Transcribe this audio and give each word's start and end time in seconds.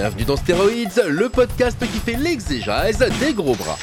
Bienvenue 0.00 0.24
dans 0.24 0.36
Stéroïdes, 0.36 1.04
le 1.10 1.28
podcast 1.28 1.78
qui 1.78 1.98
fait 1.98 2.16
l'exégèse 2.16 3.04
des 3.20 3.34
gros 3.34 3.54
bras. 3.54 3.76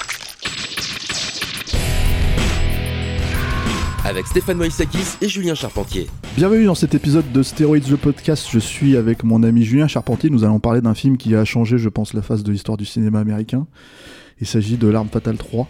Avec 4.04 4.26
Stéphane 4.26 4.58
Moïsakis 4.58 5.18
et 5.22 5.30
Julien 5.30 5.54
Charpentier. 5.54 6.08
Bienvenue 6.36 6.66
dans 6.66 6.74
cet 6.74 6.96
épisode 6.96 7.32
de 7.32 7.44
Stéroïdes 7.44 7.88
le 7.90 7.98
podcast. 7.98 8.48
Je 8.52 8.58
suis 8.58 8.98
avec 8.98 9.24
mon 9.24 9.44
ami 9.44 9.62
Julien 9.62 9.88
Charpentier. 9.88 10.32
Nous 10.32 10.44
allons 10.44 10.60
parler 10.60 10.82
d'un 10.82 10.96
film 10.96 11.18
qui 11.18 11.36
a 11.36 11.46
changé, 11.46 11.78
je 11.78 11.88
pense, 11.88 12.16
la 12.16 12.24
face 12.24 12.42
de 12.42 12.52
l'histoire 12.52 12.78
du 12.78 12.86
cinéma 12.86 13.20
américain. 13.20 13.68
Il 14.42 14.48
s'agit 14.48 14.78
de 14.78 14.88
L'Arme 14.88 15.10
Fatale 15.10 15.38
3. 15.38 15.68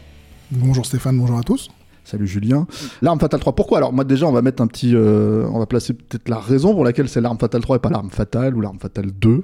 Bonjour 0.51 0.85
Stéphane, 0.85 1.17
bonjour 1.19 1.39
à 1.39 1.43
tous. 1.43 1.67
Salut 2.07 2.25
Julien. 2.25 2.67
L'arme 3.01 3.19
fatale 3.19 3.41
3, 3.41 3.53
pourquoi? 3.53 3.79
Alors 3.79 3.91
moi 3.91 4.05
déjà 4.05 4.27
on 4.27 4.31
va 4.31 4.41
mettre 4.41 4.63
un 4.63 4.67
petit... 4.67 4.95
euh, 4.95 5.45
on 5.51 5.59
va 5.59 5.65
placer 5.65 5.91
peut-être 5.93 6.29
la 6.29 6.39
raison 6.39 6.73
pour 6.73 6.85
laquelle 6.85 7.09
c'est 7.09 7.19
l'arme 7.19 7.37
fatale 7.37 7.59
3 7.59 7.75
et 7.75 7.79
pas 7.79 7.89
l'arme 7.89 8.09
fatale 8.09 8.55
ou 8.55 8.61
l'arme 8.61 8.79
fatale 8.79 9.11
2. 9.11 9.29
Mhm. 9.29 9.43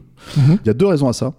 Il 0.63 0.67
y 0.67 0.69
a 0.69 0.73
deux 0.73 0.85
raisons 0.85 1.09
à 1.09 1.13
ça. 1.13 1.33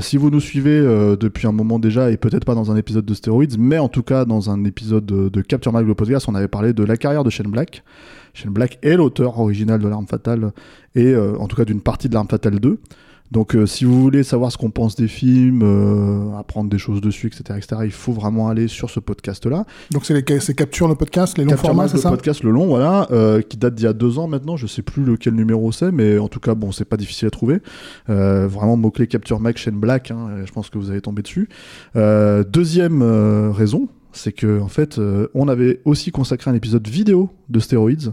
Si 0.00 0.16
vous 0.16 0.30
nous 0.30 0.40
suivez 0.40 0.76
euh, 0.76 1.14
depuis 1.14 1.46
un 1.46 1.52
moment 1.52 1.78
déjà, 1.78 2.10
et 2.10 2.16
peut-être 2.16 2.44
pas 2.44 2.56
dans 2.56 2.72
un 2.72 2.76
épisode 2.76 3.04
de 3.04 3.14
Stéroïdes, 3.14 3.54
mais 3.56 3.78
en 3.78 3.88
tout 3.88 4.02
cas 4.02 4.24
dans 4.24 4.50
un 4.50 4.64
épisode 4.64 5.06
de, 5.06 5.28
de 5.28 5.40
Capture 5.42 5.72
Mag 5.72 5.86
le 5.86 5.94
podcast, 5.94 6.26
on 6.28 6.34
avait 6.34 6.48
parlé 6.48 6.72
de 6.72 6.82
la 6.82 6.96
carrière 6.96 7.22
de 7.22 7.30
Shane 7.30 7.46
Black. 7.52 7.84
Shane 8.32 8.52
Black 8.52 8.80
est 8.82 8.96
l'auteur 8.96 9.38
original 9.38 9.78
de 9.78 9.86
l'arme 9.86 10.08
fatale, 10.08 10.50
et 10.96 11.06
euh, 11.14 11.38
en 11.38 11.46
tout 11.46 11.54
cas 11.54 11.64
d'une 11.64 11.82
partie 11.82 12.08
de 12.08 12.14
l'arme 12.14 12.26
fatale 12.28 12.58
2. 12.58 12.80
Donc 13.30 13.56
euh, 13.56 13.66
si 13.66 13.84
vous 13.84 14.00
voulez 14.00 14.22
savoir 14.22 14.52
ce 14.52 14.58
qu'on 14.58 14.70
pense 14.70 14.94
des 14.96 15.08
films, 15.08 15.62
euh, 15.62 16.36
apprendre 16.38 16.70
des 16.70 16.78
choses 16.78 17.00
dessus, 17.00 17.26
etc., 17.26 17.58
etc., 17.58 17.82
il 17.84 17.90
faut 17.90 18.12
vraiment 18.12 18.48
aller 18.48 18.68
sur 18.68 18.90
ce 18.90 19.00
podcast-là. 19.00 19.66
Donc 19.90 20.04
c'est 20.04 20.54
capture 20.54 20.88
le 20.88 20.94
podcast, 20.94 21.36
les 21.38 21.44
longs 21.44 21.50
Capture 21.50 21.68
formats, 21.68 21.88
c'est 21.88 21.96
le 21.96 22.02
ça 22.02 22.10
podcast 22.10 22.42
le 22.42 22.50
long 22.50 22.66
voilà 22.66 23.08
euh, 23.10 23.40
qui 23.42 23.56
date 23.56 23.74
d'il 23.74 23.84
y 23.84 23.88
a 23.88 23.92
deux 23.92 24.18
ans 24.18 24.28
maintenant 24.28 24.56
je 24.56 24.66
sais 24.66 24.82
plus 24.82 25.04
lequel 25.04 25.34
numéro 25.34 25.72
c'est 25.72 25.92
mais 25.92 26.18
en 26.18 26.28
tout 26.28 26.40
cas 26.40 26.54
bon 26.54 26.72
c'est 26.72 26.84
pas 26.84 26.96
difficile 26.96 27.28
à 27.28 27.30
trouver 27.30 27.60
euh, 28.08 28.46
vraiment 28.46 28.76
mot 28.76 28.90
clé 28.90 29.06
Capture 29.06 29.40
Mag 29.40 29.56
Shane 29.56 29.78
Black 29.78 30.10
hein, 30.10 30.28
je 30.44 30.52
pense 30.52 30.70
que 30.70 30.78
vous 30.78 30.90
allez 30.90 31.00
tomber 31.00 31.22
dessus 31.22 31.48
Euh, 31.96 32.44
deuxième 32.44 33.02
euh, 33.02 33.50
raison 33.50 33.88
c'est 34.12 34.32
que 34.32 34.60
en 34.60 34.68
fait 34.68 34.98
euh, 34.98 35.28
on 35.34 35.48
avait 35.48 35.80
aussi 35.84 36.10
consacré 36.10 36.50
un 36.50 36.54
épisode 36.54 36.86
vidéo 36.88 37.30
de 37.48 37.60
Stéroïdes 37.60 38.12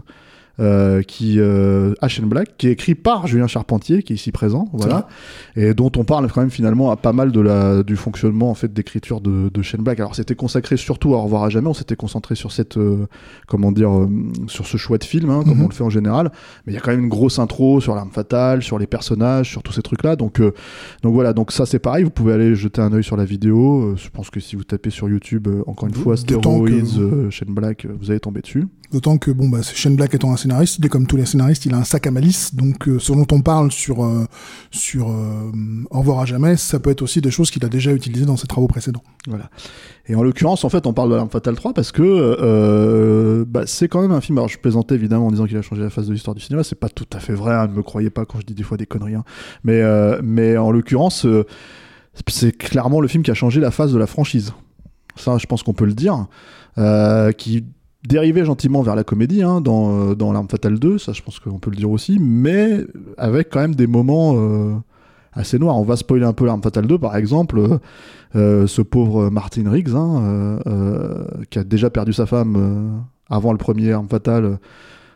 euh, 0.60 1.02
qui 1.02 1.36
euh, 1.38 1.94
à 2.02 2.08
Shane 2.08 2.26
Black 2.28 2.56
qui 2.58 2.68
est 2.68 2.72
écrit 2.72 2.94
par 2.94 3.26
Julien 3.26 3.46
Charpentier 3.46 4.02
qui 4.02 4.12
est 4.12 4.16
ici 4.16 4.32
présent 4.32 4.66
voilà 4.72 5.08
et 5.56 5.72
dont 5.72 5.90
on 5.96 6.04
parle 6.04 6.30
quand 6.30 6.42
même 6.42 6.50
finalement 6.50 6.90
à 6.90 6.96
pas 6.96 7.12
mal 7.14 7.32
de 7.32 7.40
la 7.40 7.82
du 7.82 7.96
fonctionnement 7.96 8.50
en 8.50 8.54
fait 8.54 8.72
d'écriture 8.72 9.20
de, 9.22 9.48
de 9.52 9.62
Shane 9.62 9.82
Black. 9.82 9.98
Alors 10.00 10.14
c'était 10.14 10.34
consacré 10.34 10.76
surtout 10.76 11.14
à 11.14 11.18
Au 11.18 11.22
revoir 11.22 11.44
à 11.44 11.48
jamais 11.50 11.68
on 11.68 11.74
s'était 11.74 11.96
concentré 11.96 12.34
sur 12.34 12.52
cette 12.52 12.76
euh, 12.76 13.06
comment 13.46 13.72
dire 13.72 13.90
euh, 13.96 14.08
sur 14.46 14.66
ce 14.66 14.76
choix 14.76 14.98
de 14.98 15.04
film 15.04 15.30
hein, 15.30 15.42
comme 15.44 15.56
Mhm. 15.58 15.64
on 15.64 15.68
le 15.68 15.74
fait 15.74 15.84
en 15.84 15.90
général 15.90 16.30
mais 16.66 16.72
il 16.72 16.74
y 16.74 16.78
a 16.78 16.80
quand 16.80 16.90
même 16.90 17.00
une 17.04 17.08
grosse 17.08 17.38
intro 17.38 17.80
sur 17.80 17.94
l'arme 17.94 18.10
fatale 18.10 18.62
sur 18.62 18.78
les 18.78 18.86
personnages 18.86 19.48
sur 19.50 19.62
tous 19.62 19.72
ces 19.72 19.82
trucs 19.82 20.02
là 20.04 20.16
donc 20.16 20.40
euh, 20.40 20.52
donc 21.02 21.14
voilà 21.14 21.32
donc 21.32 21.50
ça 21.52 21.64
c'est 21.66 21.78
pareil 21.78 22.04
vous 22.04 22.10
pouvez 22.10 22.32
aller 22.34 22.54
jeter 22.54 22.80
un 22.82 22.92
œil 22.92 23.04
sur 23.04 23.16
la 23.16 23.24
vidéo 23.24 23.82
Euh, 23.92 23.96
je 23.96 24.08
pense 24.10 24.28
que 24.30 24.38
si 24.40 24.54
vous 24.56 24.64
tapez 24.64 24.90
sur 24.90 25.08
YouTube 25.08 25.48
encore 25.66 25.88
une 25.88 25.94
fois 25.94 26.14
D'autant 26.26 26.60
que- 26.62 27.30
Shane 27.30 27.54
Black 27.54 27.86
vous 28.00 28.10
allez 28.10 28.20
tomber 28.20 28.40
dessus. 28.42 28.66
D'autant 28.92 29.16
que 29.16 29.30
bon 29.30 29.48
bah 29.48 29.60
Shane 29.62 29.96
Black 29.96 30.14
étant 30.14 30.32
un 30.32 30.36
scénariste, 30.42 30.86
comme 30.88 31.06
tous 31.06 31.16
les 31.16 31.26
scénaristes, 31.26 31.64
il 31.66 31.74
a 31.74 31.78
un 31.78 31.84
sac 31.84 32.06
à 32.06 32.10
malice. 32.10 32.54
Donc 32.54 32.86
euh, 32.88 32.98
ce 32.98 33.12
dont 33.12 33.26
on 33.32 33.40
parle 33.40 33.72
sur 33.72 34.04
euh, 34.04 34.26
sur 34.70 35.10
euh, 35.10 35.50
Au 35.90 36.00
revoir 36.00 36.20
à 36.20 36.24
jamais, 36.26 36.56
ça 36.56 36.78
peut 36.80 36.90
être 36.90 37.02
aussi 37.02 37.20
des 37.20 37.30
choses 37.30 37.50
qu'il 37.50 37.64
a 37.64 37.68
déjà 37.68 37.92
utilisées 37.92 38.26
dans 38.26 38.36
ses 38.36 38.46
travaux 38.46 38.66
précédents. 38.68 39.02
Voilà. 39.28 39.50
Et 40.06 40.14
en 40.14 40.22
l'occurrence, 40.22 40.64
en 40.64 40.68
fait, 40.68 40.86
on 40.86 40.92
parle 40.92 41.10
de 41.10 41.14
l'Arme 41.14 41.30
Fatale 41.30 41.54
3 41.54 41.74
parce 41.74 41.92
que 41.92 42.02
euh, 42.02 43.44
bah, 43.46 43.62
c'est 43.66 43.88
quand 43.88 44.02
même 44.02 44.12
un 44.12 44.20
film. 44.20 44.38
Alors, 44.38 44.48
je 44.48 44.58
plaisantais 44.58 44.94
évidemment 44.96 45.28
en 45.28 45.30
disant 45.30 45.46
qu'il 45.46 45.56
a 45.56 45.62
changé 45.62 45.82
la 45.82 45.90
face 45.90 46.06
de 46.06 46.12
l'histoire 46.12 46.34
du 46.34 46.40
cinéma. 46.42 46.64
C'est 46.64 46.78
pas 46.78 46.88
tout 46.88 47.06
à 47.12 47.20
fait 47.20 47.34
vrai. 47.34 47.54
hein, 47.54 47.68
ne 47.68 47.72
me 47.72 47.82
croyez 47.82 48.10
pas 48.10 48.24
quand 48.24 48.40
je 48.40 48.46
dis 48.46 48.54
des 48.54 48.64
fois 48.64 48.76
des 48.76 48.86
conneries. 48.86 49.14
hein. 49.14 49.24
Mais, 49.64 49.82
mais 50.22 50.56
en 50.56 50.70
l'occurrence, 50.72 51.26
c'est 52.28 52.52
clairement 52.52 53.00
le 53.00 53.08
film 53.08 53.22
qui 53.22 53.30
a 53.30 53.34
changé 53.34 53.60
la 53.60 53.70
face 53.70 53.92
de 53.92 53.98
la 53.98 54.06
franchise. 54.06 54.52
Ça, 55.16 55.38
je 55.38 55.46
pense 55.46 55.62
qu'on 55.62 55.74
peut 55.74 55.86
le 55.86 55.94
dire. 55.94 56.26
Qui 57.38 57.64
dérivait 58.06 58.44
gentiment 58.44 58.82
vers 58.82 58.96
la 58.96 59.04
comédie 59.04 59.42
hein, 59.42 59.60
dans, 59.60 60.10
euh, 60.10 60.14
dans 60.14 60.32
L'Arme 60.32 60.48
Fatale 60.48 60.78
2. 60.78 60.98
Ça, 60.98 61.12
je 61.12 61.22
pense 61.22 61.38
qu'on 61.38 61.58
peut 61.58 61.70
le 61.70 61.76
dire 61.76 61.90
aussi. 61.90 62.18
Mais 62.20 62.80
avec 63.16 63.50
quand 63.50 63.60
même 63.60 63.74
des 63.74 63.86
moments. 63.86 64.34
euh, 64.36 64.74
assez 65.34 65.58
noirs. 65.58 65.78
On 65.78 65.82
va 65.82 65.96
spoiler 65.96 66.26
un 66.26 66.34
peu 66.34 66.44
l'Arme 66.44 66.62
Fatale 66.62 66.86
2, 66.86 66.98
par 66.98 67.16
exemple. 67.16 67.58
euh, 68.36 68.66
ce 68.66 68.82
pauvre 68.82 69.30
Martin 69.30 69.70
Riggs, 69.70 69.94
hein, 69.94 70.58
qui 71.50 71.58
a 71.58 71.64
déjà 71.64 71.88
perdu 71.88 72.12
sa 72.12 72.26
femme 72.26 73.02
avant 73.30 73.52
le 73.52 73.58
premier 73.58 73.92
Arme 73.92 74.08
Fatale, 74.08 74.58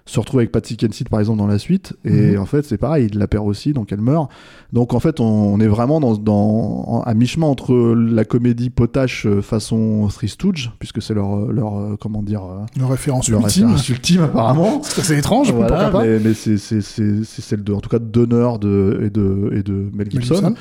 se 0.09 0.21
retrouve 0.21 0.39
avec 0.41 0.53
Patsy 0.53 0.77
Kensit 0.77 1.09
par 1.09 1.19
exemple 1.21 1.39
dans 1.39 1.47
la 1.49 1.59
suite. 1.59 1.95
Et 2.05 2.33
Mhm. 2.37 2.41
en 2.41 2.47
fait, 2.47 2.65
c'est 2.65 2.79
pareil, 2.79 3.09
il 3.13 3.19
la 3.19 3.27
perd 3.27 3.47
aussi, 3.47 3.73
donc 3.73 3.91
elle 3.93 4.01
meurt. 4.01 4.31
Donc 4.73 4.95
en 4.95 5.01
fait, 5.01 5.19
on, 5.21 5.25
on 5.25 5.61
est 5.61 5.67
vraiment 5.67 5.99
dans, 6.01 6.17
dans, 6.17 7.03
à 7.05 7.13
mi-chemin 7.15 7.47
entre 7.49 7.75
la 7.95 8.25
comédie 8.25 8.71
potache 8.71 9.27
euh, 9.27 9.43
façon 9.43 10.07
Three 10.09 10.29
Stooges, 10.29 10.71
puisque 10.79 11.03
c'est 11.03 11.13
leur, 11.15 11.37
euh, 11.37 11.53
leur 11.53 11.77
euh, 11.77 11.97
comment 12.01 12.23
dire, 12.23 12.43
euh, 12.45 12.65
Le 12.79 12.87
référence 12.87 13.29
leur 13.29 13.41
ultime. 13.41 13.65
référence 13.65 13.89
ultime 13.89 14.23
apparemment. 14.23 14.81
C'est 14.83 15.19
étrange, 15.19 15.53
Voilà, 15.53 15.69
pourquoi 15.85 16.01
pas 16.01 16.07
mais, 16.07 16.19
mais 16.21 16.35
c'est 16.35 16.57
c'est- 16.57 16.81
c'est- 16.81 17.25
c'est 17.25 17.43
celle 17.43 17.65
de, 17.65 17.73
en 17.73 17.81
tout 17.81 17.89
cas, 17.91 17.99
d'honneur 17.99 18.59
de, 18.61 19.01
et, 19.05 19.11
de, 19.11 19.51
et 19.57 19.63
de 19.63 19.87
Mel 19.93 20.09
Gibson. 20.11 20.35
Gibson. 20.37 20.55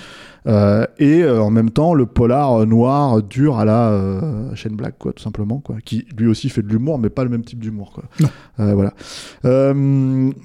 Euh, 0.48 0.86
et 1.00 1.24
euh, 1.24 1.42
en 1.42 1.50
même 1.50 1.72
temps, 1.72 1.94
le 1.94 2.06
polar 2.06 2.62
euh, 2.62 2.66
noir, 2.66 3.24
dur 3.24 3.58
à 3.58 3.66
la 3.66 4.22
Shane 4.54 4.76
Black, 4.76 4.96
quoi, 5.00 5.14
tout 5.14 5.24
simplement, 5.24 5.60
quoi, 5.60 5.78
qui 5.84 6.06
lui 6.18 6.28
aussi 6.28 6.50
fait 6.50 6.62
de 6.62 6.68
l'humour, 6.68 7.00
mais 7.00 7.10
pas 7.10 7.24
le 7.24 7.30
même 7.30 7.44
type 7.44 7.60
d'humour, 7.60 7.92
quoi. 7.94 8.04
Non. 8.20 8.30
Voilà. 8.74 8.94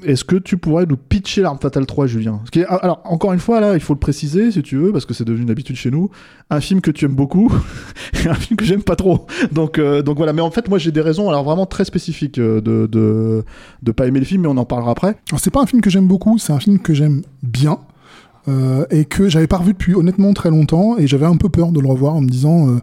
Est-ce 0.05 0.25
que 0.25 0.37
tu 0.37 0.57
pourrais 0.57 0.87
nous 0.87 0.97
pitcher 0.97 1.43
l'arme 1.43 1.59
fatale 1.61 1.87
3, 1.87 2.07
Julien? 2.07 2.41
Ce 2.47 2.51
qui 2.51 2.61
est- 2.61 2.67
Alors, 2.67 3.01
encore 3.05 3.33
une 3.33 3.39
fois, 3.41 3.61
là, 3.61 3.75
il 3.75 3.81
faut 3.81 3.93
le 3.95 3.99
préciser, 3.99 4.51
si 4.51 4.63
tu 4.63 4.77
veux, 4.77 4.93
parce 4.93 5.05
que 5.07 5.15
c'est 5.15 5.25
devenu 5.25 5.43
une 5.43 5.51
habitude 5.51 5.77
chez 5.77 5.91
nous. 5.91 6.11
Un 6.51 6.61
film 6.61 6.81
que 6.81 6.91
tu 6.91 7.05
aimes 7.05 7.15
beaucoup, 7.15 7.53
et 8.25 8.29
un 8.29 8.35
film 8.35 8.57
que 8.57 8.65
j'aime 8.65 8.83
pas 8.83 8.97
trop. 8.97 9.27
Donc, 9.53 9.79
donc 9.81 10.17
voilà. 10.17 10.33
Mais 10.33 10.43
en 10.43 10.51
fait, 10.51 10.69
moi, 10.69 10.79
j'ai 10.79 10.93
des 10.93 11.01
raisons, 11.01 11.29
alors 11.29 11.45
vraiment 11.45 11.67
très 11.67 11.85
spécifiques 11.85 12.37
de, 12.41 12.61
de, 12.61 13.45
de 13.83 13.93
pas 13.93 14.07
aimer 14.07 14.19
le 14.21 14.25
film, 14.27 14.43
mais 14.43 14.49
on 14.49 14.57
en 14.57 14.65
parlera 14.65 14.91
après. 14.93 15.17
Alors, 15.31 15.41
c'est 15.41 15.51
pas 15.51 15.61
un 15.61 15.67
film 15.67 15.81
que 15.83 15.91
j'aime 15.91 16.07
beaucoup, 16.07 16.39
c'est 16.39 16.53
un 16.53 16.59
film 16.61 16.79
que 16.79 16.95
j'aime 16.95 17.23
bien. 17.43 17.79
Euh, 18.49 18.85
et 18.91 19.05
que 19.05 19.29
j'avais 19.29 19.47
pas 19.47 19.59
revu 19.59 19.73
depuis 19.73 19.95
honnêtement 19.95 20.33
très 20.33 20.51
longtemps 20.51 20.97
et 20.99 21.07
j'avais 21.07 21.27
un 21.27 21.37
peu 21.37 21.49
peur 21.49 21.73
de 21.73 21.81
le 21.81 21.87
revoir 21.89 22.15
en 22.15 22.21
me 22.23 22.29
disant 22.29 22.69
euh, 22.69 22.79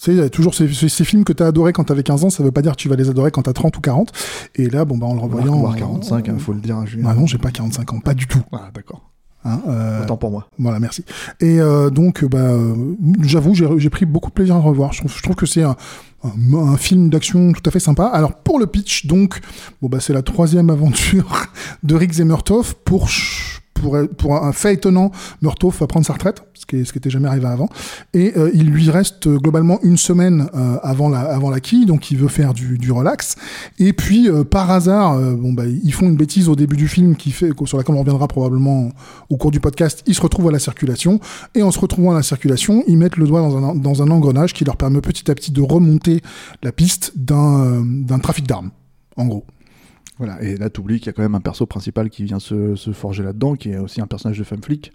tu 0.00 0.16
sais 0.16 0.30
toujours 0.30 0.54
ces, 0.54 0.72
ces- 0.72 0.88
ces 0.88 1.04
films 1.04 1.24
que 1.24 1.32
t'as 1.32 1.46
adorés 1.48 1.72
quand 1.72 1.84
t'avais 1.84 2.02
15 2.02 2.24
ans 2.24 2.30
ça 2.30 2.42
veut 2.42 2.50
pas 2.52 2.62
dire 2.62 2.72
que 2.72 2.76
tu 2.80 2.88
vas 2.88 2.96
les 2.96 3.10
adorer 3.10 3.30
quand 3.30 3.42
t'as 3.42 3.52
30 3.52 3.76
ou 3.76 3.80
40 3.80 4.12
et 4.56 4.70
là 4.70 4.84
bon 4.84 4.96
bah 4.98 5.06
en 5.06 5.14
le 5.14 5.20
revoyant 5.20 5.70
euh, 5.70 5.74
45, 5.76 6.26
il 6.32 6.38
faut 6.40 6.52
le 6.52 6.60
dire, 6.60 6.76
hein, 6.76 6.86
Julien. 6.86 7.08
ah 7.10 7.14
non 7.14 7.26
j'ai 7.26 7.38
pas 7.38 7.50
45 7.50 7.92
ans 7.92 8.00
pas 8.00 8.14
du 8.14 8.26
tout 8.26 8.40
Ah, 8.52 8.70
d'accord. 8.74 9.10
hein, 9.44 9.60
euh, 9.68 10.02
Autant 10.02 10.16
pour 10.16 10.30
moi. 10.30 10.48
voilà 10.58 10.80
merci 10.80 11.04
et 11.40 11.60
euh, 11.60 11.90
donc 11.90 12.24
bah 12.24 12.38
euh, 12.38 12.74
j'avoue 13.22 13.54
j'ai 13.54 13.90
pris 13.90 14.06
beaucoup 14.06 14.30
de 14.30 14.34
plaisir 14.34 14.54
à 14.56 14.58
le 14.58 14.64
revoir 14.64 14.92
je 14.94 15.00
trouve, 15.00 15.14
je 15.14 15.22
trouve 15.22 15.36
que 15.36 15.46
c'est 15.46 15.62
un 15.64 15.76
un, 16.24 16.56
un 16.56 16.76
film 16.78 17.10
d'action 17.10 17.52
tout 17.52 17.60
à 17.66 17.70
fait 17.70 17.80
sympa. 17.80 18.06
Alors 18.06 18.32
pour 18.36 18.58
le 18.58 18.64
pitch, 18.66 19.04
donc, 19.04 19.40
bon 19.82 19.90
bah 19.90 19.98
c'est 20.00 20.14
la 20.14 20.22
troisième 20.22 20.70
aventure 20.70 21.44
de 21.82 21.98
et 22.02 22.24
Murtaugh 22.24 22.64
pour 22.86 23.10
pour, 23.74 23.98
pour 24.16 24.36
un 24.36 24.52
fait 24.52 24.74
étonnant, 24.74 25.10
Murtaugh 25.42 25.72
va 25.78 25.86
prendre 25.86 26.06
sa 26.06 26.14
retraite, 26.14 26.42
ce 26.54 26.64
qui, 26.64 26.76
est- 26.76 26.84
ce 26.84 26.92
qui 26.92 26.98
était 26.98 27.10
jamais 27.10 27.28
arrivé 27.28 27.46
avant, 27.46 27.68
et 28.14 28.32
euh, 28.36 28.50
il 28.54 28.66
lui 28.70 28.88
reste 28.90 29.26
euh, 29.26 29.36
globalement 29.36 29.78
une 29.82 29.96
semaine 29.98 30.48
euh, 30.54 30.78
avant 30.82 31.08
la 31.08 31.20
avant 31.20 31.50
la 31.50 31.60
quille, 31.60 31.84
donc 31.84 32.10
il 32.10 32.16
veut 32.18 32.28
faire 32.28 32.54
du, 32.54 32.78
du 32.78 32.92
relax. 32.92 33.36
Et 33.78 33.92
puis 33.92 34.28
euh, 34.28 34.44
par 34.44 34.70
hasard, 34.70 35.12
euh, 35.14 35.34
bon 35.34 35.52
bah 35.52 35.64
ils 35.66 35.92
font 35.92 36.06
une 36.06 36.16
bêtise 36.16 36.48
au 36.48 36.56
début 36.56 36.76
du 36.76 36.88
film 36.88 37.16
qui 37.16 37.30
fait 37.32 37.50
sur 37.66 37.76
laquelle 37.78 37.94
on 37.96 38.00
reviendra 38.00 38.28
probablement 38.28 38.90
au 39.28 39.36
cours 39.36 39.50
du 39.50 39.60
podcast. 39.60 40.02
Ils 40.06 40.14
se 40.14 40.20
retrouvent 40.22 40.48
à 40.48 40.52
la 40.52 40.58
circulation, 40.58 41.20
et 41.54 41.62
en 41.62 41.70
se 41.70 41.78
retrouvant 41.78 42.12
à 42.12 42.14
la 42.14 42.22
circulation, 42.22 42.82
ils 42.86 42.96
mettent 42.96 43.16
le 43.16 43.26
doigt 43.26 43.40
dans 43.40 43.56
un 43.58 43.74
dans 43.74 44.02
un 44.02 44.10
engrenage 44.10 44.52
qui 44.54 44.64
leur 44.64 44.76
permet 44.76 45.00
petit 45.00 45.30
à 45.30 45.34
petit 45.34 45.50
de 45.52 45.60
remonter 45.60 46.22
la 46.62 46.72
piste 46.72 47.12
d'un 47.16 47.60
euh, 47.64 47.82
d'un 47.84 48.18
trafic 48.20 48.46
d'armes, 48.46 48.70
en 49.16 49.26
gros. 49.26 49.44
Voilà, 50.18 50.40
et 50.42 50.56
là, 50.56 50.70
t'oublies 50.70 50.98
qu'il 50.98 51.06
y 51.06 51.10
a 51.10 51.12
quand 51.12 51.22
même 51.22 51.34
un 51.34 51.40
perso 51.40 51.66
principal 51.66 52.08
qui 52.08 52.24
vient 52.24 52.38
se, 52.38 52.76
se 52.76 52.92
forger 52.92 53.22
là-dedans, 53.22 53.56
qui 53.56 53.70
est 53.70 53.78
aussi 53.78 54.00
un 54.00 54.06
personnage 54.06 54.38
de 54.38 54.44
femme 54.44 54.62
flic. 54.62 54.92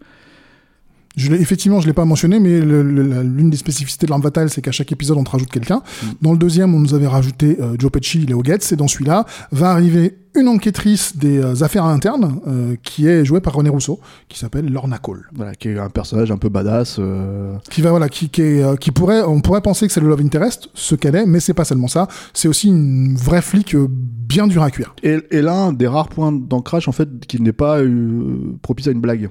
Je 1.17 1.31
l'ai, 1.31 1.41
effectivement, 1.41 1.81
je 1.81 1.87
l'ai 1.87 1.93
pas 1.93 2.05
mentionné, 2.05 2.39
mais 2.39 2.61
l'une 2.61 3.49
des 3.49 3.57
spécificités 3.57 4.05
de 4.05 4.11
l'arme 4.11 4.21
fatale, 4.21 4.49
c'est 4.49 4.61
qu'à 4.61 4.71
chaque 4.71 4.91
épisode, 4.91 5.17
on 5.17 5.23
te 5.23 5.31
rajoute 5.31 5.49
quelqu'un. 5.49 5.81
Dans 6.21 6.31
le 6.31 6.37
deuxième, 6.37 6.73
on 6.73 6.79
nous 6.79 6.93
avait 6.93 7.07
rajouté 7.07 7.57
euh, 7.59 7.75
Joe 7.77 7.91
Pesci, 7.91 8.19
Léo 8.19 8.41
Getz, 8.43 8.71
et 8.71 8.75
dans 8.75 8.87
celui-là, 8.87 9.25
va 9.51 9.71
arriver 9.71 10.18
une 10.35 10.47
enquêtrice 10.47 11.17
des 11.17 11.39
euh, 11.39 11.63
affaires 11.63 11.85
internes, 11.85 12.39
euh, 12.47 12.75
qui 12.83 13.07
est 13.07 13.25
jouée 13.25 13.41
par 13.41 13.53
René 13.53 13.69
Rousseau, 13.69 13.99
qui 14.27 14.37
s'appelle 14.37 14.71
Lorna 14.71 14.97
Cole. 14.97 15.27
Voilà, 15.33 15.55
qui 15.55 15.69
est 15.69 15.79
un 15.79 15.89
personnage 15.89 16.31
un 16.31 16.37
peu 16.37 16.49
badass. 16.49 16.97
euh, 16.99 17.55
Qui 17.69 17.81
va, 17.81 17.89
voilà, 17.89 18.09
qui, 18.09 18.29
qui, 18.29 18.41
est, 18.41 18.77
qui 18.79 18.91
pourrait, 18.91 19.21
on 19.23 19.41
pourrait 19.41 19.61
penser 19.61 19.87
que 19.87 19.93
c'est 19.93 20.01
le 20.01 20.07
love 20.07 20.21
interest, 20.21 20.69
ce 20.73 20.95
qu'elle 20.95 21.15
est, 21.15 21.25
mais 21.25 21.39
c'est 21.39 21.53
pas 21.53 21.65
seulement 21.65 21.87
ça. 21.87 22.07
C'est 22.33 22.47
aussi 22.47 22.67
une 22.67 23.15
vraie 23.15 23.41
flic 23.41 23.75
bien 23.75 24.47
dure 24.47 24.63
à 24.63 24.71
cuire. 24.71 24.93
Et, 25.03 25.17
et 25.31 25.41
l'un 25.41 25.73
des 25.73 25.87
rares 25.87 26.09
points 26.09 26.31
d'ancrage, 26.31 26.87
en 26.87 26.91
fait, 26.91 27.09
qui 27.27 27.41
n'est 27.41 27.51
pas 27.53 27.79
propice 28.61 28.87
à 28.87 28.91
une 28.91 29.01
blague. 29.01 29.29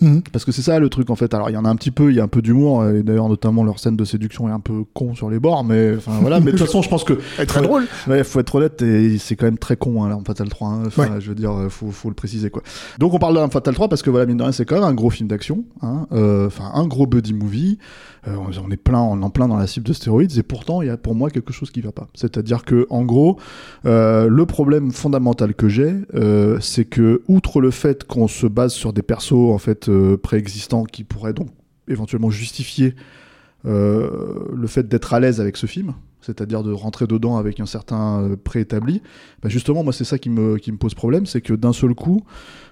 Mhm. 0.00 0.22
Parce 0.32 0.44
que 0.44 0.52
c'est 0.52 0.62
ça 0.62 0.78
le 0.78 0.88
truc 0.88 1.10
en 1.10 1.16
fait. 1.16 1.34
Alors 1.34 1.50
il 1.50 1.54
y 1.54 1.56
en 1.56 1.64
a 1.64 1.68
un 1.68 1.76
petit 1.76 1.90
peu, 1.90 2.10
il 2.10 2.16
y 2.16 2.20
a 2.20 2.24
un 2.24 2.28
peu 2.28 2.42
d'humour, 2.42 2.86
et 2.86 3.02
d'ailleurs 3.02 3.28
notamment 3.28 3.64
leur 3.64 3.78
scène 3.78 3.96
de 3.96 4.04
séduction 4.04 4.48
est 4.48 4.52
un 4.52 4.60
peu 4.60 4.84
con 4.94 5.14
sur 5.14 5.28
les 5.30 5.38
bords, 5.38 5.64
mais 5.64 5.94
enfin 5.96 6.12
voilà. 6.20 6.40
Mais 6.40 6.46
de 6.52 6.56
toute 6.58 6.66
façon, 6.66 6.82
je 6.82 6.88
pense 6.88 7.04
que 7.04 7.14
Très 7.46 7.62
drôle. 7.62 7.86
Ouais, 8.06 8.22
faut 8.24 8.40
être 8.40 8.54
honnête, 8.54 8.82
et 8.82 9.18
c'est 9.18 9.36
quand 9.36 9.46
même 9.46 9.58
très 9.58 9.76
con, 9.76 10.02
hein, 10.04 10.08
l'Arme 10.08 10.24
Fatale 10.24 10.48
3. 10.48 10.68
hein. 10.68 10.82
Enfin, 10.86 11.02
Ouais. 11.14 11.20
je 11.20 11.28
veux 11.28 11.34
dire, 11.34 11.52
euh, 11.52 11.68
faut, 11.68 11.90
faut 11.90 12.08
le 12.08 12.14
préciser, 12.14 12.50
quoi. 12.50 12.62
Donc, 12.98 13.14
on 13.14 13.18
parle 13.18 13.34
de 13.34 13.38
l'Arme 13.38 13.50
Fatale 13.50 13.74
3 13.74 13.88
parce 13.88 14.02
que, 14.02 14.10
voilà, 14.10 14.26
mine 14.26 14.36
de 14.36 14.42
rien, 14.42 14.52
c'est 14.52 14.64
quand 14.64 14.74
même 14.76 14.84
un 14.84 14.92
gros 14.94 15.10
film 15.10 15.28
d'action, 15.28 15.64
hein, 15.82 16.06
euh, 16.12 16.46
enfin, 16.46 16.70
un 16.74 16.86
gros 16.86 17.06
buddy 17.06 17.32
movie. 17.34 17.78
Euh, 18.26 18.34
on 18.62 18.70
est 18.70 18.76
plein, 18.76 19.00
on 19.00 19.20
est 19.20 19.24
en 19.24 19.30
plein 19.30 19.46
dans 19.48 19.56
la 19.56 19.66
cible 19.66 19.86
de 19.86 19.92
stéroïdes, 19.92 20.36
et 20.36 20.42
pourtant, 20.42 20.82
il 20.82 20.88
y 20.88 20.90
a 20.90 20.96
pour 20.96 21.14
moi 21.14 21.30
quelque 21.30 21.52
chose 21.52 21.70
qui 21.70 21.80
va 21.80 21.92
pas. 21.92 22.08
C'est-à-dire 22.14 22.64
que, 22.64 22.86
en 22.90 23.04
gros, 23.04 23.38
euh, 23.86 24.28
le 24.28 24.44
problème 24.44 24.90
fondamental 24.90 25.54
que 25.54 25.68
j'ai, 25.68 25.94
euh, 26.14 26.58
c'est 26.60 26.84
que, 26.84 27.22
outre 27.28 27.60
le 27.60 27.70
fait 27.70 28.04
qu'on 28.04 28.28
se 28.28 28.46
base 28.46 28.72
sur 28.72 28.92
des 28.92 29.02
persos, 29.02 29.32
en 29.52 29.58
fait, 29.58 29.87
euh, 29.88 30.16
préexistants 30.16 30.84
qui 30.84 31.04
pourraient 31.04 31.32
donc 31.32 31.48
éventuellement 31.88 32.30
justifier 32.30 32.94
euh, 33.66 34.44
le 34.54 34.66
fait 34.66 34.88
d'être 34.88 35.14
à 35.14 35.20
l'aise 35.20 35.40
avec 35.40 35.56
ce 35.56 35.66
film, 35.66 35.94
c'est-à-dire 36.20 36.62
de 36.62 36.72
rentrer 36.72 37.06
dedans 37.06 37.36
avec 37.36 37.60
un 37.60 37.66
certain 37.66 38.22
euh, 38.22 38.36
préétabli, 38.36 39.02
bah 39.42 39.48
justement, 39.48 39.82
moi, 39.82 39.92
c'est 39.92 40.04
ça 40.04 40.18
qui 40.18 40.30
me, 40.30 40.56
qui 40.58 40.70
me 40.72 40.76
pose 40.78 40.94
problème, 40.94 41.26
c'est 41.26 41.40
que 41.40 41.54
d'un 41.54 41.72
seul 41.72 41.94
coup, 41.94 42.22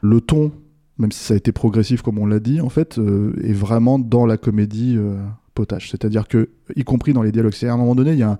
le 0.02 0.20
ton, 0.20 0.52
même 0.98 1.12
si 1.12 1.20
ça 1.24 1.34
a 1.34 1.36
été 1.36 1.52
progressif, 1.52 2.02
comme 2.02 2.18
on 2.18 2.26
l'a 2.26 2.40
dit, 2.40 2.60
en 2.60 2.68
fait, 2.68 2.98
est 3.42 3.52
vraiment 3.52 3.98
dans 3.98 4.26
la 4.26 4.36
comédie 4.36 4.94
euh, 4.96 5.16
potage. 5.54 5.90
C'est-à-dire 5.90 6.28
que, 6.28 6.50
y 6.74 6.84
compris 6.84 7.12
dans 7.12 7.22
les 7.22 7.32
dialogues, 7.32 7.52
c'est 7.54 7.68
à 7.68 7.74
un 7.74 7.76
moment 7.76 7.94
donné, 7.94 8.12
il 8.12 8.18
y 8.18 8.22
a 8.22 8.30
un- 8.32 8.38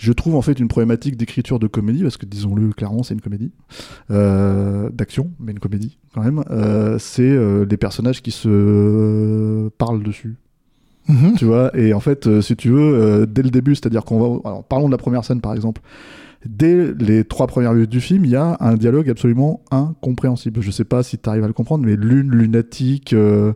je 0.00 0.12
trouve 0.12 0.34
en 0.34 0.42
fait 0.42 0.58
une 0.58 0.68
problématique 0.68 1.16
d'écriture 1.16 1.58
de 1.58 1.66
comédie, 1.66 2.02
parce 2.02 2.16
que 2.16 2.24
disons-le 2.24 2.70
clairement, 2.70 3.02
c'est 3.02 3.12
une 3.12 3.20
comédie, 3.20 3.52
euh, 4.10 4.88
d'action, 4.90 5.30
mais 5.38 5.52
une 5.52 5.58
comédie 5.58 5.98
quand 6.14 6.22
même. 6.22 6.42
Euh, 6.50 6.98
c'est 6.98 7.22
euh, 7.22 7.66
les 7.68 7.76
personnages 7.76 8.22
qui 8.22 8.30
se 8.30 9.68
parlent 9.76 10.02
dessus 10.02 10.36
Mhm. 11.08 11.34
tu 11.36 11.44
vois 11.44 11.76
et 11.76 11.92
en 11.92 11.98
fait 11.98 12.26
euh, 12.26 12.40
si 12.40 12.54
tu 12.56 12.68
veux 12.68 12.94
euh, 12.94 13.26
dès 13.26 13.42
le 13.42 13.50
début 13.50 13.74
c'est 13.74 13.86
à 13.86 13.88
dire 13.88 14.04
qu'on 14.04 14.20
va 14.20 14.48
alors 14.48 14.64
parlons 14.64 14.86
de 14.86 14.92
la 14.92 14.98
première 14.98 15.24
scène 15.24 15.40
par 15.40 15.54
exemple 15.54 15.80
dès 16.44 16.92
les 16.92 17.24
trois 17.24 17.46
premières 17.46 17.72
minutes 17.72 17.90
du 17.90 18.00
film 18.00 18.24
il 18.26 18.30
y 18.30 18.36
a 18.36 18.56
un 18.60 18.76
dialogue 18.76 19.08
absolument 19.10 19.60
incompréhensible 19.70 20.60
je 20.60 20.70
sais 20.70 20.84
pas 20.84 21.02
si 21.02 21.18
tu 21.18 21.28
arrives 21.28 21.42
à 21.42 21.46
le 21.48 21.52
comprendre 21.52 21.84
mais 21.84 21.96
lune 21.96 22.30
lunatique 22.30 23.12
euh, 23.12 23.54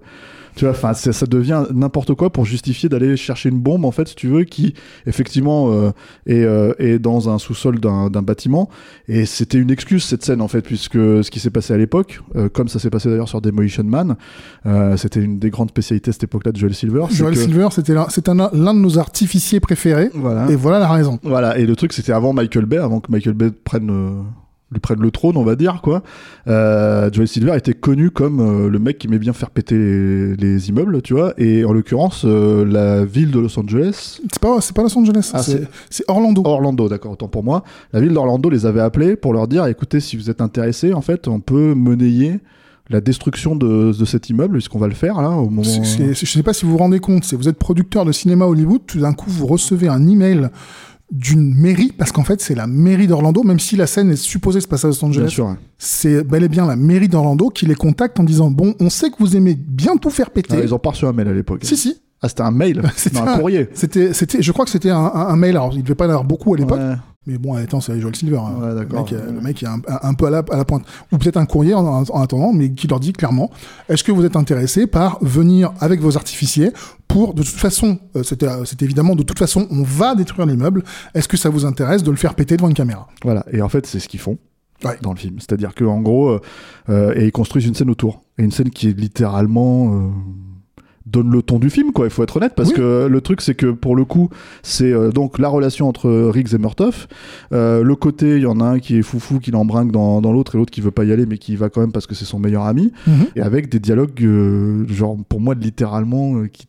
tu 0.57 0.65
vois 0.65 0.71
enfin 0.73 0.95
ça, 0.95 1.13
ça 1.13 1.27
devient 1.27 1.65
n'importe 1.75 2.15
quoi 2.15 2.31
pour 2.31 2.45
justifier 2.45 2.89
d'aller 2.89 3.17
chercher 3.17 3.49
une 3.49 3.59
bombe 3.61 3.85
en 3.85 3.91
fait 3.91 4.09
si 4.09 4.15
tu 4.15 4.29
veux 4.29 4.45
qui 4.45 4.75
effectivement 5.07 5.73
euh, 5.73 5.91
est, 6.27 6.45
euh, 6.45 6.73
est 6.79 6.99
dans 6.99 7.29
un 7.29 7.39
sous-sol 7.39 7.81
d'un 7.81 8.09
d'un 8.11 8.23
bâtiment 8.23 8.69
et 9.09 9.27
c'était 9.27 9.59
une 9.59 9.71
excuse 9.71 10.05
cette 10.05 10.25
scène 10.25 10.41
en 10.41 10.49
fait 10.49 10.63
puisque 10.63 10.95
ce 10.95 11.31
qui 11.31 11.41
s'est 11.41 11.51
passé 11.51 11.75
à 11.75 11.77
l'époque 11.77 12.21
euh, 12.37 12.49
comme 12.49 12.69
ça 12.69 12.79
s'est 12.79 12.91
passé 12.91 13.09
d'ailleurs 13.09 13.29
sur 13.29 13.41
Demolition 13.41 13.85
Man 13.85 14.17
euh, 14.67 14.97
c'était 14.97 15.21
une 15.21 15.39
des 15.39 15.51
grandes 15.51 15.71
spécialités 15.71 16.11
à 16.11 16.13
cette 16.13 16.25
époque-là 16.25 16.53
de 16.53 16.57
Joel 16.59 16.75
Silver 16.75 17.05
Joel 17.11 17.35
que- 17.35 17.41
Silver, 17.41 17.69
c'était 17.73 17.95
l'un 17.95 18.07
c'est 18.09 18.29
un- 18.29 18.35
l'un 18.53 18.75
de 18.75 18.79
nos 18.81 18.99
artificiers 18.99 19.61
préférés. 19.61 20.11
voilà. 20.15 20.51
Et 20.51 20.57
voilà 20.57 20.79
la 20.79 20.89
raison. 20.89 21.19
Voilà, 21.23 21.59
et 21.59 21.67
le 21.67 21.75
truc 21.77 21.93
c'était 21.93 22.13
avant 22.13 22.33
Michael 22.33 22.67
Bay, 22.67 22.79
avant 22.79 23.01
que 23.01 23.11
Michael 23.11 23.35
Bay 23.35 23.51
prenne, 23.51 23.91
euh, 23.91 24.23
lui 24.75 24.81
prenne 24.81 25.01
le 25.01 25.11
trône, 25.11 25.37
on 25.39 25.45
va 25.45 25.57
dire, 25.57 25.81
quoi. 25.83 26.03
Euh, 26.49 27.09
Joel 27.13 27.27
Silver 27.29 27.57
était 27.57 27.73
connu 27.73 28.11
comme 28.11 28.41
euh, 28.41 28.69
le 28.69 28.79
mec 28.79 28.99
qui 28.99 29.07
aimait 29.07 29.19
bien 29.19 29.33
faire 29.33 29.51
péter 29.51 29.77
les, 29.77 30.37
les 30.37 30.69
immeubles, 30.69 31.01
tu 31.01 31.15
vois, 31.15 31.33
et 31.39 31.65
en 31.65 31.73
l'occurrence, 31.73 32.25
euh, 32.27 32.65
la 32.67 33.05
ville 33.05 33.31
de 33.31 33.41
Los 33.41 33.59
Angeles, 33.59 34.21
C'est 34.31 34.39
pas, 34.41 34.61
c'est 34.61 34.75
pas 34.77 34.83
Los 34.83 34.99
Angeles, 34.99 35.31
Ah, 35.33 35.43
c'est 35.43 35.53
c'est- 35.53 35.69
c'est 35.89 36.05
Orlando. 36.09 36.43
Orlando, 36.45 36.89
d'accord, 36.89 37.13
autant 37.13 37.29
pour 37.29 37.43
moi, 37.45 37.65
la 37.95 38.01
ville 38.01 38.13
d'Orlando 38.13 38.51
les 38.51 38.67
avait 38.67 38.81
appelés 38.81 39.17
pour 39.17 39.33
leur 39.33 39.49
dire, 39.49 39.67
écoutez, 39.67 40.01
si 40.01 40.17
vous 40.17 40.29
êtes 40.29 40.41
intéressés, 40.43 40.93
en 40.93 41.01
fait, 41.01 41.29
on 41.29 41.41
peut 41.41 41.73
monnayer 41.75 42.41
la 42.91 43.01
destruction 43.01 43.57
de, 43.57 43.99
de 43.99 44.05
cet 44.05 44.29
immeuble, 44.29 44.55
puisqu'on 44.59 44.79
va 44.79 44.89
le 44.89 44.95
faire, 44.95 45.23
là, 45.23 45.31
au 45.31 45.49
moment... 45.49 45.63
C'est- 45.63 45.85
c'est- 46.15 46.27
je 46.27 46.31
sais 46.31 46.43
pas 46.43 46.53
si 46.53 46.67
vous 46.67 46.73
vous 46.73 46.77
rendez 46.77 46.99
compte, 47.01 47.25
si 47.25 47.35
vous 47.35 47.49
êtes 47.49 47.59
producteur 47.59 48.05
de 48.05 48.13
cinéma 48.13 48.45
Hollywood, 48.45 48.83
tout 48.87 48.99
d'un 49.01 49.15
coup 49.15 49.31
vous 49.31 49.47
recevez 49.47 49.89
un 49.89 50.07
email 50.07 50.51
d'une 51.15 51.55
mairie, 51.55 51.93
parce 51.97 52.11
qu'en 52.13 52.25
fait 52.25 52.41
c'est 52.41 52.55
la 52.57 52.67
mairie 52.67 53.07
d'Orlando, 53.07 53.43
même 53.45 53.61
si 53.61 53.77
la 53.77 53.87
scène 53.87 54.11
est 54.11 54.17
supposée 54.17 54.61
se 54.61 54.67
passer 54.69 54.87
à 54.87 54.89
Los 54.91 55.05
Angeles, 55.05 55.39
hein. 55.41 55.57
c'est 55.79 56.25
bel 56.25 56.43
et 56.43 56.49
bien 56.49 56.67
la 56.67 56.75
mairie 56.77 57.09
d'Orlando 57.09 57.49
qui 57.51 57.67
les 57.67 57.77
contacte 57.77 58.19
en 58.19 58.25
disant 58.25 58.51
bon, 58.51 58.75
on 58.81 58.91
sait 58.91 59.11
que 59.11 59.17
vous 59.21 59.37
aimez 59.37 59.55
bien 59.55 59.97
tout 59.97 60.11
faire 60.11 60.31
péter. 60.31 60.57
Ah, 60.59 60.63
ils 60.65 60.75
ont 60.75 60.79
pas 60.79 60.91
reçu 60.91 61.07
un 61.07 61.13
mail 61.13 61.29
à 61.29 61.33
l'époque. 61.33 61.61
Si 61.63 61.77
si, 61.77 62.01
Ah, 62.21 62.29
c'était 62.29 62.43
un 62.43 62.51
mail, 62.51 62.83
C'était 62.97 63.19
un 63.19 63.29
un- 63.29 63.39
courrier. 63.39 63.69
c'était, 63.75 64.13
c'était, 64.13 64.43
je 64.43 64.51
crois 64.53 64.65
que 64.65 64.71
c'était 64.73 64.91
un, 64.91 64.97
un- 64.99 65.29
un 65.29 65.37
mail. 65.37 65.53
Alors 65.57 65.73
il 65.75 65.83
devait 65.85 65.95
pas 65.95 66.07
en 66.07 66.11
avoir 66.11 66.25
beaucoup 66.25 66.53
à 66.55 66.57
l'époque, 66.59 66.81
Ouais. 66.81 66.95
Mais 67.27 67.39
bon, 67.39 67.55
attends, 67.55 67.81
c'est 67.81 67.99
Joel 68.01 68.15
Silver. 68.17 68.39
hein. 68.39 68.55
Ouais, 68.61 68.69
le, 68.69 68.75
d'accord. 68.75 69.05
mec, 69.05 69.13
euh, 69.13 69.33
le 69.33 69.41
mec 69.41 69.63
est 69.63 69.67
un, 69.67 70.15
peu 70.15 70.27
à 70.27 70.31
la, 70.31 70.39
à 70.51 70.57
la 70.57 70.65
pointe, 70.65 70.85
ou 71.13 71.19
peut-être 71.19 71.37
un 71.37 71.47
courrier 71.47 71.75
en, 71.75 71.85
en 71.87 72.23
attendant, 72.23 72.53
mais 72.53 72.73
qui 72.73 72.87
leur 72.87 73.01
dit 73.01 73.13
clairement 73.13 73.51
est-ce 73.89 74.05
que 74.05 74.13
vous 74.13 74.25
êtes 74.25 74.37
intéressé 74.37 74.87
par 74.87 75.19
venir 75.23 75.73
avec 75.81 76.01
vos 76.01 76.17
artificiers 76.17 76.73
pour 77.09 77.35
de 77.35 77.43
toute 77.43 77.55
façon, 77.55 77.99
euh, 78.17 78.23
c'était, 78.23 78.49
euh, 78.49 78.65
évidemment 78.81 79.15
de 79.15 79.23
toute 79.23 79.39
façon, 79.39 79.67
on 79.71 79.83
va 79.83 80.15
détruire 80.15 80.47
l'immeuble. 80.47 80.83
Est-ce 81.15 81.29
que 81.29 81.37
ça 81.37 81.49
vous 81.49 81.65
intéresse 81.65 82.03
de 82.03 82.11
le 82.11 82.17
faire 82.17 82.35
péter 82.35 82.57
devant 82.57 82.69
une 82.69 82.75
caméra? 82.75 83.07
Voilà, 83.23 83.45
et 83.53 83.63
en 83.63 83.69
fait, 83.69 83.87
c'est 83.87 84.01
ce 84.01 84.09
qu'ils 84.09 84.21
font 84.21 84.39
Ouais. 84.85 84.99
dans 85.01 85.13
le 85.13 85.19
film. 85.19 85.37
C'est-à-dire 85.39 85.75
qu'en 85.75 86.01
gros, 86.01 86.39
euh, 86.91 87.15
et 87.17 87.27
ils 87.27 87.33
construisent 87.33 87.65
une 87.67 87.75
scène 87.75 87.89
autour. 87.89 88.21
Et 88.39 88.43
une 88.43 88.51
scène 88.51 88.69
qui 88.71 88.89
est 88.89 88.99
littéralement. 88.99 89.95
euh, 89.95 90.09
donne 91.15 91.31
le 91.33 91.43
ton 91.43 91.59
du 91.59 91.71
film, 91.71 91.93
quoi, 91.93 92.07
il 92.07 92.11
faut 92.11 92.23
être 92.23 92.37
honnête, 92.37 92.53
parce 92.55 92.71
Oui. 92.71 92.75
que 92.77 93.07
le 93.11 93.21
truc, 93.21 93.41
c'est 93.41 93.55
que 93.55 93.67
pour 93.73 93.97
le 93.97 94.05
coup, 94.05 94.29
c'est 94.63 94.93
euh, 94.93 95.11
donc 95.11 95.39
la 95.39 95.49
relation 95.49 95.89
entre 95.89 96.11
Riggs 96.31 96.55
et 96.55 96.59
Murtoff. 96.59 97.09
Euh, 97.53 97.83
le 97.83 97.97
côté, 97.97 98.37
il 98.37 98.43
y 98.43 98.47
en 98.47 98.61
a 98.61 98.65
un 98.65 98.79
qui 98.79 98.97
est 98.99 99.03
foufou, 99.03 99.39
qui 99.41 99.51
l'embringue 99.51 99.91
dans, 99.93 100.21
dans 100.21 100.33
l'autre, 100.33 100.55
et 100.55 100.59
l'autre 100.59 100.71
qui 100.73 100.81
veut 100.81 100.91
pas 100.91 101.05
y 101.05 101.13
aller, 101.13 101.27
mais 101.27 101.39
qui 101.39 101.53
y 101.53 101.57
va 101.57 101.69
quand 101.71 101.81
même 101.81 101.93
parce 101.93 102.07
que 102.07 102.15
c'est 102.15 102.25
son 102.25 102.39
meilleur 102.39 102.65
ami. 102.65 102.93
Et 103.37 103.41
avec 103.41 103.69
des 103.69 103.79
dialogues, 103.81 104.23
euh, 104.23 104.87
genre, 104.89 105.17
pour 105.29 105.41
moi, 105.41 105.55
littéralement, 105.55 106.37
euh, 106.37 106.49
qui 106.49 106.67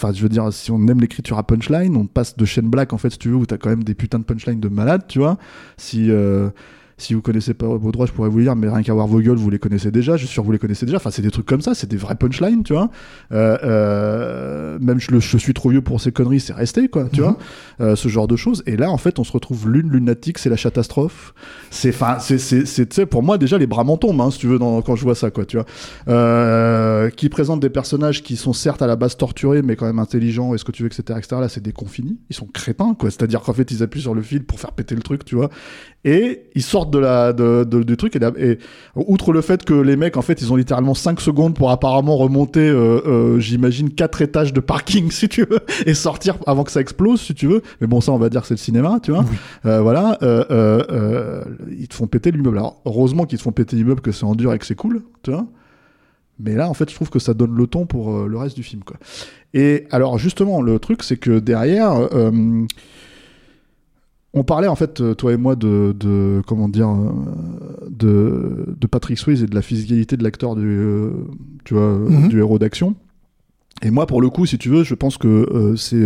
Enfin, 0.00 0.12
je 0.14 0.22
veux 0.22 0.28
dire, 0.28 0.52
si 0.52 0.70
on 0.70 0.86
aime 0.86 1.00
l'écriture 1.00 1.38
à 1.38 1.42
punchline, 1.42 1.96
on 1.96 2.06
passe 2.06 2.36
de 2.36 2.44
chaîne 2.44 2.68
black, 2.70 2.92
en 2.92 2.98
fait, 2.98 3.10
si 3.10 3.18
tu 3.18 3.30
veux, 3.30 3.34
où 3.34 3.46
t'as 3.46 3.56
quand 3.58 3.68
même 3.68 3.82
des 3.82 3.94
putains 3.94 4.20
de 4.20 4.24
punchlines 4.24 4.60
de 4.60 4.68
malade, 4.68 5.02
tu 5.08 5.18
vois. 5.18 5.38
Si, 5.76 6.08
euh, 6.08 6.50
si 6.98 7.14
vous 7.14 7.22
connaissez 7.22 7.54
pas 7.54 7.66
vos 7.66 7.90
droits, 7.92 8.04
je 8.06 8.12
pourrais 8.12 8.28
vous 8.28 8.38
le 8.38 8.44
dire, 8.44 8.54
mais 8.56 8.68
rien 8.68 8.82
qu'à 8.82 8.92
voir 8.92 9.06
vos 9.06 9.20
gueules, 9.20 9.36
vous 9.38 9.48
les 9.50 9.58
connaissez 9.58 9.90
déjà, 9.90 10.16
je 10.16 10.26
suis 10.26 10.32
sûr 10.34 10.42
que 10.42 10.46
vous 10.46 10.52
les 10.52 10.58
connaissez 10.58 10.84
déjà. 10.84 10.96
Enfin, 10.98 11.10
c'est 11.10 11.22
des 11.22 11.30
trucs 11.30 11.46
comme 11.46 11.60
ça, 11.62 11.74
c'est 11.74 11.88
des 11.88 11.96
vrais 11.96 12.16
punchlines, 12.16 12.62
tu 12.64 12.72
vois. 12.74 12.90
Euh, 13.32 13.56
euh, 13.62 14.78
même 14.80 15.00
je, 15.00 15.10
le- 15.12 15.20
je 15.20 15.36
suis 15.38 15.54
trop 15.54 15.70
vieux 15.70 15.80
pour 15.82 16.00
ces 16.00 16.12
conneries, 16.12 16.40
c'est 16.40 16.52
resté, 16.52 16.88
quoi, 16.88 17.08
tu 17.12 17.20
Mhm. 17.20 17.26
vois. 17.26 17.38
Euh, 17.80 17.96
ce 17.96 18.08
genre 18.08 18.26
de 18.28 18.36
choses. 18.36 18.62
Et 18.66 18.76
là, 18.76 18.90
en 18.90 18.98
fait, 18.98 19.18
on 19.18 19.24
se 19.24 19.32
retrouve 19.32 19.70
l'une 19.70 19.90
lunatique, 19.90 20.38
c'est 20.38 20.50
la 20.50 20.56
catastrophe. 20.56 21.34
C'est, 21.70 21.90
enfin, 21.90 22.18
c'est, 22.18 22.38
c'est, 22.38 23.06
pour 23.06 23.22
moi, 23.22 23.38
déjà, 23.38 23.56
les 23.58 23.66
bras 23.66 23.84
m'en 23.84 23.96
tombent, 23.96 24.20
hein, 24.20 24.30
si 24.30 24.38
tu 24.40 24.46
veux, 24.48 24.58
dans- 24.58 24.82
quand 24.82 24.96
je 24.96 25.04
vois 25.04 25.14
ça, 25.14 25.30
quoi, 25.30 25.44
tu 25.46 25.56
vois. 25.56 25.66
Euh, 26.08 27.10
qui 27.10 27.28
présente 27.28 27.60
des 27.60 27.70
personnages 27.70 28.22
qui 28.22 28.36
sont 28.36 28.52
certes 28.52 28.82
à 28.82 28.86
la 28.86 28.96
base 28.96 29.16
torturés, 29.16 29.62
mais 29.62 29.76
quand 29.76 29.86
même 29.86 29.98
intelligents, 29.98 30.54
est-ce 30.54 30.64
que 30.64 30.72
tu 30.72 30.82
veux, 30.82 30.88
etc., 30.88 31.02
etc. 31.18 31.36
Là, 31.40 31.48
c'est 31.48 31.62
des 31.62 31.72
confinis. 31.72 32.18
Ils 32.30 32.36
sont 32.36 32.46
crétins, 32.46 32.94
quoi. 32.98 33.10
C'est-à-dire 33.10 33.40
qu'en 33.42 33.52
fait, 33.52 33.70
ils 33.70 33.82
appuient 33.82 34.00
sur 34.00 34.14
le 34.14 34.22
fil 34.22 34.44
pour 34.44 34.58
faire 34.58 34.72
péter 34.72 34.94
le 34.94 35.02
truc, 35.02 35.24
tu 35.24 35.36
vois. 35.36 35.50
Et 36.04 36.44
ils 36.54 36.62
sortent 36.62 36.92
de 36.92 36.98
la, 36.98 37.32
de, 37.32 37.64
de- 37.64 37.82
du 37.82 37.96
truc. 37.96 38.16
Et, 38.16 38.58
outre 38.94 39.32
le 39.32 39.40
fait 39.40 39.64
que 39.64 39.74
les 39.74 39.96
mecs, 39.96 40.16
en 40.16 40.22
fait, 40.22 40.40
ils 40.40 40.52
ont 40.52 40.56
littéralement 40.56 40.94
5 40.94 41.20
secondes 41.20 41.54
pour 41.54 41.70
apparemment 41.70 42.16
remonter, 42.16 42.68
euh, 42.68 43.00
euh, 43.06 43.40
j'imagine, 43.40 43.90
4 43.90 44.22
étages 44.22 44.52
de 44.52 44.60
parking, 44.60 45.10
si 45.10 45.28
tu 45.28 45.44
veux, 45.44 45.58
et 45.86 45.94
sortir 45.94 46.36
avant 46.46 46.62
que 46.62 46.70
ça 46.70 46.80
explose, 46.80 47.20
si 47.20 47.34
tu 47.34 47.48
veux. 47.48 47.62
Mais 47.80 47.88
bon, 47.88 48.00
ça, 48.00 48.12
on 48.12 48.18
va 48.18 48.28
dire 48.28 48.42
que 48.42 48.46
c'est 48.46 48.54
le 48.54 48.58
cinéma, 48.58 49.00
tu 49.02 49.10
vois. 49.10 49.24
Euh, 49.66 49.80
voilà. 49.80 50.16
Ils 50.20 51.88
te 51.88 51.94
font 51.94 52.06
péter 52.06 52.30
l'immeuble. 52.30 52.58
Alors, 52.58 52.80
heureusement 52.84 53.24
qu'ils 53.24 53.38
te 53.38 53.42
font 53.42 53.52
péter 53.52 53.74
l'immeuble, 53.76 54.00
que 54.00 54.12
c'est 54.12 54.24
en 54.24 54.34
dur 54.36 54.52
et 54.54 54.58
que 54.58 54.66
c'est 54.66 54.76
cool, 54.76 55.02
tu 55.22 55.32
vois. 55.32 55.46
Mais 56.38 56.54
là, 56.54 56.68
en 56.68 56.74
fait, 56.74 56.88
je 56.88 56.94
trouve 56.94 57.10
que 57.10 57.18
ça 57.18 57.34
donne 57.34 57.56
le 57.56 57.66
ton 57.66 57.86
pour 57.86 58.26
le 58.28 58.38
reste 58.38 58.54
du 58.54 58.62
film, 58.62 58.84
quoi. 58.84 58.96
Et 59.52 59.86
alors, 59.90 60.18
justement, 60.18 60.62
le 60.62 60.78
truc, 60.78 61.02
c'est 61.02 61.16
que 61.16 61.40
derrière, 61.40 62.08
on 64.34 64.44
parlait 64.44 64.68
en 64.68 64.74
fait, 64.76 65.00
euh, 65.00 65.14
toi 65.14 65.32
et 65.32 65.36
moi, 65.36 65.56
de, 65.56 65.94
de 65.98 66.42
comment 66.46 66.68
dire, 66.68 66.88
euh, 66.90 67.10
de, 67.90 68.74
de 68.78 68.86
Patrick 68.86 69.18
Swayze 69.18 69.42
et 69.42 69.46
de 69.46 69.54
la 69.54 69.62
physicalité 69.62 70.16
de 70.16 70.22
l'acteur 70.24 70.54
du, 70.54 70.66
euh, 70.66 71.10
tu 71.64 71.74
vois, 71.74 71.96
Mhm. 71.98 72.28
du 72.28 72.38
héros 72.38 72.58
d'action. 72.58 72.94
Et 73.82 73.90
moi, 73.90 74.06
pour 74.06 74.20
le 74.20 74.28
coup, 74.28 74.44
si 74.46 74.58
tu 74.58 74.68
veux, 74.68 74.82
je 74.84 74.94
pense 74.94 75.18
que 75.18 75.28
euh, 75.28 75.76
c'est 75.76 75.96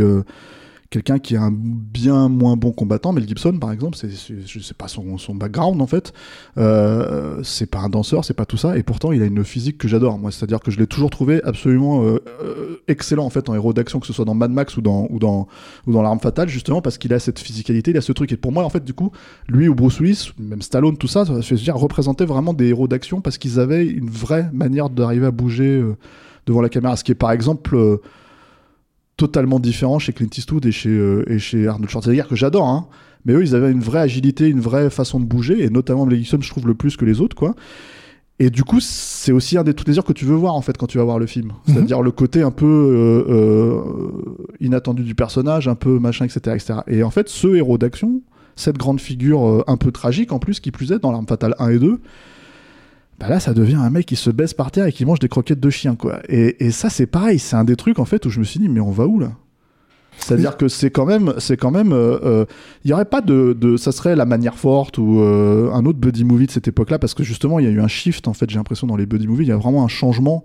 quelqu'un 0.92 1.18
qui 1.18 1.34
est 1.34 1.38
un 1.38 1.50
bien 1.52 2.28
moins 2.28 2.56
bon 2.56 2.70
combattant. 2.70 3.12
Mel 3.12 3.26
Gibson, 3.26 3.58
par 3.58 3.72
exemple, 3.72 3.96
c'est, 3.96 4.10
je 4.10 4.58
sais 4.60 4.74
pas 4.74 4.88
son, 4.88 5.18
son 5.18 5.34
background 5.34 5.80
en 5.80 5.86
fait. 5.86 6.12
Euh, 6.58 7.40
c'est 7.42 7.66
pas 7.66 7.80
un 7.80 7.88
danseur, 7.88 8.24
c'est 8.24 8.34
pas 8.34 8.44
tout 8.44 8.58
ça. 8.58 8.76
Et 8.76 8.82
pourtant, 8.82 9.10
il 9.10 9.22
a 9.22 9.24
une 9.24 9.42
physique 9.42 9.78
que 9.78 9.88
j'adore. 9.88 10.18
Moi, 10.18 10.30
c'est-à-dire 10.30 10.60
que 10.60 10.70
je 10.70 10.78
l'ai 10.78 10.86
toujours 10.86 11.10
trouvé 11.10 11.42
absolument 11.44 12.04
euh, 12.04 12.22
euh, 12.42 12.82
excellent 12.88 13.24
en 13.24 13.30
fait 13.30 13.48
en 13.48 13.54
héros 13.54 13.72
d'action, 13.72 14.00
que 14.00 14.06
ce 14.06 14.12
soit 14.12 14.26
dans 14.26 14.34
Mad 14.34 14.50
Max 14.50 14.76
ou 14.76 14.82
dans 14.82 15.06
ou 15.10 15.18
dans 15.18 15.48
ou 15.86 15.92
dans 15.92 16.02
l'arme 16.02 16.20
fatale, 16.20 16.48
justement 16.48 16.82
parce 16.82 16.98
qu'il 16.98 17.12
a 17.14 17.18
cette 17.18 17.38
physicalité, 17.38 17.90
il 17.90 17.96
a 17.96 18.02
ce 18.02 18.12
truc. 18.12 18.30
Et 18.30 18.36
pour 18.36 18.52
moi, 18.52 18.62
en 18.62 18.68
fait, 18.68 18.84
du 18.84 18.92
coup, 18.92 19.10
lui 19.48 19.68
ou 19.68 19.74
Bruce 19.74 19.98
Willis, 19.98 20.32
même 20.38 20.62
Stallone, 20.62 20.98
tout 20.98 21.08
ça, 21.08 21.24
ça 21.24 21.32
veut 21.32 21.56
dire 21.56 21.76
représenter 21.76 22.26
vraiment 22.26 22.52
des 22.52 22.68
héros 22.68 22.86
d'action 22.86 23.22
parce 23.22 23.38
qu'ils 23.38 23.58
avaient 23.58 23.86
une 23.86 24.10
vraie 24.10 24.50
manière 24.52 24.90
d'arriver 24.90 25.26
à 25.26 25.30
bouger 25.30 25.78
euh, 25.78 25.96
devant 26.46 26.60
la 26.60 26.68
caméra. 26.68 26.96
Ce 26.96 27.04
qui 27.04 27.12
est 27.12 27.16
par 27.16 27.32
exemple 27.32 27.74
euh, 27.76 27.96
totalement 29.22 29.60
différent 29.60 30.00
chez 30.00 30.12
Clint 30.12 30.28
Eastwood 30.36 30.66
et 30.66 30.72
chez, 30.72 30.90
euh, 30.90 31.24
et 31.28 31.38
chez 31.38 31.68
Arnold 31.68 31.88
Schwarzenegger, 31.88 32.24
que 32.28 32.36
j'adore, 32.36 32.66
hein. 32.66 32.86
Mais 33.24 33.34
eux, 33.34 33.42
ils 33.42 33.54
avaient 33.54 33.70
une 33.70 33.80
vraie 33.80 34.00
agilité, 34.00 34.48
une 34.48 34.58
vraie 34.58 34.90
façon 34.90 35.20
de 35.20 35.24
bouger, 35.24 35.62
et 35.62 35.70
notamment 35.70 36.06
Mel 36.06 36.18
Gibson, 36.18 36.38
je 36.40 36.50
trouve 36.50 36.66
le 36.66 36.74
plus 36.74 36.96
que 36.96 37.04
les 37.04 37.20
autres, 37.20 37.36
quoi. 37.36 37.54
Et 38.40 38.50
du 38.50 38.64
coup, 38.64 38.80
c'est 38.80 39.30
aussi 39.30 39.56
un 39.56 39.62
des 39.62 39.74
trucs 39.74 39.84
plaisirs 39.84 40.02
que 40.02 40.12
tu 40.12 40.24
veux 40.24 40.34
voir 40.34 40.56
en 40.56 40.62
fait 40.62 40.76
quand 40.76 40.88
tu 40.88 40.98
vas 40.98 41.04
voir 41.04 41.20
le 41.20 41.26
film. 41.26 41.52
C'est-à-dire 41.66 42.02
le 42.02 42.10
côté 42.10 42.42
un 42.42 42.50
peu 42.50 42.66
euh, 42.66 43.32
euh, 43.32 43.80
inattendu 44.58 45.04
du 45.04 45.14
personnage, 45.14 45.68
un 45.68 45.76
peu 45.76 46.00
machin, 46.00 46.24
etc., 46.24 46.56
etc. 46.56 46.80
Et 46.88 47.04
en 47.04 47.10
fait, 47.10 47.28
ce 47.28 47.54
héros 47.54 47.78
d'action, 47.78 48.22
cette 48.56 48.78
grande 48.78 49.00
figure 49.00 49.46
euh, 49.46 49.62
un 49.68 49.76
peu 49.76 49.92
tragique 49.92 50.32
en 50.32 50.40
plus, 50.40 50.58
qui 50.58 50.72
plus 50.72 50.90
est 50.90 50.98
dans 50.98 51.12
l'arme 51.12 51.28
fatale 51.28 51.54
1 51.60 51.68
et 51.68 51.78
2, 51.78 52.00
bah 53.22 53.28
là, 53.28 53.38
ça 53.38 53.54
devient 53.54 53.76
un 53.76 53.88
mec 53.88 54.04
qui 54.06 54.16
se 54.16 54.30
baisse 54.30 54.52
par 54.52 54.72
terre 54.72 54.86
et 54.86 54.92
qui 54.92 55.04
mange 55.04 55.20
des 55.20 55.28
croquettes 55.28 55.60
de 55.60 55.70
chien, 55.70 55.94
quoi. 55.94 56.18
Et, 56.28 56.66
et 56.66 56.72
ça, 56.72 56.90
c'est 56.90 57.06
pareil, 57.06 57.38
c'est 57.38 57.54
un 57.54 57.62
des 57.62 57.76
trucs 57.76 58.00
en 58.00 58.04
fait 58.04 58.26
où 58.26 58.30
je 58.30 58.40
me 58.40 58.44
suis 58.44 58.58
dit, 58.58 58.68
mais 58.68 58.80
on 58.80 58.90
va 58.90 59.06
où 59.06 59.20
là? 59.20 59.30
C'est-à-dire 60.18 60.56
que 60.56 60.66
c'est 60.66 60.90
quand 60.90 61.06
même, 61.06 61.32
c'est 61.38 61.56
quand 61.56 61.70
même, 61.70 61.92
euh, 61.92 62.18
euh, 62.24 62.44
il 62.84 62.90
y 62.90 62.94
aurait 62.94 63.04
pas 63.04 63.20
de, 63.20 63.56
de, 63.58 63.76
ça 63.76 63.92
serait 63.92 64.16
la 64.16 64.24
manière 64.24 64.56
forte 64.56 64.98
ou 64.98 65.20
euh, 65.20 65.70
un 65.72 65.86
autre 65.86 66.00
buddy 66.00 66.24
movie 66.24 66.46
de 66.46 66.50
cette 66.50 66.66
époque-là, 66.66 66.98
parce 66.98 67.14
que 67.14 67.22
justement, 67.22 67.60
il 67.60 67.64
y 67.64 67.68
a 67.68 67.70
eu 67.70 67.80
un 67.80 67.86
shift 67.86 68.26
en 68.26 68.32
fait. 68.32 68.50
J'ai 68.50 68.56
l'impression 68.56 68.88
dans 68.88 68.96
les 68.96 69.06
buddy 69.06 69.28
movies, 69.28 69.46
il 69.46 69.50
y 69.50 69.52
a 69.52 69.56
vraiment 69.56 69.84
un 69.84 69.88
changement 69.88 70.42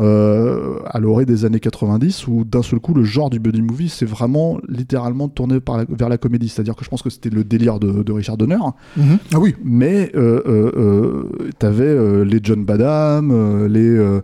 euh, 0.00 0.78
à 0.86 0.98
l'orée 0.98 1.24
des 1.24 1.44
années 1.44 1.60
90 1.60 2.26
où 2.26 2.44
d'un 2.44 2.62
seul 2.62 2.80
coup 2.80 2.94
le 2.94 3.04
genre 3.04 3.30
du 3.30 3.38
buddy 3.38 3.62
movie 3.62 3.88
c'est 3.88 4.04
vraiment 4.06 4.58
littéralement 4.68 5.28
tourné 5.28 5.60
par 5.60 5.76
la- 5.78 5.84
vers 5.88 6.08
la 6.08 6.18
comédie. 6.18 6.48
C'est-à-dire 6.48 6.74
que 6.74 6.84
je 6.84 6.90
pense 6.90 7.02
que 7.02 7.10
c'était 7.10 7.30
le 7.30 7.44
délire 7.44 7.78
de, 7.78 8.02
de 8.02 8.12
Richard 8.12 8.36
Donner, 8.36 8.58
Mhm. 8.96 9.18
Ah 9.32 9.38
oui. 9.38 9.54
mais 9.64 10.10
euh, 10.16 10.42
euh, 10.46 10.72
euh, 10.76 11.48
t'avais 11.58 11.84
euh, 11.84 12.24
les 12.24 12.40
John 12.42 12.64
Badham, 12.64 13.66
les 13.66 14.20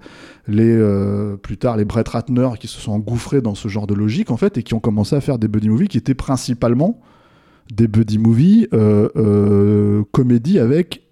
les 0.49 0.73
euh, 0.77 1.37
plus 1.37 1.57
tard 1.59 1.77
les 1.77 1.85
Brett 1.85 2.09
Ratner 2.09 2.49
qui 2.59 2.67
se 2.67 2.81
sont 2.81 2.93
engouffrés 2.93 3.41
dans 3.41 3.55
ce 3.55 3.69
genre 3.69 3.87
de 3.87 3.95
logique 3.95 4.31
en 4.33 4.37
fait 4.37 4.59
et 4.59 4.63
qui 4.65 4.75
ont 4.75 4.81
commencé 4.81 5.15
à 5.15 5.21
faire 5.21 5.39
des 5.39 5.47
buddy 5.47 5.69
movies 5.69 5.87
qui 5.89 5.99
étaient 5.99 6.15
principalement 6.15 7.01
des 7.73 7.87
buddy 7.87 8.19
movies 8.19 8.67
euh, 8.73 9.09
euh, 9.17 10.03
comédie 10.11 10.59
avec 10.59 11.03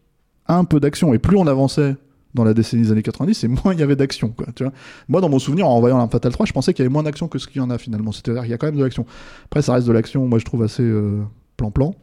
un 0.48 0.64
peu 0.64 0.80
d'action 0.80 1.14
et 1.14 1.18
plus 1.18 1.36
on 1.36 1.46
avançait 1.46 1.94
dans 2.38 2.44
la 2.44 2.54
décennie 2.54 2.82
des 2.84 2.90
années 2.92 3.02
90 3.02 3.44
et 3.44 3.48
moins 3.48 3.72
il 3.74 3.78
y 3.78 3.82
avait 3.82 3.96
d'action 3.96 4.28
quoi 4.30 4.46
tu 4.54 4.62
vois. 4.64 4.72
Moi 5.08 5.20
dans 5.20 5.28
mon 5.28 5.38
souvenir 5.38 5.68
en 5.68 5.78
voyant 5.80 5.98
l'Arme 5.98 6.10
Fatale 6.10 6.32
3 6.32 6.46
je 6.46 6.52
pensais 6.52 6.72
qu'il 6.72 6.82
y 6.82 6.86
avait 6.86 6.92
moins 6.92 7.02
d'action 7.02 7.28
que 7.28 7.38
ce 7.38 7.46
qu'il 7.46 7.60
y 7.60 7.64
en 7.64 7.70
a 7.70 7.78
finalement. 7.78 8.12
C'est-à-dire 8.12 8.42
qu'il 8.42 8.50
y 8.50 8.54
a 8.54 8.58
quand 8.58 8.66
même 8.68 8.76
de 8.76 8.82
l'action. 8.84 9.04
Après 9.44 9.60
ça 9.62 9.74
reste 9.74 9.86
de 9.86 9.92
l'action 9.92 10.26
moi 10.26 10.38
je 10.38 10.44
trouve 10.46 10.62
assez 10.62 10.82
euh, 10.82 11.20
plan-plan. 11.56 11.94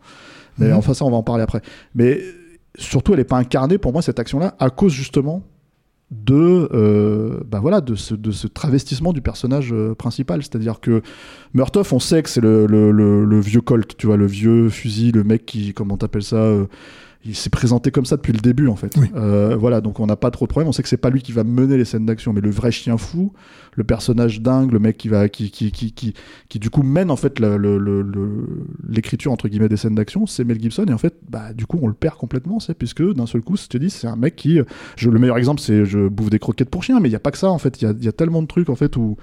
Mais 0.60 0.68
Mhm. 0.70 0.75
enfin 0.77 0.94
ça 0.94 1.04
on 1.06 1.10
va 1.12 1.18
en 1.18 1.24
parler 1.24 1.44
après. 1.44 1.62
Mais 1.96 2.22
surtout 2.77 3.13
elle 3.13 3.20
n'est 3.20 3.24
pas 3.25 3.38
incarnée 3.38 3.77
pour 3.77 3.92
moi 3.94 4.01
cette 4.01 4.20
action 4.20 4.38
là 4.39 4.56
à 4.60 4.70
cause 4.70 4.92
justement 4.94 5.42
de 6.12 6.70
euh, 6.72 7.39
bah 7.50 7.60
voilà 7.60 7.82
de 7.82 7.96
ce, 7.96 8.13
de 8.13 8.30
ce 8.32 8.48
travestissement 8.48 9.12
du 9.12 9.22
personnage 9.22 9.74
euh, 9.74 9.96
principal. 9.96 10.42
C'est 10.44 10.56
à 10.56 10.60
dire 10.60 10.80
que 10.80 11.01
Murtoff 11.56 11.94
on 11.94 12.00
sait 12.00 12.22
que 12.22 12.30
c'est 12.30 12.42
le, 12.42 12.68
le, 12.68 12.92
le- 12.92 13.25
le 13.25 13.39
vieux 13.39 13.62
Colt 13.62 13.98
tu 13.98 14.06
vois 14.06 14.15
le 14.18 14.27
vieux 14.27 14.70
fusil 14.70 15.12
le 15.12 15.24
mec 15.24 15.46
qui 15.48 15.74
comment 15.74 15.98
t'appelles 15.98 16.22
ça 16.24 16.36
euh, 16.38 16.68
il 17.25 17.36
s'est 17.36 17.50
présenté 17.50 17.91
comme 17.91 18.05
ça 18.05 18.17
depuis 18.17 18.34
le 18.34 18.39
début 18.39 18.67
en 18.67 18.75
fait. 18.75 18.96
Oui. 18.98 19.08
Euh, 19.15 19.55
voilà 19.55 19.82
donc 19.82 20.00
on 20.00 20.05
n'a 20.05 20.15
pas 20.15 20.32
trop 20.32 20.46
de 20.46 20.50
problème 20.50 20.67
on 20.70 20.72
sait 20.72 20.84
que 20.84 20.89
c'est 20.89 20.98
pas 20.98 21.10
lui 21.10 21.22
qui 21.22 21.32
va 21.32 21.44
mener 21.44 21.77
les 21.77 21.86
scènes 21.86 22.05
d'action 22.05 22.34
mais 22.34 22.41
le 22.41 22.51
vrai 22.51 22.72
chien 22.72 22.98
fou 22.98 23.34
le 23.74 23.84
personnage 23.84 24.41
dingue 24.41 24.72
le 24.72 24.79
mec 24.79 24.98
qui 24.98 25.10
va 25.10 25.27
qui 25.27 25.50
qui 25.50 25.72
qui 25.72 25.91
qui, 25.91 26.13
qui 26.50 26.60
du 26.60 26.70
coup 26.70 26.84
mène 26.84 27.10
en 27.10 27.15
fait 27.15 27.39
l'écriture 28.88 29.32
entre 29.32 29.48
guillemets 29.48 29.70
des 29.70 29.77
scènes 29.77 29.96
d'action 29.96 30.25
c'est 30.25 30.44
Mel 30.44 30.62
Gibson. 30.62 30.86
Et 30.88 30.94
en 30.94 30.98
fait 30.98 31.15
bah 31.29 31.53
du 31.53 31.65
coup 31.65 31.79
on 31.82 31.88
le 31.88 31.94
perd 31.94 32.17
complètement 32.17 32.60
c'est 32.60 32.75
puisque 32.75 33.03
d'un 33.13 33.25
seul 33.25 33.41
coup 33.41 33.58
je 33.58 33.67
te 33.67 33.77
dis 33.77 33.89
c'est 33.89 34.08
un 34.08 34.15
mec 34.15 34.36
qui 34.36 34.60
je, 34.96 35.10
le 35.10 35.20
meilleur 35.20 35.38
exemple 35.38 35.62
c'est 35.62 35.86
je 35.86 36.08
bouffe 36.08 36.29
des 36.29 36.39
croquettes 36.39 36.70
pour 36.70 36.84
chien 36.84 37.00
mais 37.00 37.10
il 37.10 37.12
y 37.12 37.15
a 37.15 37.20
pas 37.20 37.32
que 37.32 37.38
ça 37.38 37.50
en 37.50 37.58
fait. 37.58 37.82
Il 37.82 37.86
y 37.86 37.88
a, 37.88 37.94
il 37.98 38.05
y 38.05 38.08
a 38.08 38.12
tellement 38.12 38.41
de 38.41 38.48
trucs 38.48 38.70
en 38.70 38.75
fait 38.75 38.96
où 38.98 39.17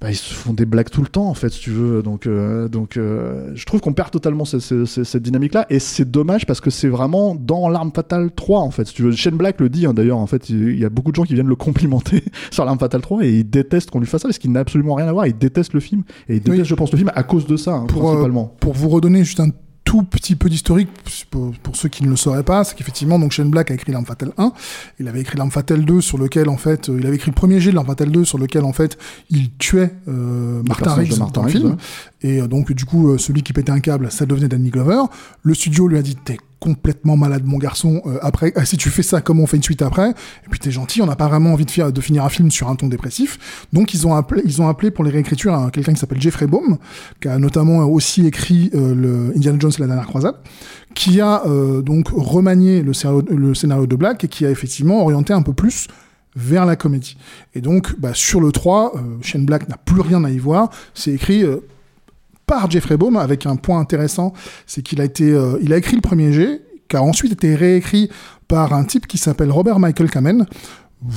bah, 0.00 0.10
ils 0.10 0.16
se 0.16 0.32
font 0.32 0.52
des 0.52 0.64
blagues 0.64 0.90
tout 0.90 1.02
le 1.02 1.08
temps 1.08 1.28
en 1.28 1.34
fait 1.34 1.48
si 1.50 1.60
tu 1.60 1.70
veux. 1.70 2.02
Donc 2.04 2.26
euh, 2.26 2.68
donc 2.68 2.96
euh, 2.96 3.50
je 3.54 3.64
trouve 3.66 3.80
qu'on 3.80 3.92
perd 3.92 4.10
totalement 4.12 4.44
ce- 4.44 4.60
ce- 4.60 4.84
ce- 4.84 5.02
cette 5.02 5.22
dynamique 5.24 5.54
là 5.54 5.66
et 5.70 5.80
c'est 5.80 6.08
dommage 6.08 6.46
parce 6.46 6.60
que 6.60 6.70
c'est 6.70 6.88
vraiment 6.88 7.34
dans 7.34 7.68
l'arme 7.68 7.90
fatale 7.94 8.30
3 8.30 8.60
en 8.60 8.70
fait 8.70 8.86
si 8.86 8.94
tu 8.94 9.02
veux. 9.02 9.10
Shane 9.12 9.36
Black 9.36 9.60
le 9.60 9.68
dit 9.68 9.86
hein, 9.86 9.94
d'ailleurs 9.94 10.18
en 10.18 10.26
fait 10.28 10.50
il 10.50 10.78
y 10.78 10.84
a 10.84 10.88
beaucoup 10.88 11.10
de 11.10 11.16
gens 11.16 11.24
qui 11.24 11.34
viennent 11.34 11.48
le 11.48 11.56
complimenter 11.56 12.22
sur 12.52 12.64
l'arme 12.64 12.78
fatale 12.78 13.00
3 13.00 13.24
et 13.24 13.38
il 13.40 13.50
déteste 13.50 13.90
qu'on 13.90 13.98
lui 14.00 14.06
fasse 14.06 14.22
ça 14.22 14.28
parce 14.28 14.38
qu'il 14.38 14.52
n'a 14.52 14.60
absolument 14.60 14.94
rien 14.94 15.08
à 15.08 15.12
voir. 15.12 15.26
Il 15.26 15.36
déteste 15.36 15.72
le 15.74 15.80
film 15.80 16.02
et 16.28 16.36
il 16.36 16.40
déteste 16.42 16.58
Oui. 16.60 16.64
je 16.64 16.74
pense 16.76 16.92
le 16.92 16.98
film 16.98 17.10
à 17.14 17.22
cause 17.24 17.46
de 17.46 17.56
ça 17.56 17.74
hein, 17.74 17.86
Pour, 17.88 18.02
euh, 18.02 18.12
principalement. 18.12 18.54
Pour 18.60 18.74
vous 18.74 18.88
redonner 18.90 19.24
juste 19.24 19.40
un 19.40 19.48
tout 19.88 20.02
petit 20.02 20.36
peu 20.36 20.50
d'historique 20.50 20.90
pour, 21.30 21.54
pour 21.62 21.74
ceux 21.74 21.88
qui 21.88 22.04
ne 22.04 22.10
le 22.10 22.16
sauraient 22.16 22.42
pas, 22.42 22.62
c'est 22.62 22.76
qu'effectivement 22.76 23.18
donc 23.18 23.32
Shane 23.32 23.48
Black 23.48 23.70
a 23.70 23.74
écrit 23.74 23.90
l'arme 23.90 24.04
fatale 24.04 24.32
1, 24.36 24.52
il 25.00 25.08
avait 25.08 25.22
écrit 25.22 25.38
l'arme 25.38 25.50
fatale 25.50 25.86
2 25.86 26.02
sur 26.02 26.18
lequel 26.18 26.50
en 26.50 26.58
fait 26.58 26.90
euh, 26.90 26.98
il 27.00 27.06
avait 27.06 27.16
écrit 27.16 27.30
le 27.30 27.34
premier 27.34 27.58
jet 27.58 27.70
de 27.70 27.74
l'arme 27.74 27.86
fatale 27.86 28.10
2 28.10 28.22
sur 28.26 28.36
lequel 28.36 28.64
en 28.64 28.74
fait 28.74 28.98
il 29.30 29.50
tuait 29.56 29.94
euh, 30.06 30.62
Martin 30.68 30.92
Riggs 30.92 31.16
dans 31.32 31.42
le 31.42 31.48
film 31.48 31.70
ouais. 31.70 31.76
et 32.20 32.42
euh, 32.42 32.48
donc 32.48 32.70
du 32.70 32.84
coup 32.84 33.12
euh, 33.12 33.16
celui 33.16 33.42
qui 33.42 33.54
pétait 33.54 33.72
un 33.72 33.80
câble 33.80 34.12
ça 34.12 34.26
devenait 34.26 34.48
Danny 34.48 34.68
Glover. 34.68 35.04
Le 35.42 35.54
studio 35.54 35.88
lui 35.88 35.96
a 35.96 36.02
dit 36.02 36.16
t'es 36.16 36.36
complètement 36.60 37.16
malade 37.16 37.42
mon 37.44 37.58
garçon 37.58 38.02
euh, 38.06 38.18
après 38.22 38.52
ah, 38.56 38.64
si 38.64 38.76
tu 38.76 38.90
fais 38.90 39.02
ça 39.02 39.20
comment 39.20 39.44
on 39.44 39.46
fait 39.46 39.56
une 39.56 39.62
suite 39.62 39.82
après? 39.82 40.10
Et 40.10 40.48
puis 40.50 40.58
t'es 40.58 40.70
gentil 40.70 41.00
on 41.02 41.06
n'a 41.06 41.16
pas 41.16 41.28
vraiment 41.28 41.52
envie 41.52 41.64
de, 41.64 41.90
de 41.90 42.00
finir 42.00 42.24
un 42.24 42.28
film 42.28 42.50
sur 42.50 42.68
un 42.68 42.74
ton 42.76 42.88
dépressif 42.88 43.66
donc 43.72 43.94
ils 43.94 44.06
ont 44.06 44.14
appelé 44.14 44.42
ils 44.44 44.60
ont 44.60 44.68
appelé 44.68 44.90
pour 44.90 45.04
les 45.04 45.10
réécritures 45.10 45.54
un- 45.54 45.70
quelqu'un 45.70 45.92
qui 45.92 46.00
s'appelle 46.00 46.20
Jeffrey 46.20 46.46
Baum 46.46 46.78
qui 47.20 47.28
a 47.28 47.38
notamment 47.38 47.78
aussi 47.84 48.26
écrit 48.26 48.70
euh, 48.74 48.94
le 48.94 49.32
Indiana 49.36 49.58
Jones 49.60 49.72
la 49.78 49.86
dernière 49.86 50.06
croisade 50.06 50.34
qui 50.94 51.20
a 51.20 51.46
euh, 51.46 51.80
donc 51.82 52.08
remanié 52.12 52.82
le 52.82 52.92
scénario, 52.92 53.22
le 53.30 53.54
scénario 53.54 53.86
de 53.86 53.94
Black 53.96 54.24
et 54.24 54.28
qui 54.28 54.44
a 54.44 54.50
effectivement 54.50 55.02
orienté 55.02 55.32
un 55.32 55.42
peu 55.42 55.52
plus 55.52 55.86
vers 56.36 56.66
la 56.66 56.76
comédie. 56.76 57.16
Et 57.54 57.60
donc, 57.60 57.98
bah, 57.98 58.10
sur 58.14 58.40
le 58.40 58.52
3, 58.52 58.92
euh, 58.94 59.00
Shane 59.22 59.44
Black 59.44 59.68
n'a 59.68 59.76
plus 59.76 60.00
rien 60.00 60.22
à 60.24 60.30
y 60.30 60.38
voir. 60.38 60.70
C'est 60.94 61.10
écrit 61.12 61.42
euh, 61.42 61.58
par 62.48 62.68
Jeffrey 62.68 62.96
Baum 62.96 63.16
avec 63.16 63.46
un 63.46 63.54
point 63.54 63.78
intéressant, 63.78 64.32
c'est 64.66 64.82
qu'il 64.82 65.00
a 65.00 65.04
été, 65.04 65.30
euh, 65.30 65.58
il 65.62 65.72
a 65.72 65.76
écrit 65.76 65.94
le 65.94 66.00
premier 66.00 66.32
G, 66.32 66.62
qui 66.88 66.96
a 66.96 67.02
ensuite 67.02 67.32
été 67.32 67.54
réécrit 67.54 68.10
par 68.48 68.72
un 68.72 68.84
type 68.84 69.06
qui 69.06 69.18
s'appelle 69.18 69.52
Robert 69.52 69.78
Michael 69.78 70.10
Kamen. 70.10 70.46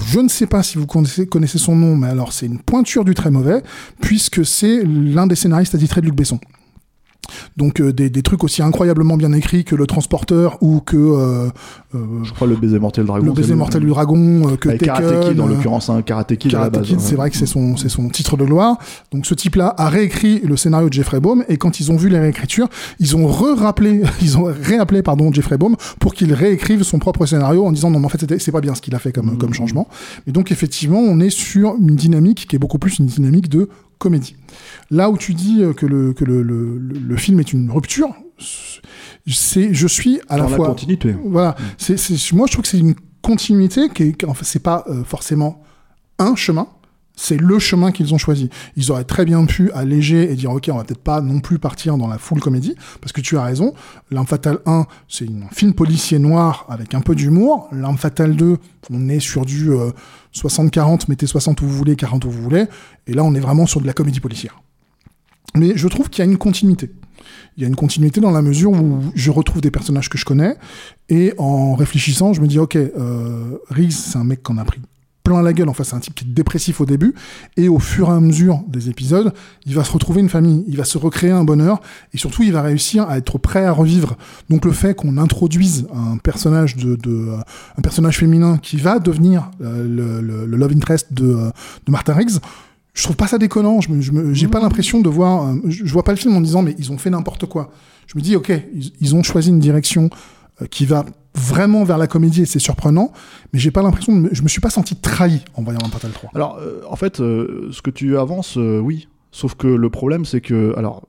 Je 0.05 0.19
ne 0.19 0.27
sais 0.27 0.45
pas 0.45 0.61
si 0.61 0.77
vous 0.77 0.85
connaissez, 0.85 1.57
son 1.57 1.75
nom, 1.75 1.95
mais 1.95 2.09
alors 2.09 2.33
c'est 2.33 2.45
une 2.45 2.59
pointure 2.59 3.03
du 3.03 3.15
très 3.15 3.31
mauvais, 3.31 3.63
puisque 3.99 4.45
c'est 4.45 4.83
l'un 4.83 5.25
des 5.25 5.35
scénaristes 5.35 5.73
attitrés 5.73 6.01
de 6.01 6.05
Luc 6.05 6.15
Besson. 6.15 6.39
Donc 7.57 7.79
euh, 7.79 7.91
des, 7.91 8.09
des 8.09 8.21
trucs 8.21 8.43
aussi 8.43 8.61
incroyablement 8.61 9.17
bien 9.17 9.33
écrits 9.33 9.63
que 9.63 9.75
Le 9.75 9.87
Transporteur 9.87 10.57
ou 10.61 10.79
que 10.79 10.97
euh, 10.97 11.49
euh, 11.95 12.23
je 12.23 12.31
crois 12.33 12.47
le 12.47 12.55
baiser 12.55 12.79
mortel 12.79 13.03
du 13.03 13.07
dragon 13.07 13.25
Le 13.25 13.33
baiser 13.33 13.55
mortel 13.55 13.81
du 13.81 13.89
dragon, 13.89 14.49
euh, 14.49 14.55
que 14.55 14.69
Avec 14.69 14.81
Karate 14.81 15.29
Kid 15.29 15.39
en 15.39 15.47
l'occurrence 15.47 15.89
un 15.89 16.01
Karate 16.01 16.35
Kid 16.37 16.51
Karate 16.51 16.81
Kid, 16.81 16.97
ouais. 16.97 17.03
c'est 17.03 17.15
vrai 17.15 17.29
que 17.29 17.37
c'est 17.37 17.45
son, 17.45 17.75
c'est 17.75 17.89
son 17.89 18.09
titre 18.09 18.37
de 18.37 18.45
gloire. 18.45 18.77
Donc 19.11 19.25
ce 19.25 19.33
type-là 19.33 19.73
a 19.77 19.89
réécrit 19.89 20.41
le 20.43 20.55
scénario 20.55 20.87
de 20.87 20.93
Jeffrey 20.93 21.19
Baum 21.19 21.43
et 21.49 21.57
quand 21.57 21.79
ils 21.79 21.91
ont 21.91 21.97
vu 21.97 22.09
les 22.09 22.19
réécritures, 22.19 22.69
ils 22.99 23.15
ont 23.15 23.27
re-rappelé, 23.27 24.03
ils 24.21 24.37
ont 24.37 24.45
réappelé 24.45 25.01
pardon 25.01 25.31
Jeffrey 25.31 25.57
Baum 25.57 25.75
pour 25.99 26.13
qu'il 26.13 26.33
réécrive 26.33 26.83
son 26.83 26.99
propre 26.99 27.25
scénario 27.25 27.65
en 27.65 27.71
disant 27.71 27.91
non 27.91 27.99
mais 27.99 28.05
en 28.05 28.09
fait 28.09 28.39
c'est 28.39 28.51
pas 28.51 28.61
bien 28.61 28.75
ce 28.75 28.81
qu'il 28.81 28.95
a 28.95 28.99
fait 28.99 29.11
comme, 29.11 29.37
comme 29.37 29.53
changement. 29.53 29.87
Et 30.27 30.31
donc 30.31 30.51
effectivement 30.51 30.99
on 30.99 31.19
est 31.19 31.29
sur 31.29 31.75
une 31.75 31.95
dynamique 31.95 32.47
qui 32.47 32.55
est 32.55 32.59
beaucoup 32.59 32.79
plus 32.79 32.99
une 32.99 33.07
dynamique 33.07 33.49
de 33.49 33.69
comédie. 34.01 34.35
Là 34.89 35.09
où 35.09 35.17
tu 35.17 35.33
dis 35.33 35.61
euh, 35.63 35.73
que 35.73 35.85
le, 35.85 36.13
que 36.13 36.25
le, 36.25 36.41
le, 36.41 36.77
le- 36.77 37.17
film 37.17 37.39
est 37.39 37.53
une 37.53 37.71
rupture, 37.71 38.13
c'est 39.27 39.73
je 39.73 39.87
suis 39.87 40.19
à 40.27 40.37
la 40.37 40.43
dans 40.43 40.49
la 40.49 40.55
fois 40.57 40.67
continuité. 40.67 41.15
Voilà, 41.23 41.55
c'est, 41.77 41.97
c'est, 41.97 42.17
moi 42.33 42.47
je 42.47 42.53
trouve 42.53 42.63
que 42.63 42.67
c'est 42.69 42.79
une 42.79 42.95
continuité 43.21 43.89
qui 43.89 44.03
est, 44.03 44.23
en 44.25 44.33
fait, 44.33 44.45
c'est 44.45 44.63
pas 44.63 44.83
euh, 44.87 45.03
forcément 45.03 45.63
un 46.19 46.35
chemin, 46.35 46.67
c'est 47.21 47.37
le 47.37 47.59
chemin 47.59 47.91
qu'ils 47.91 48.15
ont 48.15 48.17
choisi. 48.17 48.49
Ils 48.75 48.91
auraient 48.91 49.03
très 49.03 49.25
bien 49.25 49.45
pu 49.45 49.71
alléger 49.73 50.31
et 50.31 50.35
dire 50.35 50.49
ok, 50.49 50.69
on 50.71 50.77
va 50.77 50.83
peut-être 50.83 51.03
pas 51.03 51.21
non 51.21 51.39
plus 51.39 51.59
partir 51.59 51.95
dans 51.95 52.07
la 52.07 52.17
full 52.17 52.39
comédie, 52.39 52.75
parce 52.99 53.11
que 53.11 53.21
tu 53.21 53.37
as 53.37 53.43
raison. 53.43 53.75
L'arme 54.09 54.25
fatale 54.25 54.57
1, 54.65 54.87
c'est 55.07 55.27
un 55.27 55.53
film 55.53 55.73
policier 55.73 56.17
noir 56.17 56.65
avec 56.67 56.95
un 56.95 57.01
peu 57.01 57.13
d'humour. 57.13 57.69
L'arme 57.71 57.97
fatale 57.97 58.35
2, 58.35 58.57
on 58.89 59.07
est 59.07 59.19
sur 59.19 59.45
du 59.45 59.69
euh, 59.69 59.91
60-40, 60.33 61.03
mettez 61.09 61.27
60 61.27 61.61
où 61.61 61.67
vous 61.67 61.77
voulez, 61.77 61.95
40 61.95 62.25
où 62.25 62.31
vous 62.31 62.41
voulez, 62.41 62.65
et 63.05 63.13
là 63.13 63.23
on 63.23 63.35
est 63.35 63.39
vraiment 63.39 63.67
sur 63.67 63.81
de 63.81 63.85
la 63.85 63.93
comédie 63.93 64.19
policière. 64.19 64.59
Mais 65.55 65.73
je 65.75 65.87
trouve 65.87 66.09
qu'il 66.09 66.25
y 66.25 66.27
a 66.27 66.31
une 66.31 66.39
continuité. 66.39 66.91
Il 67.55 67.61
y 67.61 67.65
a 67.65 67.69
une 67.69 67.75
continuité 67.75 68.19
dans 68.19 68.31
la 68.31 68.41
mesure 68.41 68.71
où 68.71 68.99
je 69.13 69.29
retrouve 69.29 69.61
des 69.61 69.69
personnages 69.69 70.09
que 70.09 70.17
je 70.17 70.25
connais 70.25 70.55
et 71.07 71.35
en 71.37 71.75
réfléchissant, 71.75 72.33
je 72.33 72.41
me 72.41 72.47
dis 72.47 72.57
ok, 72.57 72.77
euh, 72.77 73.59
Riggs, 73.69 73.91
c'est 73.91 74.17
un 74.17 74.23
mec 74.23 74.41
qu'on 74.41 74.57
a 74.57 74.65
pris 74.65 74.81
plein 75.31 75.41
la 75.41 75.53
gueule. 75.53 75.69
Enfin, 75.69 75.83
c'est 75.83 75.95
un 75.95 75.99
type 75.99 76.15
qui 76.15 76.25
est 76.25 76.27
dépressif 76.27 76.81
au 76.81 76.85
début, 76.85 77.13
et 77.57 77.67
au 77.69 77.79
fur 77.79 78.09
et 78.09 78.11
à 78.13 78.19
mesure 78.19 78.61
des 78.67 78.89
épisodes, 78.89 79.33
il 79.65 79.73
va 79.75 79.83
se 79.83 79.91
retrouver 79.91 80.21
une 80.21 80.29
famille, 80.29 80.63
il 80.67 80.77
va 80.77 80.83
se 80.83 80.97
recréer 80.97 81.31
un 81.31 81.43
bonheur, 81.43 81.81
et 82.13 82.17
surtout, 82.17 82.43
il 82.43 82.51
va 82.51 82.61
réussir 82.61 83.07
à 83.09 83.17
être 83.17 83.37
prêt 83.37 83.65
à 83.65 83.71
revivre. 83.71 84.17
Donc, 84.49 84.65
le 84.65 84.71
fait 84.71 84.93
qu'on 84.95 85.17
introduise 85.17 85.87
un 85.93 86.17
personnage 86.17 86.75
de, 86.75 86.95
de 86.95 87.09
euh, 87.11 87.37
un 87.77 87.81
personnage 87.81 88.17
féminin 88.17 88.57
qui 88.57 88.77
va 88.77 88.99
devenir 88.99 89.49
euh, 89.61 89.87
le, 89.87 90.21
le, 90.21 90.45
le 90.45 90.57
love 90.57 90.71
interest 90.73 91.13
de, 91.13 91.25
euh, 91.25 91.49
de 91.85 91.91
Martha 91.91 92.13
Riggs, 92.13 92.39
je 92.93 93.03
trouve 93.03 93.15
pas 93.15 93.27
ça 93.27 93.37
déconnant. 93.37 93.79
Je 93.81 93.89
me, 93.91 94.01
je 94.01 94.11
me- 94.11 94.33
j'ai 94.33 94.47
pas 94.49 94.59
l'impression 94.59 94.99
de 94.99 95.09
voir. 95.09 95.55
je, 95.65 95.85
je 95.85 95.93
vois 95.93 96.03
pas 96.03 96.11
le 96.11 96.17
film 96.17 96.35
en 96.35 96.41
disant 96.41 96.61
mais 96.61 96.75
ils 96.77 96.91
ont 96.91 96.97
fait 96.97 97.09
n'importe 97.09 97.45
quoi. 97.45 97.71
Je 98.07 98.17
me 98.17 98.21
dis 98.21 98.35
ok, 98.35 98.51
ils, 98.75 98.91
ils 98.99 99.15
ont 99.15 99.23
choisi 99.23 99.49
une 99.49 99.59
direction 99.61 100.09
qui 100.69 100.85
va 100.85 101.05
vraiment 101.35 101.83
vers 101.83 101.97
la 101.97 102.07
comédie 102.07 102.41
et 102.41 102.45
c'est 102.45 102.59
surprenant. 102.59 103.11
Mais 103.53 103.59
j'ai 103.59 103.71
pas 103.71 103.81
l'impression. 103.81 104.27
Je 104.31 104.41
me 104.41 104.47
suis 104.47 104.61
pas 104.61 104.69
senti 104.69 104.95
trahi 104.95 105.41
en 105.55 105.63
voyant 105.63 105.79
L'Impact 105.81 106.13
3. 106.13 106.31
Alors, 106.35 106.57
euh, 106.59 106.81
en 106.89 106.95
fait, 106.95 107.19
euh, 107.19 107.69
ce 107.71 107.81
que 107.81 107.89
tu 107.91 108.17
avances, 108.17 108.57
euh, 108.57 108.79
oui. 108.79 109.07
Sauf 109.31 109.55
que 109.55 109.67
le 109.67 109.89
problème, 109.89 110.25
c'est 110.25 110.41
que, 110.41 110.73
alors, 110.77 111.07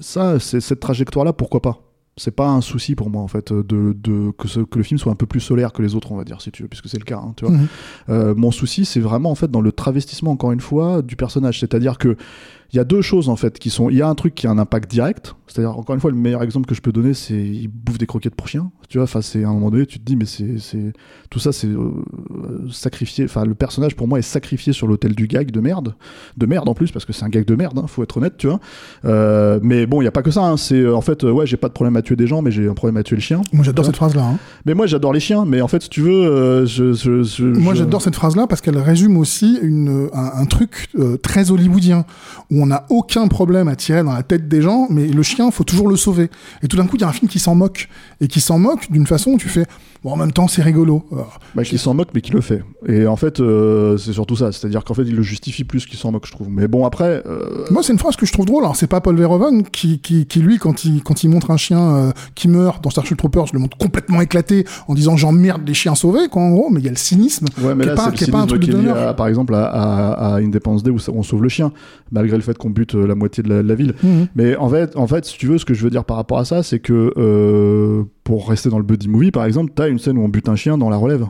ça, 0.00 0.38
c'est 0.40 0.60
cette 0.60 0.80
trajectoire-là, 0.80 1.32
pourquoi 1.32 1.60
pas? 1.62 1.82
C'est 2.16 2.32
pas 2.34 2.48
un 2.48 2.60
souci 2.60 2.96
pour 2.96 3.10
moi, 3.10 3.22
en 3.22 3.28
fait, 3.28 3.52
de, 3.52 3.62
de 3.96 4.32
que, 4.36 4.48
ce- 4.48 4.60
que 4.60 4.78
le 4.78 4.82
film 4.82 4.98
soit 4.98 5.12
un 5.12 5.16
peu 5.16 5.26
plus 5.26 5.38
solaire 5.40 5.72
que 5.72 5.82
les 5.82 5.94
autres, 5.94 6.10
on 6.10 6.16
va 6.16 6.24
dire, 6.24 6.40
si 6.40 6.50
tu 6.50 6.62
veux, 6.62 6.68
puisque 6.68 6.88
c'est 6.88 6.98
le 6.98 7.04
cas. 7.04 7.18
hein, 7.18 7.32
tu 7.36 7.44
vois. 7.44 7.54
Mhm. 7.54 7.66
Euh, 8.08 8.34
mon 8.34 8.50
souci, 8.50 8.84
c'est 8.84 8.98
vraiment, 9.00 9.30
en 9.30 9.34
fait, 9.36 9.50
dans 9.50 9.60
le 9.60 9.70
travestissement, 9.70 10.32
encore 10.32 10.50
une 10.50 10.60
fois, 10.60 11.02
du 11.02 11.14
personnage. 11.14 11.60
C'est-à-dire 11.60 11.96
que 11.96 12.16
il 12.72 12.76
y 12.76 12.80
a 12.80 12.84
deux 12.84 13.00
choses 13.02 13.28
en 13.28 13.36
fait 13.36 13.58
qui 13.58 13.70
sont. 13.70 13.90
Il 13.90 13.96
y 13.96 14.02
a 14.02 14.08
un 14.08 14.14
truc 14.14 14.34
qui 14.34 14.46
a 14.46 14.50
un 14.50 14.58
impact 14.58 14.90
direct, 14.90 15.34
c'est-à-dire 15.46 15.76
encore 15.78 15.94
une 15.94 16.00
fois 16.00 16.10
le 16.10 16.16
meilleur 16.16 16.42
exemple 16.42 16.66
que 16.66 16.74
je 16.74 16.80
peux 16.82 16.92
donner, 16.92 17.14
c'est 17.14 17.34
il 17.40 17.68
bouffe 17.68 17.98
des 17.98 18.06
croquettes 18.06 18.34
pour 18.34 18.48
chien. 18.48 18.70
Tu 18.88 18.96
vois, 18.98 19.04
enfin 19.04 19.20
c'est 19.22 19.44
à 19.44 19.48
un 19.48 19.52
moment 19.52 19.70
donné 19.70 19.84
tu 19.86 19.98
te 19.98 20.04
dis 20.04 20.16
mais 20.16 20.24
c'est 20.24 20.92
tout 21.30 21.38
ça 21.38 21.52
c'est 21.52 21.66
euh, 21.68 21.90
sacrifié. 22.70 23.24
Enfin 23.24 23.44
le 23.44 23.54
personnage 23.54 23.94
pour 23.96 24.08
moi 24.08 24.18
est 24.18 24.22
sacrifié 24.22 24.72
sur 24.72 24.86
l'autel 24.86 25.14
du 25.14 25.26
gag 25.26 25.50
de 25.50 25.60
merde, 25.60 25.94
de 26.36 26.46
merde 26.46 26.68
en 26.68 26.74
plus 26.74 26.90
parce 26.90 27.04
que 27.04 27.12
c'est 27.12 27.24
un 27.24 27.28
gag 27.28 27.44
de 27.44 27.54
merde, 27.54 27.78
hein, 27.78 27.86
faut 27.86 28.02
être 28.02 28.16
honnête, 28.16 28.34
tu 28.38 28.46
vois. 28.46 28.60
Euh, 29.04 29.58
mais 29.62 29.86
bon 29.86 30.00
il 30.00 30.04
y 30.04 30.08
a 30.08 30.12
pas 30.12 30.22
que 30.22 30.30
ça. 30.30 30.42
hein, 30.44 30.56
c'est 30.56 30.76
euh, 30.80 30.94
en 30.96 31.00
fait 31.00 31.24
euh, 31.24 31.30
ouais 31.30 31.46
j'ai 31.46 31.56
pas 31.56 31.68
de 31.68 31.72
problème 31.74 31.96
à 31.96 32.02
tuer 32.02 32.16
des 32.16 32.26
gens 32.26 32.42
mais 32.42 32.50
j'ai 32.50 32.68
un 32.68 32.74
problème 32.74 32.96
à 32.96 33.02
tuer 33.02 33.16
le 33.16 33.22
chien. 33.22 33.40
Moi 33.52 33.64
j'adore 33.64 33.84
cette 33.84 33.96
phrase 33.96 34.14
là. 34.14 34.24
Hein. 34.24 34.38
Mais 34.66 34.74
moi 34.74 34.86
j'adore 34.86 35.12
les 35.12 35.20
chiens, 35.20 35.44
mais 35.44 35.60
en 35.60 35.68
fait 35.68 35.82
si 35.82 35.90
tu 35.90 36.00
veux, 36.00 36.10
euh, 36.26 36.66
je, 36.66 36.92
je, 36.92 37.22
je- 37.22 37.44
Moi 37.44 37.74
j'adore 37.74 38.02
cette 38.02 38.16
phrase 38.16 38.36
là 38.36 38.46
parce 38.46 38.60
qu'elle 38.60 38.78
résume 38.78 39.16
aussi 39.16 39.58
une, 39.62 40.08
un, 40.12 40.30
un 40.40 40.44
truc 40.46 40.88
très 41.22 41.50
hollywoodien 41.50 42.04
où 42.50 42.57
on 42.62 42.66
n'a 42.66 42.84
aucun 42.90 43.28
problème 43.28 43.68
à 43.68 43.76
tirer 43.76 44.02
dans 44.02 44.12
la 44.12 44.22
tête 44.22 44.48
des 44.48 44.62
gens, 44.62 44.86
mais 44.90 45.06
le 45.06 45.22
chien 45.22 45.50
faut 45.50 45.64
toujours 45.64 45.88
le 45.88 45.96
sauver. 45.96 46.30
Et 46.62 46.68
tout 46.68 46.76
d'un 46.76 46.86
coup 46.86 46.96
il 46.96 47.00
y 47.02 47.04
a 47.04 47.08
un 47.08 47.12
film 47.12 47.28
qui 47.28 47.38
s'en 47.38 47.54
moque 47.54 47.88
et 48.20 48.28
qui 48.28 48.40
s'en 48.40 48.58
moque 48.58 48.90
d'une 48.90 49.06
façon 49.06 49.32
où 49.32 49.38
tu 49.38 49.48
fais 49.48 49.64
bon 50.04 50.12
en 50.12 50.16
même 50.16 50.30
temps 50.32 50.46
c'est 50.48 50.62
rigolo. 50.62 51.04
Alors, 51.12 51.40
Bah, 51.56 51.64
qui 51.64 51.76
s'en 51.78 51.92
moque, 51.94 52.08
mais 52.14 52.20
qui 52.20 52.30
le 52.32 52.40
fait. 52.40 52.62
Et 52.86 53.06
en 53.06 53.16
fait, 53.16 53.40
euh, 53.40 53.96
c'est 53.96 54.12
surtout 54.12 54.36
ça. 54.36 54.52
C'est-à-dire 54.52 54.84
qu'en 54.84 54.94
fait, 54.94 55.02
il 55.02 55.16
le 55.16 55.22
justifie 55.22 55.64
plus 55.64 55.86
qu'il 55.86 55.98
s'en 55.98 56.12
moque, 56.12 56.26
je 56.26 56.32
trouve. 56.32 56.48
Mais 56.48 56.68
bon, 56.68 56.86
après, 56.86 57.22
euh, 57.26 57.64
Moi, 57.70 57.82
c'est 57.82 57.92
une 57.92 57.98
phrase 57.98 58.14
que 58.16 58.24
je 58.24 58.32
trouve 58.32 58.46
drôle. 58.46 58.62
Alors, 58.62 58.76
c'est 58.76 58.86
pas 58.86 59.00
Paul 59.00 59.16
Verhoeven 59.16 59.64
qui, 59.64 59.98
qui, 59.98 60.26
qui 60.26 60.38
lui, 60.40 60.58
quand 60.58 60.84
il, 60.84 61.02
quand 61.02 61.24
il 61.24 61.30
montre 61.30 61.50
un 61.50 61.56
chien 61.56 61.80
euh, 61.96 62.10
qui 62.36 62.46
meurt 62.48 62.82
dans 62.82 62.90
Starship 62.90 63.16
Troopers, 63.18 63.46
le 63.52 63.58
montre 63.58 63.76
complètement 63.76 64.20
éclaté 64.20 64.64
en 64.86 64.94
disant 64.94 65.16
j'emmerde 65.16 65.62
les 65.66 65.74
chiens 65.74 65.96
sauvés, 65.96 66.28
quoi, 66.30 66.42
en 66.42 66.50
gros. 66.50 66.68
Mais 66.70 66.78
il 66.80 66.84
y 66.84 66.88
a 66.88 66.92
le 66.92 66.96
cynisme. 66.96 67.46
ouais, 67.60 67.74
mais 67.74 67.82
qui 67.84 67.90
est 67.90 67.94
là, 67.94 67.96
pas- 67.96 68.10
qui 68.12 68.24
est 68.24 68.30
pas 68.30 68.38
un 68.38 68.46
cynisme 68.46 68.60
truc 68.66 68.84
de 68.84 68.88
à, 68.90 69.14
par 69.14 69.26
exemple, 69.26 69.54
à, 69.56 69.64
à, 69.66 70.34
à 70.34 70.38
Independence 70.38 70.84
Day 70.84 70.90
où 70.90 70.98
on 71.12 71.22
sauve 71.24 71.42
le 71.42 71.48
chien, 71.48 71.72
malgré 72.12 72.36
le 72.36 72.42
fait 72.52 72.58
qu'on 72.58 72.70
bute 72.70 72.94
euh, 72.94 73.06
la 73.06 73.14
moitié 73.14 73.42
de 73.42 73.48
la, 73.48 73.62
de 73.62 73.68
la 73.68 73.74
ville. 73.74 73.94
Mhm. 74.02 74.26
Mais 74.34 74.56
en 74.56 74.68
fait, 74.68 74.96
en 74.96 75.06
fait, 75.06 75.24
si 75.24 75.38
tu 75.38 75.46
veux, 75.46 75.58
ce 75.58 75.64
que 75.64 75.74
je 75.74 75.82
veux 75.84 75.90
dire 75.90 76.04
par 76.04 76.16
rapport 76.16 76.38
à 76.38 76.44
ça, 76.44 76.62
c'est 76.62 76.80
que 76.80 77.12
euh, 77.16 78.02
pour 78.24 78.48
rester 78.48 78.68
dans 78.70 78.78
le 78.78 78.84
buddy 78.84 79.08
movie, 79.08 79.30
par 79.30 79.44
exemple, 79.44 79.72
t'as 79.74 79.88
une 79.88 79.98
scène 79.98 80.18
où 80.18 80.22
on 80.22 80.28
bute 80.28 80.48
un 80.48 80.56
chien 80.56 80.76
dans 80.78 80.90
la 80.90 80.96
relève 80.96 81.26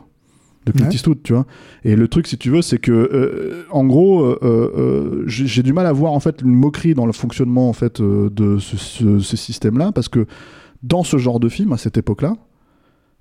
de 0.67 0.73
Clint 0.73 0.87
Ouais. 0.89 0.95
Eastwood, 0.95 1.19
tu 1.23 1.33
vois. 1.33 1.47
Et 1.85 1.97
le 1.97 2.09
truc, 2.09 2.27
si 2.27 2.37
tu 2.37 2.51
veux, 2.51 2.63
c'est 2.63 2.79
que, 2.79 2.91
euh, 2.93 3.63
en 3.71 3.85
gros, 3.87 4.25
euh, 4.25 4.39
euh, 4.43 5.23
j'ai 5.27 5.63
du 5.63 5.73
mal 5.73 5.87
à 5.87 5.93
voir 5.93 6.13
en 6.13 6.21
fait 6.21 6.43
une 6.43 6.53
moquerie 6.55 6.95
dans 6.95 7.07
le 7.07 7.13
fonctionnement 7.13 7.69
en 7.69 7.73
fait 7.73 8.01
de 8.03 8.59
ce, 8.59 8.77
ce- 8.77 9.19
ce 9.21 9.37
système-là, 9.37 9.93
parce 9.93 10.09
que 10.09 10.27
dans 10.83 11.05
ce 11.05 11.17
genre 11.17 11.41
de 11.41 11.49
film, 11.49 11.73
à 11.73 11.77
cette 11.77 11.97
époque-là, 11.97 12.35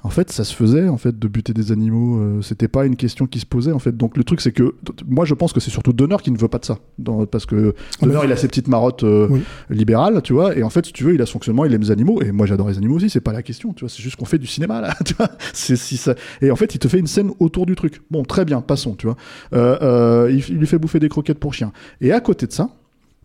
en 0.03 0.09
fait, 0.09 0.31
ça 0.31 0.43
se 0.43 0.53
faisait 0.53 0.87
en 0.87 0.97
fait 0.97 1.17
de 1.17 1.27
buter 1.27 1.53
des 1.53 1.71
animaux. 1.71 2.19
euh, 2.19 2.41
C'était 2.43 2.67
pas 2.67 2.85
une 2.85 2.95
question 2.95 3.25
qui 3.25 3.39
se 3.39 3.47
posait 3.47 3.71
en 3.71 3.79
fait. 3.79 3.97
Donc 3.97 4.15
le 4.15 4.23
truc, 4.23 4.41
c'est 4.41 4.51
que 4.51 4.75
moi, 5.07 5.25
je 5.25 5.33
pense 5.33 5.53
que 5.53 5.59
c'est 5.59 5.71
surtout 5.71 5.91
Donner 5.91 6.17
qui 6.21 6.29
ne 6.31 6.37
veut 6.37 6.47
pas 6.47 6.59
de 6.59 6.65
ça, 6.65 6.77
dans- 6.99 7.25
parce 7.25 7.47
que 7.47 7.73
Donner, 8.01 8.13
bah, 8.13 8.21
il 8.23 8.31
a 8.31 8.37
ses 8.37 8.47
petites 8.47 8.67
marottes 8.67 9.03
euh, 9.03 9.27
Oui. 9.29 9.41
libérales, 9.71 10.21
tu 10.21 10.33
vois. 10.33 10.55
Et 10.55 10.61
en 10.61 10.69
fait, 10.69 10.85
si 10.85 10.93
tu 10.93 11.03
veux, 11.03 11.15
il 11.15 11.21
a 11.21 11.25
son 11.25 11.33
fonctionnement, 11.33 11.65
il 11.65 11.73
aime 11.73 11.81
les 11.81 11.89
animaux. 11.91 12.21
Et 12.21 12.31
moi, 12.31 12.45
j'adore 12.45 12.69
les 12.69 12.77
animaux 12.77 12.95
aussi. 12.97 13.09
C'est 13.09 13.21
pas 13.21 13.33
la 13.33 13.41
question, 13.41 13.73
tu 13.73 13.81
vois. 13.85 13.89
C'est 13.89 14.03
juste 14.03 14.17
qu'on 14.17 14.25
fait 14.25 14.37
du 14.37 14.47
cinéma 14.47 14.81
là, 14.81 14.95
tu 15.05 15.15
vois. 15.15 15.29
C'est 15.51 15.75
si 15.75 15.97
ça. 15.97 16.13
Et 16.41 16.51
en 16.51 16.55
fait, 16.55 16.75
il 16.75 16.79
te 16.79 16.87
fait 16.87 16.99
une 16.99 17.07
scène 17.07 17.31
autour 17.39 17.65
du 17.65 17.75
truc. 17.75 18.01
Bon, 18.11 18.23
très 18.23 18.45
bien, 18.45 18.61
passons, 18.61 18.93
tu 18.95 19.07
vois. 19.07 19.17
Euh, 19.53 19.77
euh, 19.81 20.31
il, 20.31 20.43
il 20.47 20.57
lui 20.59 20.67
fait 20.67 20.77
bouffer 20.77 20.99
des 20.99 21.09
croquettes 21.09 21.39
pour 21.39 21.55
chien. 21.55 21.71
Et 22.01 22.11
à 22.11 22.19
côté 22.21 22.45
de 22.45 22.51
ça, 22.53 22.69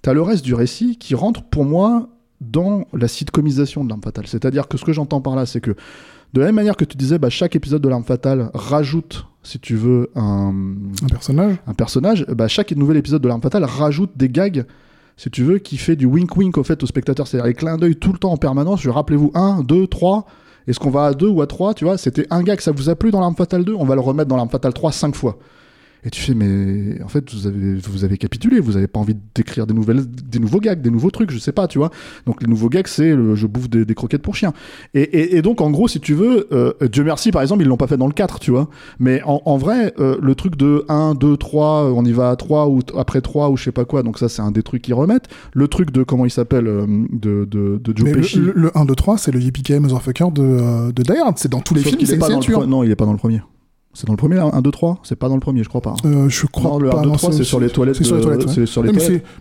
t'as 0.01 0.15
le 0.15 0.23
reste 0.23 0.43
du 0.45 0.55
récit 0.55 0.97
qui 0.97 1.15
rentre 1.15 1.43
pour 1.45 1.67
moi 1.67 2.09
dans 2.41 2.87
la 2.93 3.07
sitcomisation 3.07 3.85
de 3.85 3.91
l'arme 3.91 4.03
fatale. 4.03 4.27
C'est-à-dire 4.27 4.67
que 4.67 4.77
ce 4.79 4.85
que 4.85 4.93
j'entends 4.93 5.21
par 5.21 5.37
là, 5.37 5.47
c'est 5.47 5.61
que 5.61 5.77
de 6.33 6.41
la 6.41 6.47
même 6.47 6.55
manière 6.55 6.77
que 6.77 6.85
tu 6.85 6.97
disais, 6.97 7.19
bah, 7.19 7.31
chaque 7.31 7.57
épisode 7.57 7.83
de 7.83 7.89
l'arme 7.89 8.05
fatale 8.05 8.51
rajoute, 8.55 9.27
si 9.43 9.59
tu 9.59 9.77
veux, 9.77 10.11
un, 10.15 10.53
Un 11.03 11.07
personnage. 11.09 11.57
un 11.67 11.75
personnage, 11.75 12.27
bah, 12.29 12.49
chaque 12.49 12.73
nouvel 12.73 12.97
épisode 12.97 13.23
de 13.23 13.29
l'arme 13.29 13.43
fatale 13.43 13.65
rajoute 13.65 14.13
des 14.17 14.29
gags, 14.29 14.65
si 15.17 15.31
tu 15.31 15.43
veux, 15.43 15.59
qui 15.59 15.77
fait 15.77 15.97
du 15.97 16.07
wink-wink 16.07 16.57
au 16.57 16.65
fait 16.65 16.83
au 16.83 16.87
spectateur. 16.87 17.27
C'est-à-dire 17.27 17.47
les 17.47 17.55
clins 17.55 17.77
d'œil 17.77 17.97
tout 17.97 18.13
le 18.13 18.19
temps 18.19 18.33
en 18.33 18.39
permanence. 18.39 18.81
Je 18.81 18.91
rappelez-vous, 18.91 19.31
1, 19.35 19.63
2, 19.63 19.87
3. 19.87 20.27
Est-ce 20.67 20.81
qu'on 20.81 20.91
va 20.91 21.07
à 21.07 21.15
2 21.15 21.29
ou 21.29 21.43
à 21.43 21.47
3 21.47 21.75
Tu 21.75 21.85
vois, 21.85 21.99
c'était 21.99 22.27
un 22.31 22.43
gag, 22.43 22.61
ça 22.61 22.73
vous 22.73 22.89
a 22.89 22.95
plu 22.95 23.11
dans 23.11 23.21
l'arme 23.21 23.35
fatale 23.35 23.65
2 23.65 23.75
On 23.75 23.85
va 23.85 23.95
le 23.95 24.01
remettre 24.01 24.29
dans 24.29 24.37
l'arme 24.37 24.49
fatale 24.49 24.73
3 24.73 24.93
5 24.93 25.15
fois. 25.15 25.39
Et 26.05 26.11
tu 26.11 26.21
fais, 26.21 26.35
mais 26.35 27.01
en 27.03 27.09
fait, 27.09 27.33
vous 27.33 27.47
avez, 27.47 27.75
vous 27.77 28.03
avez 28.05 28.19
capitulé, 28.19 28.59
vous 28.59 28.77
avez 28.77 28.89
pas 28.89 28.99
envie 28.99 29.17
d'écrire 29.35 29.67
des, 29.69 29.75
nouvelles, 29.75 30.05
des 30.05 30.41
nouveaux 30.41 30.59
gags, 30.59 30.81
des 30.83 30.91
nouveaux 30.91 31.13
trucs, 31.13 31.31
je 31.31 31.39
sais 31.39 31.53
pas, 31.53 31.69
tu 31.69 31.79
vois. 31.79 31.91
Donc 32.27 32.43
les 32.43 32.49
nouveaux 32.49 32.69
gags, 32.69 32.89
c'est 32.89 33.15
le 33.15 33.37
je 33.37 33.47
bouffe 33.47 33.71
des, 33.71 33.85
des 33.85 33.95
croquettes 33.95 34.23
pour 34.23 34.35
chiens. 34.35 34.53
Et, 34.95 35.03
et, 35.03 35.37
et 35.37 35.43
donc, 35.43 35.61
en 35.61 35.71
gros, 35.71 35.87
si 35.87 36.01
tu 36.01 36.15
veux, 36.15 36.49
euh, 36.53 36.73
Dieu 36.91 37.05
merci, 37.05 37.31
par 37.31 37.43
exemple, 37.43 37.63
ils 37.63 37.69
l'ont 37.69 37.77
pas 37.77 37.87
fait 37.87 37.97
dans 37.97 38.09
le 38.09 38.13
4, 38.13 38.41
tu 38.41 38.51
vois. 38.51 38.69
Mais 38.99 39.23
en, 39.25 39.43
en 39.45 39.57
vrai, 39.57 39.95
euh, 40.01 40.19
le 40.21 40.35
truc 40.35 40.57
de 40.57 40.85
1, 40.89 41.15
2, 41.15 41.37
3, 41.37 41.93
on 41.95 42.05
y 42.05 42.13
va 42.13 42.31
à 42.31 42.37
3 42.37 42.69
ou 42.69 42.81
après 42.97 43.21
3 43.21 43.51
ou 43.51 43.57
je 43.57 43.65
sais 43.65 43.73
pas 43.73 43.85
quoi, 43.85 44.03
donc 44.03 44.19
ça, 44.19 44.29
c'est 44.29 44.43
un 44.43 44.51
des 44.51 44.63
trucs 44.65 44.83
qu'ils 44.83 44.95
remettent. 44.95 45.29
Le 45.55 45.69
truc 45.69 45.93
de, 45.93 46.03
comment 46.03 46.25
il 46.25 46.31
s'appelle, 46.31 46.67
euh, 46.67 46.87
de, 47.13 47.45
de, 47.45 47.81
de 47.83 47.97
Joe 47.97 48.07
Mais 48.09 48.13
Pesci. 48.13 48.39
le, 48.39 48.47
le, 48.47 48.53
le 48.63 48.79
1, 48.79 48.85
2, 48.87 48.95
3, 48.95 49.19
c'est 49.19 49.31
le 49.31 49.41
Yippee 49.41 49.79
Motherfucker 49.79 50.31
de, 50.33 50.43
euh, 50.43 50.93
de 50.93 51.03
Die 51.03 51.13
Hard. 51.13 51.39
C'est 51.39 51.51
dans 51.51 51.61
tous 51.61 51.75
les 51.75 51.83
Sauf 51.83 51.93
films, 51.93 52.07
c'est 52.07 52.19
pas 52.19 52.29
dans 52.29 52.41
le 52.41 52.67
Non, 52.67 52.83
il 52.83 52.91
est 52.91 52.97
pas 52.97 53.07
dans 53.07 53.13
le 53.13 53.19
premier. 53.19 53.41
C'est 53.95 54.07
dans 54.07 54.15
le 54.15 54.17
premier, 54.17 54.39
1, 54.39 54.63
2, 54.63 54.71
3 54.71 55.01
C'est 55.03 55.17
pas 55.17 55.29
dans 55.29 55.35
le 55.35 55.41
premier, 55.41 55.63
je 55.63 55.69
crois 55.69 55.83
pas. 55.83 55.95
Euh, 56.07 56.27
je 56.29 56.47
crois 56.47 56.71
Non, 56.71 56.79
le 56.79 56.89
pas. 56.89 57.01
1, 57.01 57.03
2, 57.03 57.09
non, 57.09 57.15
3, 57.17 57.33
c'est 57.33 57.45
sur 57.45 57.61
les 57.61 57.69
toilettes. 57.69 57.97
C'est 57.97 58.05
sur 58.05 58.15
les 58.17 58.21
de- 58.23 58.27
toilettes. 58.27 58.57
ouais. 58.57 58.67
Sur 58.67 58.83
les 58.83 58.93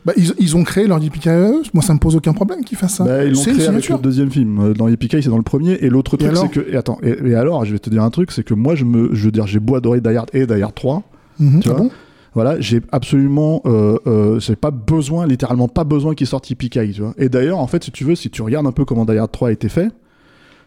bah, 0.06 0.12
ils, 0.18 0.34
ils 0.40 0.58
ont 0.58 0.64
créé 0.64 0.88
leur 0.88 1.00
Yippee 1.00 1.30
Moi, 1.74 1.82
ça 1.82 1.94
me 1.94 2.00
pose 2.00 2.18
aucun 2.18 2.34
problème 2.34 2.64
qu'ils 2.66 2.78
fassent 2.78 2.96
ça. 2.96 3.06
Bah, 3.06 3.24
ils 3.24 3.32
l'ont 3.34 3.42
créé 3.42 3.68
avec 3.68 3.88
le 3.88 3.98
deuxième 4.00 4.30
film. 4.30 4.60
Euh, 4.60 4.74
Dans 4.74 4.90
Yippee 4.90 5.08
c'est 5.10 5.30
dans 5.30 5.38
le 5.38 5.44
premier. 5.44 5.74
Et 5.84 5.90
l'autre 5.90 6.18
truc, 6.18 6.30
c'est 6.36 6.50
que. 6.52 6.70
Et 6.70 6.76
attends, 6.76 6.98
et, 7.02 7.16
et 7.30 7.36
alors, 7.36 7.64
je 7.64 7.72
vais 7.72 7.80
te 7.80 7.90
dire 7.90 8.04
un 8.04 8.10
truc, 8.10 8.32
c'est 8.32 8.44
que 8.44 8.54
moi, 8.54 8.76
je 8.76 8.84
me, 8.84 9.14
je 9.14 9.26
veux 9.26 9.32
dire, 9.32 9.48
j'ai 9.48 9.60
beau 9.60 9.76
adorer 9.76 10.02
Die 10.02 10.10
Hard 10.10 10.30
et 10.34 10.46
Die 10.46 10.62
Hard 10.62 10.76
3. 10.76 11.04
Mhm. 11.40 11.60
Tu 11.62 11.70
Ah 11.70 11.74
vois 11.74 11.82
bon? 11.84 11.92
Voilà, 12.34 12.60
j'ai 12.62 12.82
absolument, 12.94 13.62
euh, 13.66 13.98
euh, 14.08 14.40
j'ai 14.40 14.56
pas 14.56 14.72
besoin, 14.72 15.28
littéralement 15.28 15.68
pas 15.68 15.84
besoin 15.84 16.14
qu'il 16.16 16.28
sorte 16.28 16.50
Yippee 16.50 16.70
tu 16.70 17.02
vois. 17.02 17.14
Et 17.18 17.28
d'ailleurs, 17.30 17.60
en 17.60 17.68
fait, 17.68 17.84
si 17.84 17.92
tu 17.92 18.04
veux, 18.06 18.16
si 18.16 18.30
tu 18.30 18.42
regardes 18.42 18.66
un 18.68 18.72
peu 18.72 18.86
comment 18.86 19.06
Die 19.06 19.18
Hard 19.18 19.32
3 19.32 19.50
a 19.50 19.52
été 19.52 19.68
fait, 19.70 19.90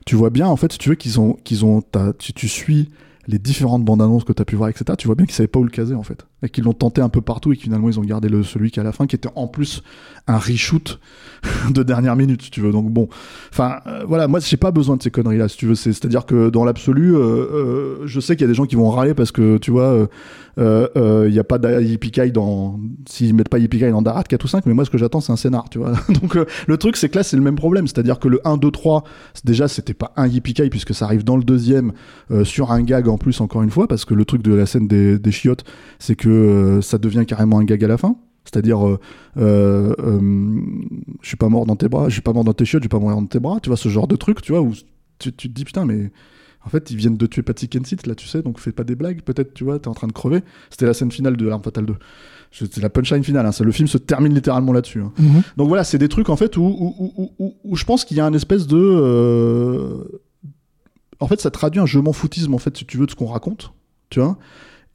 tu 0.07 0.15
vois 0.17 0.29
bien, 0.31 0.47
en 0.47 0.57
fait, 0.57 0.73
si 0.73 0.79
tu 0.79 0.91
veux, 0.91 0.95
qu'ils 0.95 1.21
ont, 1.21 1.39
qu'ils 1.45 1.65
ont, 1.65 1.83
tu, 2.19 2.33
tu 2.35 2.49
suis 2.49 2.91
les 3.27 3.39
différentes 3.39 3.85
bandes 3.85 4.03
annonces 4.03 4.25
que 4.25 4.33
tu 4.33 4.43
as 4.43 4.45
pu 4.45 4.57
voir, 4.57 4.69
etc., 4.69 4.85
tu 4.99 5.07
vois 5.07 5.15
bien 5.15 5.27
qu'ils 5.27 5.35
savaient 5.35 5.49
pas 5.49 5.61
où 5.61 5.65
le 5.65 5.71
caser, 5.71 5.95
en 5.95 6.03
fait. 6.03 6.27
Et 6.45 6.49
qu'ils 6.51 6.65
l'ont 6.65 6.75
tenté 6.75 7.01
un 7.01 7.09
peu 7.09 7.23
partout 7.23 7.53
et 7.53 7.57
que 7.57 7.63
finalement, 7.63 7.89
ils 7.89 7.99
ont 7.99 8.05
gardé 8.05 8.29
celui 8.45 8.71
qui 8.71 8.79
à 8.79 8.83
la 8.83 8.93
fin, 8.93 9.07
qui 9.07 9.17
était 9.17 9.31
en 9.35 9.47
plus 9.49 9.83
un 10.27 10.37
reshoot 10.37 11.01
de 11.71 11.83
dernière 11.83 12.17
minute, 12.17 12.43
si 12.43 12.51
tu 12.51 12.61
veux. 12.61 12.71
Donc 12.71 12.91
bon, 12.91 13.09
enfin, 13.51 13.77
euh, 13.87 14.05
voilà, 14.07 14.29
moi, 14.29 14.41
j'ai 14.41 14.57
pas 14.59 14.71
besoin 14.71 14.97
de 14.97 15.03
ces 15.03 15.11
conneries-là, 15.11 15.49
si 15.49 15.57
tu 15.57 15.67
veux. 15.67 15.75
C'est- 15.75 15.93
C'est-à-dire 15.93 16.27
que 16.27 16.51
dans 16.51 16.65
l'absolu, 16.65 17.15
euh, 17.17 17.19
euh, 17.21 17.97
je 18.05 18.21
sais 18.21 18.37
qu'il 18.37 18.43
y 18.43 18.45
a 18.45 18.49
des 18.49 18.55
gens 18.55 18.67
qui 18.67 18.77
vont 18.77 18.91
râler 18.91 19.15
parce 19.15 19.33
que, 19.33 19.57
tu 19.59 19.71
vois, 19.71 20.07
il 20.59 21.33
y 21.35 21.39
a 21.39 21.45
pas 21.45 21.59
d'Yippee 21.59 22.31
dans. 22.33 22.79
S'ils 23.09 23.35
mettent 23.35 23.49
pas 23.49 23.59
Yippee 23.59 23.91
dans 23.91 24.03
Darat 24.03 24.25
4 24.25 24.45
ou 24.45 24.49
5, 24.49 24.67
mais 24.67 24.75
moi, 24.75 24.85
ce 24.85 24.91
que 24.91 24.99
j'attends, 24.99 25.21
c'est 25.21 25.33
un 25.33 25.37
scénar, 25.37 25.69
tu 25.71 25.79
vois. 25.79 25.93
Donc 26.21 26.37
le 26.67 26.77
truc, 26.77 26.97
c'est 26.97 27.09
que 27.09 27.17
là, 27.17 27.23
c'est 27.23 27.37
le 27.37 27.43
même 27.43 27.57
problème. 27.57 27.87
C'est-à-dire 27.87 28.19
que 28.19 28.29
le 28.29 28.41
1, 28.47 28.57
2, 28.59 28.71
3, 28.71 29.05
c'est- 29.35 29.47
déjà, 29.47 29.67
c'était 29.69 29.95
pas 29.95 30.13
un 30.17 30.27
Yippee 30.27 30.69
puisque 30.71 30.95
ça 30.95 31.07
arrive 31.07 31.25
dans 31.25 31.37
le 31.37 31.45
deuxième, 31.45 31.93
sur 32.45 32.71
un 32.73 32.83
gag 32.83 33.09
en 33.09 33.19
plus, 33.19 33.41
encore 33.41 33.63
une 33.63 33.71
fois, 33.71 33.89
parce 33.89 34.05
que 34.05 34.15
le 34.15 34.25
truc 34.25 34.43
de 34.43 34.55
la 34.55 34.67
scène 34.67 34.87
des 34.89 35.33
chiottes, 35.33 35.65
c'est 35.99 36.17
que 36.17 36.34
euh, 36.35 36.81
ça 36.83 36.99
devient 36.99 37.25
carrément 37.27 37.59
un 37.59 37.65
gag 37.65 37.83
à 37.85 37.89
la 37.89 37.97
fin. 37.99 38.17
C'est-à-dire, 38.45 38.87
euh, 38.87 38.99
euh, 39.39 39.95
euh, 40.01 40.21
je 41.23 41.29
suis 41.29 41.37
pas 41.37 41.49
mort 41.49 41.65
dans 41.65 41.77
tes 41.77 41.89
bras, 41.89 42.09
je 42.09 42.13
suis 42.15 42.23
pas 42.23 42.33
mort 42.35 42.45
dans 42.45 42.53
tes 42.53 42.65
chiottes, 42.67 42.83
je 42.83 42.87
vais 42.87 42.91
pas 42.91 42.99
mourir 42.99 43.17
dans 43.17 43.25
tes 43.27 43.41
bras, 43.41 43.59
tu 43.63 43.71
vois, 43.71 43.77
ce 43.79 43.89
genre 43.89 44.07
de 44.07 44.17
truc, 44.17 44.43
tu 44.43 44.53
vois, 44.53 44.61
où 44.61 44.73
tu, 45.19 45.33
tu 45.33 45.49
te 45.49 45.55
dis, 45.55 45.65
putain, 45.65 45.87
mais 45.87 46.11
en 46.67 46.69
fait, 46.69 46.91
ils 46.91 46.97
viennent 46.99 47.17
de 47.17 47.27
tuer 47.27 47.43
Patsy 47.43 47.69
Kensit, 47.69 48.07
là, 48.07 48.15
tu 48.15 48.27
sais, 48.29 48.43
donc 48.43 48.59
fais 48.61 48.73
pas 48.73 48.85
des 48.85 48.95
blagues, 48.97 49.23
peut-être, 49.23 49.55
tu 49.55 49.65
vois, 49.65 49.79
t'es 49.79 49.89
en 49.89 49.95
train 49.95 50.09
de 50.09 50.13
crever. 50.13 50.43
C'était 50.71 50.85
la 50.87 50.93
scène 50.95 51.11
finale 51.11 51.37
de 51.39 51.47
L'Arme 51.47 51.63
Fatale 51.63 51.87
2. 51.87 51.95
Je- 52.51 52.67
C'est 52.71 52.83
la 52.83 52.91
punchline 52.91 53.25
finale, 53.25 53.47
hein, 53.47 53.53
ça, 53.53 53.65
le 53.65 53.73
film 53.73 53.89
se 53.89 53.97
termine 53.99 54.35
littéralement 54.35 54.73
là-dessus. 54.73 55.01
hein. 55.01 55.13
Mhm. 55.19 55.43
Donc 55.57 55.69
voilà, 55.69 55.83
c'est 55.85 55.99
des 55.99 56.09
trucs 56.09 56.29
en 56.29 56.37
fait 56.37 56.57
où, 56.59 56.63
où, 56.63 56.95
où, 57.17 57.31
où- 57.39 57.55
où 57.65 57.77
je 57.77 57.85
pense 57.85 58.05
qu'il 58.05 58.17
y 58.19 58.21
a 58.21 58.27
un 58.27 58.33
espèce 58.35 58.67
de. 58.67 58.77
euh, 58.79 60.05
En 61.21 61.29
fait, 61.29 61.41
ça 61.41 61.51
traduit 61.51 61.81
un 61.81 61.87
je 61.87 61.99
m'en 61.99 62.13
foutisme 62.13 62.55
en 62.55 62.59
fait, 62.59 62.77
si 62.77 62.85
tu 62.85 62.99
veux, 62.99 63.07
de 63.07 63.11
ce 63.11 63.17
qu'on 63.17 63.27
raconte, 63.27 63.73
tu 64.11 64.21
vois. 64.21 64.37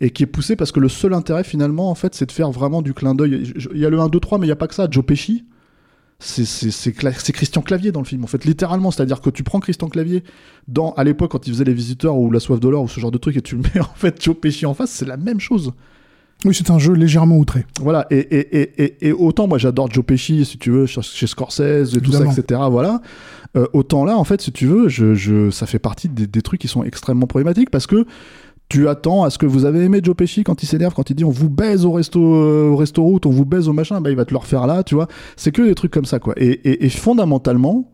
Et 0.02 0.12
qui 0.12 0.24
est 0.24 0.28
poussé 0.28 0.56
parce 0.56 0.72
que 0.72 0.80
le 0.80 0.90
seul 0.90 1.14
intérêt 1.14 1.44
finalement 1.44 1.90
en 1.90 1.96
fait 1.96 2.16
c'est 2.16 2.26
de 2.26 2.32
faire 2.32 2.52
vraiment 2.52 2.82
du 2.82 2.94
clin 2.94 3.16
d'œil. 3.16 3.52
Il 3.74 3.80
y 3.80 3.86
a 3.86 3.90
le 3.90 4.00
1, 4.00 4.08
2, 4.10 4.20
3 4.20 4.38
mais 4.40 4.46
il 4.46 4.50
n'y 4.50 4.54
a 4.54 4.56
pas 4.56 4.68
que 4.68 4.76
ça. 4.76 4.88
Joe 4.90 5.06
Pesci, 5.06 5.44
c'est 6.20 6.92
Christian 7.32 7.62
Clavier 7.62 7.92
dans 7.94 8.02
le 8.02 8.06
film 8.06 8.24
en 8.24 8.28
fait 8.28 8.44
littéralement 8.44 8.92
c'est 8.92 9.02
à 9.02 9.06
dire 9.06 9.22
que 9.22 9.30
tu 9.30 9.44
prends 9.44 9.60
Christian 9.62 9.88
Clavier 9.88 10.24
dans 10.68 10.92
à 10.94 11.04
l'époque 11.06 11.32
quand 11.32 11.48
il 11.48 11.54
faisait 11.54 11.64
les 11.64 11.74
visiteurs 11.74 12.18
ou 12.18 12.30
la 12.30 12.40
soif 12.42 12.60
de 12.60 12.68
l'or 12.68 12.84
ou 12.84 12.88
ce 12.90 13.00
genre 13.00 13.12
de 13.12 13.18
truc 13.18 13.38
et 13.38 13.42
tu 13.42 13.56
mets 13.56 13.80
en 13.80 13.94
fait 13.96 14.22
Joe 14.22 14.36
Pesci 14.36 14.66
en 14.66 14.74
face 14.74 14.92
c'est 14.92 15.06
la 15.08 15.16
même 15.18 15.40
chose 15.40 15.72
Oui, 16.44 16.54
c'est 16.54 16.72
un 16.72 16.80
jeu 16.80 16.94
légèrement 16.94 17.38
outré. 17.38 17.66
voilà 17.80 18.06
et, 18.12 18.18
et, 18.18 18.62
et, 18.62 18.84
et, 18.84 19.08
et 19.08 19.12
autant 19.14 19.48
moi 19.48 19.58
j'adore 19.58 19.90
Joe 19.92 20.04
Pesci 20.06 20.44
si 20.44 20.58
tu 20.58 20.72
veux 20.72 20.86
chez 20.88 21.28
Scorsese 21.28 21.96
et 21.96 22.02
tout 22.02 22.12
ça 22.12 22.26
etc 22.26 22.62
voilà 22.70 23.02
Euh, 23.58 23.66
autant 23.74 24.06
là 24.06 24.16
en 24.16 24.24
fait 24.24 24.42
si 24.42 24.52
tu 24.52 24.68
veux 24.68 24.90
je, 24.90 25.16
je, 25.16 25.50
ça 25.50 25.66
fait 25.66 25.80
partie 25.80 26.08
des, 26.08 26.28
des 26.28 26.42
trucs 26.44 26.62
qui 26.62 26.68
sont 26.68 26.84
extrêmement 26.84 27.26
problématiques 27.26 27.72
parce 27.72 27.88
que 27.88 28.06
tu 28.70 28.88
attends 28.88 29.24
à 29.24 29.32
ce 29.32 29.40
que 29.40 29.48
vous 29.48 29.66
avez 29.66 29.84
aimé 29.84 30.00
Joe 30.04 30.16
Pesci 30.16 30.44
quand 30.44 30.62
il 30.62 30.68
s'énerve, 30.68 30.94
quand 30.94 31.10
il 31.10 31.16
dit 31.16 31.26
on 31.26 31.32
vous 31.32 31.50
baise 31.50 31.86
au 31.86 31.92
resto, 31.92 32.20
euh, 32.22 32.70
au 32.70 32.76
resto 32.76 33.02
route, 33.04 33.26
on 33.26 33.32
vous 33.32 33.46
baise 33.46 33.68
au 33.68 33.74
machin, 33.74 34.00
bah 34.00 34.12
il 34.12 34.16
va 34.16 34.26
te 34.26 34.32
le 34.32 34.38
refaire 34.38 34.68
là, 34.68 34.84
tu 34.84 34.94
vois. 34.94 35.08
C'est 35.36 35.52
que 35.52 35.64
des 35.64 35.74
trucs 35.74 35.92
comme 35.92 36.06
ça, 36.06 36.20
quoi. 36.20 36.36
Et, 36.38 36.52
et, 36.52 36.86
et 36.86 36.90
fondamentalement, 36.90 37.92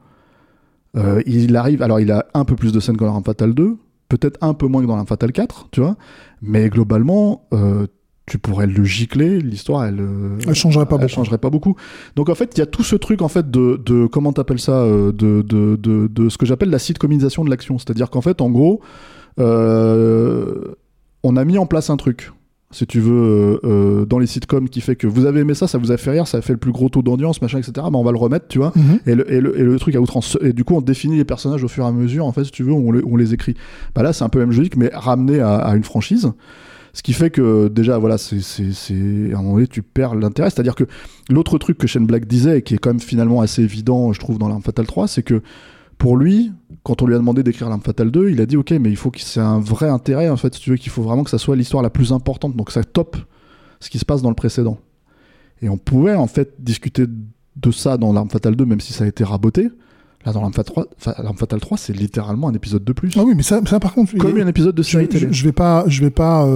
euh, 0.98 1.22
il 1.26 1.56
arrive. 1.56 1.82
Alors, 1.82 2.02
il 2.02 2.12
a 2.12 2.26
un 2.34 2.44
peu 2.44 2.56
plus 2.56 2.74
de 2.74 2.82
scènes 2.82 2.98
que 2.98 3.06
dans 3.06 3.12
L'arme 3.12 3.24
fatale 3.24 3.54
2, 3.54 3.78
peut-être 4.10 4.38
un 4.42 4.54
peu 4.54 4.68
moins 4.68 4.82
que 4.82 4.88
dans 4.88 4.96
L'arme 4.96 5.08
fatale 5.08 5.32
4, 5.32 5.70
tu 5.72 5.80
vois. 5.80 5.96
Mais 6.42 6.70
globalement, 6.70 7.48
euh, 7.54 7.88
tu 8.26 8.38
pourrais 8.38 8.68
le 8.68 8.84
gicler, 8.84 9.40
l'histoire, 9.40 9.86
elle. 9.86 10.06
Elle 10.46 10.56
changerait 10.56 10.86
pas 10.88 10.96
elle 10.96 11.02
beaucoup. 11.04 11.14
changerait 11.14 11.38
pas 11.38 11.50
beaucoup. 11.50 11.76
Donc 12.18 12.28
en 12.28 12.36
fait, 12.36 12.52
il 12.56 12.60
y 12.60 12.64
a 12.64 12.66
tout 12.66 12.84
ce 12.84 12.98
truc 12.98 13.22
en 13.22 13.30
fait 13.30 13.50
de, 13.50 13.82
de 13.86 14.08
comment 14.08 14.34
t'appelles 14.34 14.60
ça, 14.60 14.86
de, 14.86 15.12
de, 15.12 15.42
de, 15.42 16.08
de 16.08 16.30
ce 16.30 16.38
que 16.38 16.46
j'appelle 16.46 16.70
la 16.70 16.80
sitcomisation 16.80 17.46
de 17.46 17.50
l'action. 17.50 17.78
C'est-à-dire 17.78 18.10
qu'en 18.10 18.22
fait, 18.22 18.42
en 18.42 18.50
gros, 18.50 18.82
on 21.24 21.36
a 21.36 21.46
mis 21.46 21.58
en 21.58 21.66
place 21.66 21.90
un 21.90 21.98
truc. 21.98 22.32
Si 22.72 22.86
tu 22.86 23.00
veux, 23.00 23.14
euh, 23.14 23.60
euh, 23.64 24.06
dans 24.06 24.20
les 24.20 24.28
sitcoms, 24.28 24.68
qui 24.68 24.82
fait 24.82 24.96
que 24.98 25.08
vous 25.08 25.26
avez 25.26 25.42
aimé 25.42 25.54
ça, 25.54 25.66
ça 25.68 25.78
vous 25.78 25.92
a 25.94 25.98
fait 25.98 26.12
rire, 26.12 26.28
ça 26.28 26.40
a 26.40 26.42
fait 26.42 26.52
le 26.52 26.60
plus 26.60 26.72
gros 26.74 26.90
taux 26.90 27.02
d'audience, 27.04 27.42
machin, 27.42 27.60
etc. 27.60 27.72
Bah, 27.76 27.90
on 27.94 28.04
va 28.04 28.12
le 28.12 28.18
remettre, 28.18 28.48
tu 28.50 28.58
vois. 28.58 28.74
Mhm. 28.76 29.00
Et 29.06 29.16
le, 29.16 29.32
et, 29.32 29.40
le, 29.40 29.58
et 29.60 29.64
le 29.64 29.80
truc 29.80 29.96
à 29.96 30.02
outrance. 30.02 30.38
Et 30.42 30.52
du 30.52 30.64
coup, 30.66 30.76
on 30.76 30.82
définit 30.82 31.16
les 31.16 31.24
personnages 31.24 31.64
au 31.64 31.68
fur 31.70 31.86
et 31.86 31.88
à 31.88 31.92
mesure, 31.92 32.26
en 32.26 32.32
fait, 32.34 32.44
si 32.44 32.52
tu 32.52 32.64
veux, 32.64 32.74
on 32.74 32.92
les, 32.92 33.02
on 33.06 33.16
les 33.16 33.34
écrit. 33.34 33.56
Bah 33.94 34.04
là, 34.04 34.12
c'est 34.12 34.26
un 34.26 34.30
peu 34.30 34.40
même 34.40 34.50
logique, 34.52 34.76
mais 34.76 34.90
ramené 34.94 35.40
à, 35.40 35.56
à 35.56 35.76
une 35.76 35.84
franchise. 35.86 36.32
Ce 36.92 37.02
qui 37.04 37.14
fait 37.14 37.30
que, 37.30 37.68
déjà, 37.70 37.98
voilà, 37.98 38.18
c'est- 38.18 38.40
à 39.34 39.38
un 39.38 39.42
moment 39.42 39.54
donné, 39.56 39.68
tu 39.68 39.82
perds 39.82 40.16
l'intérêt. 40.16 40.50
C'est-à-dire 40.50 40.76
que 40.76 40.86
l'autre 41.30 41.58
truc 41.58 41.78
que 41.78 41.88
Shane 41.88 42.06
Black 42.06 42.26
disait, 42.26 42.58
et 42.60 42.62
qui 42.62 42.74
est 42.74 42.78
quand 42.78 42.90
même 42.90 43.00
finalement 43.00 43.40
assez 43.42 43.62
évident, 43.62 44.12
je 44.12 44.20
trouve, 44.20 44.38
dans 44.38 44.50
l'Arme 44.50 44.62
Fatale 44.64 44.88
3, 44.88 45.08
c'est 45.08 45.24
que 45.24 45.42
pour 45.98 46.18
lui, 46.18 46.52
quand 46.86 47.02
on 47.02 47.08
lui 47.08 47.16
a 47.16 47.18
demandé 47.18 47.42
d'écrire 47.42 47.68
l'Arme 47.68 47.82
Fatale 47.82 48.12
2, 48.12 48.30
il 48.30 48.40
a 48.40 48.46
dit, 48.46 48.58
OK, 48.58 48.70
mais 48.70 48.92
il 48.92 48.96
faut 48.96 49.10
que 49.10 49.20
c'est 49.20 49.40
un 49.40 49.60
vrai 49.60 49.90
intérêt, 49.90 50.30
en 50.30 50.38
fait, 50.38 50.54
si 50.54 50.62
tu 50.62 50.70
veux, 50.70 50.78
qu'il 50.78 50.92
faut 50.92 51.02
vraiment 51.02 51.24
que 51.24 51.32
ça 51.32 51.40
soit 51.40 51.56
l'histoire 51.56 51.82
la 51.82 51.90
plus 51.90 52.14
importante. 52.14 52.56
Donc, 52.56 52.72
ça 52.72 52.84
top 52.84 53.18
ce 53.80 53.90
qui 53.90 53.98
se 53.98 54.06
passe 54.06 54.22
dans 54.22 54.30
le 54.30 54.36
précédent. 54.36 54.78
Et 55.64 55.70
on 55.70 55.78
pouvait, 55.78 56.14
en 56.14 56.28
fait, 56.28 56.54
discuter 56.60 57.08
de 57.08 57.72
ça 57.72 57.98
dans 57.98 58.14
l'Arme 58.14 58.30
Fatale 58.30 58.56
2, 58.56 58.66
même 58.66 58.82
si 58.82 58.94
ça 58.94 59.04
a 59.04 59.08
été 59.08 59.24
raboté. 59.24 59.70
Là, 60.26 60.34
dans 60.34 60.42
l'Arme 60.42 60.54
Fatale 60.54 60.74
3, 60.74 60.86
fa- 60.98 61.16
l'Arme 61.22 61.38
Fatale 61.38 61.60
3, 61.60 61.78
c'est 61.78 61.94
littéralement 61.94 62.48
un 62.50 62.54
épisode 62.54 62.84
de 62.84 62.94
plus. 62.94 63.12
Ah 63.16 63.24
oui, 63.24 63.34
mais 63.36 63.44
ça, 63.44 63.62
ça 63.70 63.80
par 63.80 63.94
contre, 63.94 64.18
Comme 64.18 64.36
un 64.38 64.48
épisode 64.48 64.74
de 64.74 64.82
je, 64.82 64.90
série 64.90 65.08
télé. 65.08 65.28
je, 65.30 65.34
je 65.34 65.44
vais 65.44 65.52
pas, 65.52 65.84
je 65.88 66.02
vais 66.04 66.10
pas, 66.10 66.46
euh, 66.46 66.50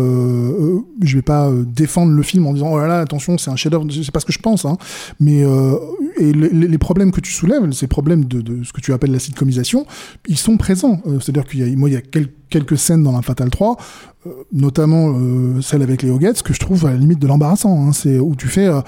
euh, 0.78 0.80
je 1.04 1.16
vais 1.16 1.22
pas 1.22 1.48
euh, 1.50 1.64
défendre 1.66 2.12
le 2.12 2.24
film 2.24 2.48
en 2.48 2.54
disant 2.54 2.72
oh 2.72 2.80
là 2.80 2.88
là, 2.88 3.00
attention, 3.02 3.38
c'est 3.38 3.52
un 3.52 3.56
chef-d'œuvre. 3.56 3.86
C'est 3.92 4.12
pas 4.12 4.20
ce 4.22 4.26
que 4.26 4.34
je 4.34 4.40
pense, 4.40 4.66
hein. 4.66 4.78
Mais 5.20 5.44
euh, 5.44 5.76
et 6.18 6.34
les, 6.34 6.50
les 6.50 6.78
problèmes 6.80 7.12
que 7.12 7.22
tu 7.22 7.32
soulèves, 7.32 7.72
ces 7.72 7.86
problèmes 7.88 8.26
de, 8.26 8.42
de 8.42 8.64
ce 8.64 8.74
que 8.74 8.82
tu 8.82 8.92
appelles 8.92 9.12
la 9.12 9.20
sitcomisation, 9.20 9.86
ils 10.28 10.38
sont 10.38 10.58
présents. 10.58 11.00
Euh, 11.06 11.20
C'est-à-dire 11.20 11.46
qu'il 11.46 11.60
y 11.60 11.64
a, 11.72 11.78
moi, 11.78 11.90
il 11.90 11.94
y 11.94 11.98
a 11.98 12.02
quel- 12.02 12.30
quelques 12.50 12.78
scènes 12.80 13.04
dans 13.04 13.12
la 13.12 13.22
Fatal 13.22 13.52
3, 13.52 13.78
euh, 14.26 14.32
notamment 14.52 15.14
euh, 15.16 15.62
celle 15.62 15.84
avec 15.84 16.02
les 16.02 16.10
Hoggets, 16.10 16.34
que 16.44 16.54
je 16.56 16.60
trouve 16.60 16.88
à 16.88 16.90
la 16.92 16.98
limite 16.98 17.20
de 17.20 17.28
l'embarrassant. 17.28 17.88
Hein. 17.88 17.94
C'est 17.94 18.18
où 18.18 18.36
tu 18.36 18.48
fais, 18.48 18.66
euh, 18.68 18.82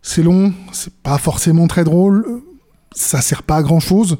c'est 0.00 0.22
long, 0.22 0.52
c'est 0.72 0.94
pas 0.94 1.18
forcément 1.18 1.66
très 1.66 1.84
drôle, 1.84 2.24
ça 2.94 3.20
sert 3.20 3.42
pas 3.42 3.56
à 3.56 3.62
grand 3.62 3.80
chose. 3.80 4.18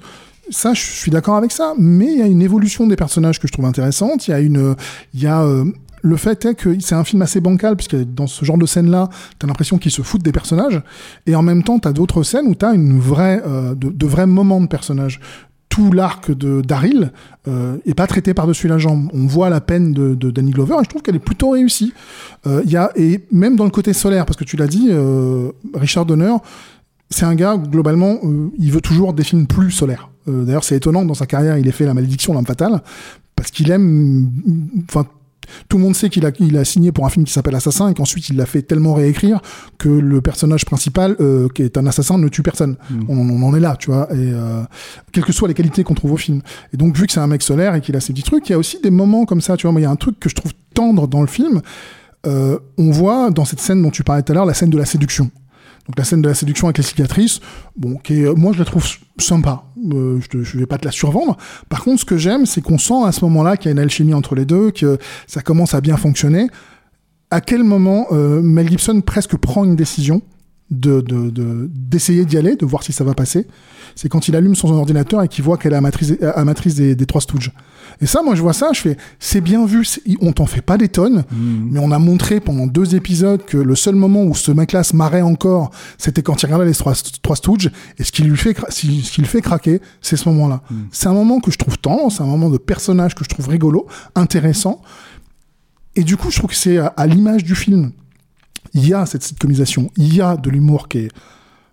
Ça, 0.50 0.74
je 0.74 0.80
suis 0.80 1.10
d'accord 1.10 1.36
avec 1.36 1.50
ça, 1.50 1.74
mais 1.76 2.06
il 2.06 2.18
y 2.18 2.22
a 2.22 2.26
une 2.26 2.42
évolution 2.42 2.86
des 2.86 2.96
personnages 2.96 3.40
que 3.40 3.48
je 3.48 3.52
trouve 3.52 3.64
intéressante. 3.64 4.28
Il 4.28 4.30
y 4.30 4.34
a 4.34 4.40
une, 4.40 4.76
il 5.12 5.22
y 5.22 5.26
a 5.26 5.42
euh, 5.42 5.64
le 6.06 6.16
fait 6.16 6.44
est 6.44 6.54
que 6.54 6.78
c'est 6.80 6.94
un 6.94 7.04
film 7.04 7.22
assez 7.22 7.40
bancal 7.40 7.76
puisque 7.76 7.96
dans 7.96 8.26
ce 8.26 8.44
genre 8.44 8.58
de 8.58 8.66
scène-là, 8.66 9.08
t'as 9.38 9.46
l'impression 9.46 9.78
qu'ils 9.78 9.90
se 9.90 10.02
foutent 10.02 10.22
des 10.22 10.32
personnages, 10.32 10.82
et 11.26 11.34
en 11.34 11.42
même 11.42 11.62
temps, 11.62 11.78
t'as 11.78 11.92
d'autres 11.92 12.22
scènes 12.22 12.46
où 12.46 12.54
t'as 12.54 12.74
une 12.74 12.98
vraie, 12.98 13.42
euh, 13.44 13.74
de, 13.74 14.06
vrais 14.06 14.26
moments 14.26 14.60
de 14.60 14.68
personnages. 14.68 15.20
Tout 15.68 15.92
l'arc 15.92 16.30
de 16.30 16.62
Daryl 16.62 17.12
euh, 17.48 17.76
est 17.84 17.94
pas 17.94 18.06
traité 18.06 18.32
par-dessus 18.32 18.66
la 18.66 18.78
jambe. 18.78 19.10
On 19.12 19.26
voit 19.26 19.50
la 19.50 19.60
peine 19.60 19.92
de, 19.92 20.14
de 20.14 20.30
Danny 20.30 20.52
Glover 20.52 20.76
et 20.80 20.84
je 20.84 20.88
trouve 20.88 21.02
qu'elle 21.02 21.16
est 21.16 21.18
plutôt 21.18 21.50
réussie. 21.50 21.92
Euh, 22.46 22.62
Il 22.64 22.70
y 22.70 22.76
a 22.76 22.92
et 22.94 23.26
même 23.30 23.56
dans 23.56 23.64
le 23.64 23.70
côté 23.70 23.92
solaire, 23.92 24.24
parce 24.24 24.38
que 24.38 24.44
tu 24.44 24.56
l'as 24.56 24.68
dit, 24.68 24.88
euh, 24.90 25.50
Richard 25.74 26.06
Donner, 26.06 26.34
c'est 27.10 27.24
un 27.24 27.34
gars, 27.34 27.56
globalement, 27.56 28.18
euh, 28.24 28.50
il 28.58 28.72
veut 28.72 28.80
toujours 28.80 29.12
des 29.12 29.24
films 29.24 29.46
plus 29.46 29.70
solaires. 29.70 30.10
Euh, 30.28 30.44
D'ailleurs, 30.44 30.64
c'est 30.64 30.76
étonnant 30.76 31.04
dans 31.04 31.14
sa 31.14 31.26
carrière, 31.26 31.56
il 31.58 31.66
ait 31.68 31.72
fait 31.72 31.86
La 31.86 31.94
Malédiction, 31.94 32.34
l'âme 32.34 32.46
fatale, 32.46 32.82
parce 33.36 33.50
qu'il 33.50 33.70
aime. 33.70 34.30
Enfin, 34.88 35.06
tout 35.68 35.76
le 35.76 35.84
monde 35.84 35.94
sait 35.94 36.08
qu'il 36.08 36.26
a, 36.26 36.30
il 36.40 36.56
a 36.56 36.64
signé 36.64 36.90
pour 36.90 37.06
un 37.06 37.08
film 37.08 37.24
qui 37.24 37.32
s'appelle 37.32 37.54
Assassin 37.54 37.88
et 37.88 37.94
qu'ensuite 37.94 38.28
il 38.28 38.36
l'a 38.36 38.46
fait 38.46 38.62
tellement 38.62 38.94
réécrire 38.94 39.40
que 39.78 39.88
le 39.88 40.20
personnage 40.20 40.64
principal, 40.64 41.16
euh, 41.20 41.48
qui 41.48 41.62
est 41.62 41.78
un 41.78 41.86
assassin, 41.86 42.18
ne 42.18 42.28
tue 42.28 42.42
personne. 42.42 42.76
On, 43.08 43.16
on 43.16 43.42
en 43.42 43.54
est 43.54 43.60
là, 43.60 43.76
tu 43.78 43.90
vois. 43.90 44.08
Et 44.12 44.16
euh, 44.32 44.62
quelles 45.12 45.24
que 45.24 45.32
soient 45.32 45.48
les 45.48 45.54
qualités 45.54 45.84
qu'on 45.84 45.94
trouve 45.94 46.12
au 46.12 46.16
film. 46.16 46.42
Et 46.72 46.76
donc, 46.76 46.96
vu 46.96 47.06
que 47.06 47.12
c'est 47.12 47.20
un 47.20 47.26
mec 47.26 47.42
solaire 47.42 47.74
et 47.74 47.80
qu'il 47.80 47.94
a 47.96 48.00
ces 48.00 48.12
petits 48.12 48.24
trucs, 48.24 48.48
il 48.48 48.52
y 48.52 48.54
a 48.54 48.58
aussi 48.58 48.80
des 48.82 48.90
moments 48.90 49.24
comme 49.24 49.40
ça, 49.40 49.56
tu 49.56 49.68
vois. 49.68 49.78
Il 49.78 49.82
y 49.82 49.86
a 49.86 49.90
un 49.90 49.96
truc 49.96 50.18
que 50.18 50.28
je 50.28 50.34
trouve 50.34 50.52
tendre 50.74 51.06
dans 51.06 51.20
le 51.20 51.28
film. 51.28 51.62
Euh, 52.26 52.58
on 52.76 52.90
voit 52.90 53.30
dans 53.30 53.44
cette 53.44 53.60
scène 53.60 53.80
dont 53.82 53.90
tu 53.90 54.02
parlais 54.02 54.22
tout 54.22 54.32
à 54.32 54.34
l'heure 54.34 54.46
la 54.46 54.54
scène 54.54 54.70
de 54.70 54.78
la 54.78 54.84
séduction. 54.84 55.30
Donc 55.86 55.98
la 55.98 56.04
scène 56.04 56.22
de 56.22 56.28
la 56.28 56.34
séduction 56.34 56.66
avec 56.66 56.78
les 56.78 56.84
cicatrices, 56.84 57.40
bon, 57.76 57.98
est, 58.08 58.36
moi 58.36 58.52
je 58.52 58.58
la 58.58 58.64
trouve 58.64 58.84
sympa. 59.18 59.64
Euh, 59.92 60.20
je, 60.32 60.42
je 60.42 60.58
vais 60.58 60.66
pas 60.66 60.78
te 60.78 60.84
la 60.84 60.90
survendre. 60.90 61.36
Par 61.68 61.82
contre, 61.82 62.00
ce 62.00 62.04
que 62.04 62.16
j'aime, 62.16 62.46
c'est 62.46 62.60
qu'on 62.60 62.78
sent 62.78 63.04
à 63.04 63.12
ce 63.12 63.24
moment-là 63.24 63.56
qu'il 63.56 63.66
y 63.66 63.68
a 63.70 63.72
une 63.72 63.78
alchimie 63.78 64.14
entre 64.14 64.34
les 64.34 64.44
deux, 64.44 64.70
que 64.70 64.98
ça 65.26 65.42
commence 65.42 65.74
à 65.74 65.80
bien 65.80 65.96
fonctionner. 65.96 66.48
À 67.30 67.40
quel 67.40 67.64
moment 67.64 68.06
euh, 68.12 68.40
Mel 68.42 68.68
Gibson 68.68 69.00
presque 69.00 69.36
prend 69.36 69.64
une 69.64 69.76
décision 69.76 70.22
de 70.70 71.00
de- 71.00 71.30
de- 71.30 71.70
d'essayer 71.72 72.24
d'y 72.24 72.36
aller, 72.36 72.56
de 72.56 72.66
voir 72.66 72.82
si 72.82 72.92
ça 72.92 73.04
va 73.04 73.14
passer. 73.14 73.46
C'est 73.94 74.08
quand 74.08 74.28
il 74.28 74.36
allume 74.36 74.54
son 74.56 74.68
ordinateur 74.74 75.22
et 75.22 75.28
qu'il 75.28 75.44
voit 75.44 75.56
qu'elle 75.56 75.72
est 75.72 75.76
amatrice, 75.76 76.14
amatrice 76.34 76.74
des, 76.74 76.94
des 76.94 77.06
trois 77.06 77.20
Stooges. 77.20 77.52
Et 78.02 78.06
ça, 78.06 78.20
moi, 78.22 78.34
je 78.34 78.42
vois 78.42 78.52
ça, 78.52 78.70
je 78.74 78.80
fais, 78.80 78.96
c'est 79.18 79.40
bien 79.40 79.64
vu, 79.64 79.86
on 80.20 80.32
t'en 80.32 80.44
fait 80.44 80.60
pas 80.60 80.76
des 80.76 80.88
tonnes, 80.88 81.24
mais 81.70 81.78
on 81.80 81.90
a 81.92 81.98
montré 81.98 82.40
pendant 82.40 82.66
deux 82.66 82.94
épisodes 82.94 83.42
que 83.44 83.56
le 83.56 83.74
seul 83.74 83.94
moment 83.94 84.24
où 84.24 84.34
ce 84.34 84.50
mec-là 84.50 84.82
se 84.82 84.94
marrait 84.94 85.22
encore, 85.22 85.70
c'était 85.96 86.20
quand 86.22 86.42
il 86.42 86.46
regardait 86.46 86.66
les 86.66 86.74
trois, 86.74 86.92
trois 87.22 87.36
Stooges, 87.36 87.70
et 87.98 88.04
ce 88.04 88.12
qui 88.12 88.22
lui 88.22 88.36
fait, 88.36 88.54
ce 88.68 88.80
qui 88.86 89.20
le 89.22 89.26
fait 89.26 89.40
craquer, 89.40 89.80
c'est 90.02 90.16
ce 90.18 90.28
moment-là. 90.28 90.62
C'est 90.90 91.06
un 91.06 91.14
moment 91.14 91.40
que 91.40 91.50
je 91.50 91.56
trouve 91.56 91.78
tendre, 91.78 92.12
c'est 92.12 92.22
un 92.22 92.26
moment 92.26 92.50
de 92.50 92.58
personnage 92.58 93.14
que 93.14 93.24
je 93.24 93.30
trouve 93.30 93.48
rigolo, 93.48 93.86
intéressant, 94.14 94.82
et 95.94 96.02
du 96.02 96.18
coup, 96.18 96.30
je 96.30 96.36
trouve 96.38 96.50
que 96.50 96.56
c'est 96.56 96.76
à, 96.76 96.88
à 96.88 97.06
l'image 97.06 97.44
du 97.44 97.54
film. 97.54 97.92
Il 98.76 98.86
y 98.86 98.94
a 98.94 99.04
cette 99.06 99.22
sitcomisation, 99.24 99.90
il 99.96 100.14
y 100.14 100.20
a 100.20 100.36
de 100.36 100.48
l'humour 100.50 100.86
qui 100.88 100.98
est 100.98 101.08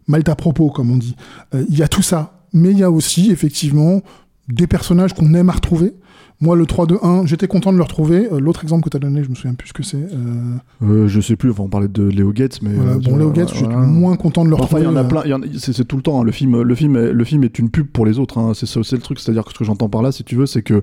mal 0.07 0.23
à 0.25 0.35
propos, 0.35 0.69
comme 0.71 0.89
on 0.89 0.97
dit. 0.97 1.15
Euh, 1.53 1.63
il 1.69 1.77
y 1.77 1.83
a 1.83 1.87
tout 1.87 2.01
ça. 2.01 2.39
Mais 2.53 2.71
il 2.71 2.77
y 2.79 2.83
a 2.83 2.89
aussi, 2.91 3.29
effectivement, 3.31 4.01
des 4.47 4.67
personnages 4.67 5.13
qu'on 5.13 5.33
aime 5.33 5.49
à 5.49 5.53
retrouver. 5.53 5.93
Moi, 6.41 6.55
le 6.57 6.65
3-2-1, 6.65 7.25
j'étais 7.25 7.47
content 7.47 7.71
de 7.71 7.77
le 7.77 7.83
retrouver. 7.83 8.27
Euh, 8.31 8.39
L'autre 8.39 8.63
exemple 8.63 8.83
que 8.83 8.89
tu 8.89 8.97
as 8.97 8.99
donné, 8.99 9.23
je 9.23 9.29
me 9.29 9.35
souviens 9.35 9.53
plus 9.53 9.69
ce 9.69 9.73
que 9.73 9.81
c'est. 9.83 9.97
Euh, 9.97 10.55
Euh, 10.83 11.07
je 11.07 11.21
sais 11.21 11.35
plus, 11.37 11.51
enfin, 11.51 11.63
on 11.63 11.69
parlait 11.69 11.87
de 11.87 12.03
Léo 12.03 12.33
Gates, 12.33 12.59
mais. 12.61 12.73
voilà. 12.73 12.91
euh, 12.93 12.99
Bon, 12.99 13.15
Léo 13.17 13.31
Gates, 13.31 13.53
j'étais 13.53 13.65
voilà. 13.65 13.77
moins 13.87 14.17
content 14.17 14.43
de 14.43 14.49
le 14.49 14.55
Enfin, 14.55 14.63
retrouver. 14.63 14.81
il 14.81 14.85
y 14.85 14.87
en 14.87 14.95
a 14.97 15.03
plein, 15.05 15.21
en 15.37 15.41
c'est 15.57 15.85
tout 15.87 15.95
le 15.95 16.01
temps. 16.01 16.19
hein. 16.19 16.23
Le 16.25 16.31
film, 16.33 16.61
le 16.61 16.75
film, 16.75 16.97
est, 16.97 17.13
le 17.13 17.23
film 17.23 17.43
est 17.45 17.57
une 17.59 17.69
pub 17.69 17.87
pour 17.87 18.05
les 18.05 18.19
autres. 18.19 18.37
hein. 18.39 18.51
C'est 18.53 18.75
le 18.75 18.97
truc. 19.01 19.19
C'est-à-dire 19.19 19.45
que 19.45 19.51
ce 19.53 19.57
que 19.57 19.63
j'entends 19.63 19.87
par 19.89 20.01
là, 20.01 20.11
si 20.11 20.23
tu 20.25 20.35
veux, 20.35 20.45
c'est 20.45 20.63
que, 20.63 20.81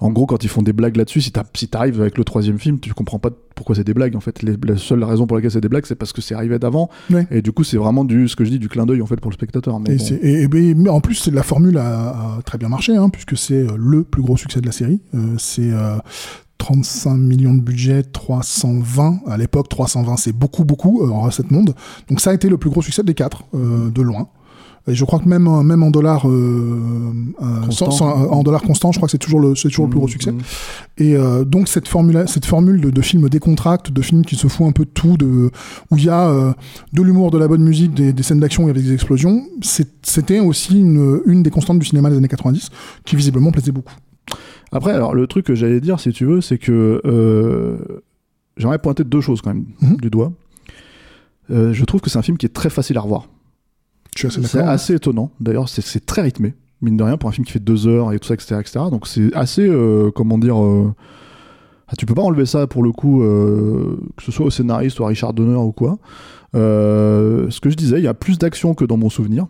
en 0.00 0.10
gros, 0.10 0.26
quand 0.26 0.44
ils 0.44 0.48
font 0.48 0.62
des 0.62 0.72
blagues 0.72 0.96
là-dessus, 0.96 1.20
si 1.20 1.32
t'arrives 1.32 2.00
avec 2.00 2.18
le 2.18 2.24
troisième 2.24 2.58
film, 2.58 2.78
tu 2.78 2.94
comprends 2.94 3.18
pas 3.18 3.30
pourquoi 3.56 3.74
c'est 3.74 3.82
des 3.84 3.94
blagues. 3.94 4.14
En 4.14 4.20
fait, 4.20 4.42
Les- 4.42 4.56
la 4.64 4.76
seule 4.76 5.02
raison 5.02 5.26
pour 5.26 5.36
laquelle 5.36 5.50
c'est 5.50 5.60
des 5.60 5.68
blagues, 5.68 5.86
c'est 5.86 5.96
parce 5.96 6.12
que 6.12 6.20
c'est 6.20 6.34
arrivé 6.34 6.58
d'avant. 6.58 6.88
Ouais. 7.10 7.26
Et 7.32 7.42
du 7.42 7.50
coup, 7.52 7.64
c'est 7.64 7.76
vraiment 7.78 8.04
du, 8.04 8.28
ce 8.28 8.36
que 8.36 8.44
je 8.44 8.50
dis, 8.50 8.58
du 8.60 8.68
clin 8.68 8.86
d'œil 8.86 9.02
en 9.02 9.06
fait 9.06 9.16
pour 9.20 9.30
le 9.30 9.34
spectateur. 9.34 9.80
Mais 9.80 9.94
Et, 9.94 9.96
bon. 9.96 10.04
c'est- 10.04 10.14
et- 10.14 10.42
et- 10.42 10.48
mais- 10.48 10.74
mais 10.74 10.90
en 10.90 11.00
plus, 11.00 11.14
c'est- 11.16 11.30
la 11.32 11.42
formule 11.42 11.76
a, 11.78 12.10
a 12.38 12.42
très 12.44 12.58
bien 12.58 12.68
marché, 12.68 12.94
hein, 12.96 13.08
puisque 13.08 13.36
c'est 13.36 13.66
euh, 13.68 13.76
le 13.76 14.04
plus 14.04 14.22
gros 14.22 14.36
succès 14.36 14.60
de 14.60 14.66
la 14.66 14.72
série. 14.72 15.00
Euh, 15.14 15.34
c'est 15.38 15.70
euh, 15.72 15.96
35 16.58 17.14
millions 17.16 17.54
de 17.54 17.60
budget, 17.60 18.02
320. 18.02 19.20
À 19.26 19.36
l'époque, 19.36 19.68
320, 19.68 20.16
c'est 20.16 20.32
beaucoup, 20.32 20.64
beaucoup 20.64 21.02
euh, 21.04 21.10
en 21.10 21.22
recette 21.22 21.50
monde. 21.50 21.74
Donc 22.08 22.20
ça 22.20 22.30
a 22.30 22.34
été 22.34 22.48
le 22.48 22.56
plus 22.58 22.70
gros 22.70 22.82
succès 22.82 23.02
des 23.02 23.14
quatre, 23.14 23.44
euh, 23.54 23.90
de 23.90 24.02
loin. 24.02 24.28
Et 24.88 24.94
je 24.94 25.04
crois 25.04 25.18
que 25.18 25.28
même, 25.28 25.46
euh, 25.46 25.62
même 25.62 25.82
en 25.82 25.90
dollars, 25.90 26.28
euh, 26.28 27.12
euh, 27.42 27.60
Constant. 27.66 27.90
sans- 27.90 27.98
sans- 27.98 28.30
en 28.30 28.42
dollars 28.42 28.62
constants, 28.62 28.90
je 28.92 28.98
crois 28.98 29.06
que 29.06 29.10
c'est 29.12 29.18
toujours 29.18 29.40
le, 29.40 29.54
c'est 29.54 29.68
toujours 29.68 29.84
le 29.86 29.90
plus 29.90 29.98
gros 29.98 30.06
Mmh, 30.06 30.10
succès. 30.10 30.32
mmh. 30.32 30.38
Et 30.98 31.16
donc 31.46 31.68
cette 31.68 31.86
formule, 31.88 32.24
cette 32.26 32.46
formule 32.46 32.80
de, 32.80 32.90
de 32.90 33.02
film 33.02 33.28
décontracte, 33.28 33.92
de 33.92 34.02
film 34.02 34.24
qui 34.24 34.36
se 34.36 34.48
fout 34.48 34.66
un 34.66 34.72
peu 34.72 34.84
de 34.84 34.90
tout, 34.90 35.16
de, 35.16 35.50
où 35.90 35.96
il 35.96 36.04
y 36.04 36.08
a 36.08 36.54
de 36.92 37.02
l'humour, 37.02 37.30
de 37.30 37.38
la 37.38 37.46
bonne 37.48 37.62
musique, 37.62 37.94
des, 37.94 38.12
des 38.12 38.22
scènes 38.22 38.40
d'action 38.40 38.66
et 38.66 38.70
avec 38.70 38.82
des 38.82 38.92
explosions, 38.92 39.42
c'était 40.02 40.40
aussi 40.40 40.80
une, 40.80 41.20
une 41.26 41.42
des 41.42 41.50
constantes 41.50 41.78
du 41.78 41.86
cinéma 41.86 42.10
des 42.10 42.16
années 42.16 42.28
90 42.28 42.70
qui 43.04 43.14
visiblement 43.16 43.50
plaisait 43.52 43.72
beaucoup. 43.72 43.94
Après, 44.72 44.92
alors 44.92 45.14
le 45.14 45.26
truc 45.26 45.46
que 45.46 45.54
j'allais 45.54 45.80
dire, 45.80 45.98
si 46.00 46.10
tu 46.12 46.24
veux, 46.26 46.40
c'est 46.40 46.58
que 46.58 47.00
euh, 47.04 47.76
j'aimerais 48.56 48.78
pointer 48.78 49.04
deux 49.04 49.20
choses 49.20 49.40
quand 49.40 49.54
même 49.54 49.64
Mhm. 49.80 49.96
du 49.98 50.10
doigt. 50.10 50.32
Euh, 51.50 51.72
je 51.72 51.84
trouve 51.84 52.00
que 52.00 52.10
c'est 52.10 52.18
un 52.18 52.22
film 52.22 52.36
qui 52.36 52.46
est 52.46 52.50
très 52.52 52.68
facile 52.70 52.98
à 52.98 53.00
revoir. 53.00 53.28
Je 54.16 54.28
suis 54.28 54.40
assez 54.40 54.46
C'est 54.48 54.58
assez 54.60 54.94
étonnant. 54.94 55.30
D'ailleurs, 55.40 55.68
c'est- 55.68 56.04
très 56.06 56.22
rythmé, 56.22 56.54
mine 56.82 56.96
de 56.96 57.02
rien, 57.04 57.16
pour 57.16 57.28
un 57.28 57.32
film 57.32 57.44
qui 57.46 57.52
fait 57.52 57.58
deux 57.60 57.86
heures 57.86 58.12
et 58.12 58.18
tout 58.18 58.28
ça, 58.28 58.34
etc. 58.34 58.56
etc. 58.60 58.80
Donc 58.90 59.06
c'est 59.06 59.32
assez, 59.34 59.66
euh, 59.68 60.10
comment 60.10 60.38
dire, 60.38 60.60
euh, 60.62 60.92
ah, 61.88 61.92
tu 61.96 62.04
peux 62.06 62.14
pas 62.14 62.22
enlever 62.22 62.46
ça 62.46 62.66
pour 62.66 62.82
le 62.82 62.92
coup, 62.92 63.22
euh, 63.22 63.98
que 64.16 64.22
ce 64.22 64.32
soit 64.32 64.46
au 64.46 64.50
scénariste 64.50 64.98
ou 65.00 65.04
à 65.04 65.08
Richard 65.08 65.32
Donner 65.34 65.56
ou 65.56 65.72
quoi. 65.72 65.98
Ce 66.54 67.60
que 67.60 67.70
je 67.70 67.76
disais, 67.76 67.98
il 67.98 68.04
y 68.04 68.08
a 68.08 68.14
plus 68.14 68.38
d'action 68.38 68.74
que 68.74 68.84
dans 68.84 68.96
mon 68.96 69.10
souvenir. 69.10 69.46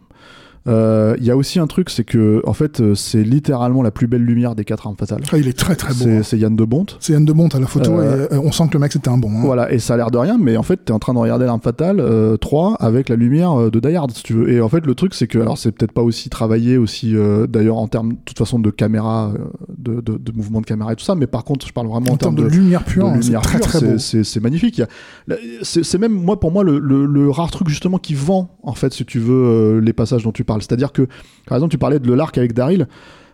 Euh, 0.66 1.14
Il 1.18 1.24
y 1.24 1.30
a 1.30 1.36
aussi 1.36 1.58
un 1.58 1.66
truc, 1.66 1.90
c'est 1.90 2.04
que 2.04 2.42
en 2.46 2.52
fait, 2.52 2.80
euh, 2.80 2.94
c'est 2.94 3.22
littéralement 3.22 3.82
la 3.82 3.90
plus 3.90 4.06
belle 4.06 4.22
lumière 4.24 4.54
des 4.54 4.64
quatre 4.64 4.86
armes 4.86 4.96
fatales. 4.98 5.22
Ah, 5.32 5.38
il 5.38 5.48
est 5.48 5.56
très 5.58 5.76
très 5.76 5.94
beau. 5.94 6.22
C'est 6.22 6.36
hein. 6.36 6.40
Yann 6.40 6.56
de 6.56 6.64
Bont. 6.64 6.86
C'est 7.00 7.12
Yann 7.12 7.24
de 7.24 7.32
Bont 7.32 7.48
à 7.48 7.58
la 7.60 7.66
photo 7.66 7.92
Euh, 7.98 8.28
et 8.30 8.34
euh, 8.34 8.40
on 8.42 8.52
sent 8.52 8.64
que 8.68 8.74
le 8.74 8.80
mec 8.80 8.92
c'était 8.92 9.08
un 9.08 9.18
bon. 9.18 9.30
hein. 9.30 9.40
Voilà, 9.42 9.72
et 9.72 9.78
ça 9.78 9.94
a 9.94 9.96
l'air 9.96 10.10
de 10.10 10.18
rien, 10.18 10.36
mais 10.38 10.56
en 10.56 10.62
fait, 10.62 10.84
t'es 10.84 10.92
en 10.92 10.98
train 10.98 11.14
de 11.14 11.18
regarder 11.18 11.44
l'arme 11.46 11.60
fatale 11.60 12.00
euh, 12.00 12.36
3 12.36 12.76
avec 12.80 13.08
la 13.08 13.16
lumière 13.16 13.52
euh, 13.58 13.70
de 13.70 13.80
Die 13.80 13.94
Hard, 13.96 14.10
si 14.12 14.22
tu 14.22 14.32
veux. 14.34 14.50
Et 14.50 14.60
en 14.60 14.68
fait, 14.68 14.84
le 14.86 14.94
truc, 14.94 15.14
c'est 15.14 15.26
que, 15.26 15.38
alors, 15.38 15.56
c'est 15.58 15.72
peut-être 15.72 15.92
pas 15.92 16.02
aussi 16.02 16.28
travaillé, 16.28 16.76
aussi, 16.76 17.16
euh, 17.16 17.46
d'ailleurs, 17.46 17.78
en 17.78 17.88
termes, 17.88 18.12
de 18.12 18.18
toute 18.24 18.38
façon, 18.38 18.58
de 18.58 18.70
caméra, 18.70 19.32
euh, 19.34 19.38
de, 19.78 20.00
de, 20.00 20.18
de 20.18 20.32
mouvement 20.32 20.60
de 20.60 20.66
caméra 20.66 20.92
et 20.92 20.96
tout 20.96 21.04
ça, 21.04 21.14
mais 21.14 21.26
par 21.26 21.44
contre, 21.44 21.66
je 21.66 21.72
parle 21.72 21.86
vraiment 21.88 22.10
en, 22.10 22.14
En 22.14 22.16
termes 22.16 22.34
de, 22.34 22.44
lumière 22.44 22.84
pure, 22.84 23.06
hein, 23.06 23.14
c'est 23.20 23.26
lumière 23.26 23.40
très 23.42 23.58
pure, 23.58 23.66
très 23.68 23.78
c'est- 23.80 23.86
beau. 23.92 23.98
c'est 23.98 24.24
c'est 24.24 24.40
magnifique. 24.40 24.82
C'est 25.62 25.98
même, 25.98 26.12
moi, 26.12 26.38
pour 26.40 26.50
moi, 26.52 26.64
le, 26.64 26.78
le- 26.78 27.06
le 27.06 27.30
rare 27.30 27.50
truc, 27.50 27.68
justement, 27.68 27.98
qui 27.98 28.14
vend, 28.14 28.56
en 28.62 28.74
fait, 28.74 28.92
si 28.92 29.04
tu 29.04 29.18
veux, 29.18 29.34
euh, 29.34 29.80
les 29.80 29.92
passages 29.92 30.24
dont 30.24 30.32
tu 30.32 30.44
C'est-à-dire 30.62 30.92
que, 30.92 31.02
par 31.46 31.56
exemple, 31.56 31.70
tu 31.72 31.78
parlais 31.78 31.98
de 31.98 32.12
l'arc 32.12 32.36
avec 32.38 32.52
Daryl. 32.52 32.88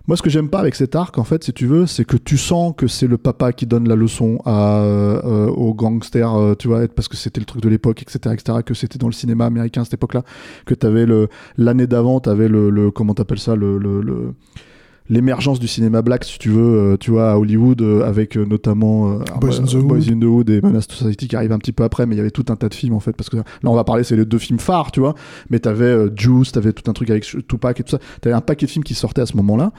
Moi, 0.07 0.18
ce 0.18 0.22
que 0.22 0.29
j'aime 0.29 0.50
pas 0.50 0.59
avec 0.59 0.74
cet 0.74 0.96
arc, 0.96 1.16
en 1.16 1.24
fait, 1.24 1.44
si 1.44 1.53
tu 1.55 1.64
veux, 1.66 1.87
c'est 1.87 2.05
que 2.05 2.18
tu 2.18 2.37
sens 2.37 2.74
que 2.77 2.87
c'est 2.87 3.07
le 3.07 3.16
papa 3.16 3.53
qui 3.55 3.64
donne 3.64 3.88
la 3.88 3.96
leçon 3.96 4.38
à, 4.44 4.83
euh, 4.83 5.46
aux 5.46 5.72
gangsters, 5.72 6.35
euh, 6.35 6.55
tu 6.55 6.68
vois, 6.68 6.87
parce 6.88 7.09
que 7.09 7.16
c'était 7.16 7.40
le 7.40 7.46
truc 7.46 7.62
de 7.62 7.70
l'époque, 7.70 8.03
etc., 8.03 8.35
etc., 8.35 8.59
que 8.66 8.74
c'était 8.74 8.98
dans 8.98 9.07
le 9.07 9.14
cinéma 9.14 9.46
américain 9.46 9.81
à 9.81 9.85
cette 9.85 9.94
époque-là, 9.94 10.22
que 10.66 10.74
t'avais 10.74 11.07
l'année 11.57 11.87
d'avant, 11.87 12.20
t'avais 12.20 12.48
le, 12.48 12.68
le 12.68 12.90
comment 12.90 13.14
t'appelles 13.14 13.38
ça, 13.38 13.57
le, 13.57 13.79
le- 13.79 14.35
l'émergence 15.08 15.60
du 15.60 15.68
cinéma 15.68 16.00
black, 16.02 16.24
si 16.24 16.38
tu 16.38 16.48
veux, 16.48 16.92
euh, 16.92 16.96
tu 16.96 17.10
vois, 17.10 17.32
à 17.32 17.36
Hollywood, 17.36 17.82
euh, 17.82 18.04
avec 18.04 18.36
euh, 18.36 18.44
notamment 18.46 19.10
euh, 19.12 19.18
Boys 19.40 19.60
in 19.60 19.64
the 19.64 19.76
Boys 19.76 19.98
Hood. 19.98 20.10
in 20.10 20.18
the 20.20 20.24
Hood 20.24 20.50
et 20.50 20.60
Menace 20.62 20.86
to 20.86 20.94
Society 20.94 21.28
qui 21.28 21.36
arrivent 21.36 21.52
un 21.52 21.58
petit 21.58 21.72
peu 21.72 21.84
après, 21.84 22.06
mais 22.06 22.14
il 22.14 22.18
y 22.18 22.20
avait 22.20 22.30
tout 22.30 22.46
un 22.48 22.56
tas 22.56 22.68
de 22.68 22.74
films 22.74 22.94
en 22.94 23.00
fait, 23.00 23.12
parce 23.12 23.28
que 23.28 23.36
là 23.36 23.42
on 23.64 23.74
va 23.74 23.84
parler, 23.84 24.02
c'est 24.02 24.16
les 24.16 24.24
deux 24.24 24.38
films 24.38 24.58
phares, 24.58 24.92
tu 24.92 25.00
vois, 25.00 25.14
mais 25.50 25.58
t'avais 25.58 25.84
euh, 25.84 26.10
Juice, 26.16 26.52
t'avais 26.52 26.72
tout 26.72 26.90
un 26.90 26.94
truc 26.94 27.10
avec 27.10 27.24
Tupac 27.46 27.80
et 27.80 27.82
tout 27.82 27.90
ça, 27.90 27.98
t'avais 28.22 28.34
un 28.34 28.40
paquet 28.40 28.64
de 28.66 28.70
films 28.70 28.84
qui 28.84 28.94
sortaient 28.94 29.22
à 29.22 29.26
ce 29.26 29.36
moment-là, 29.36 29.72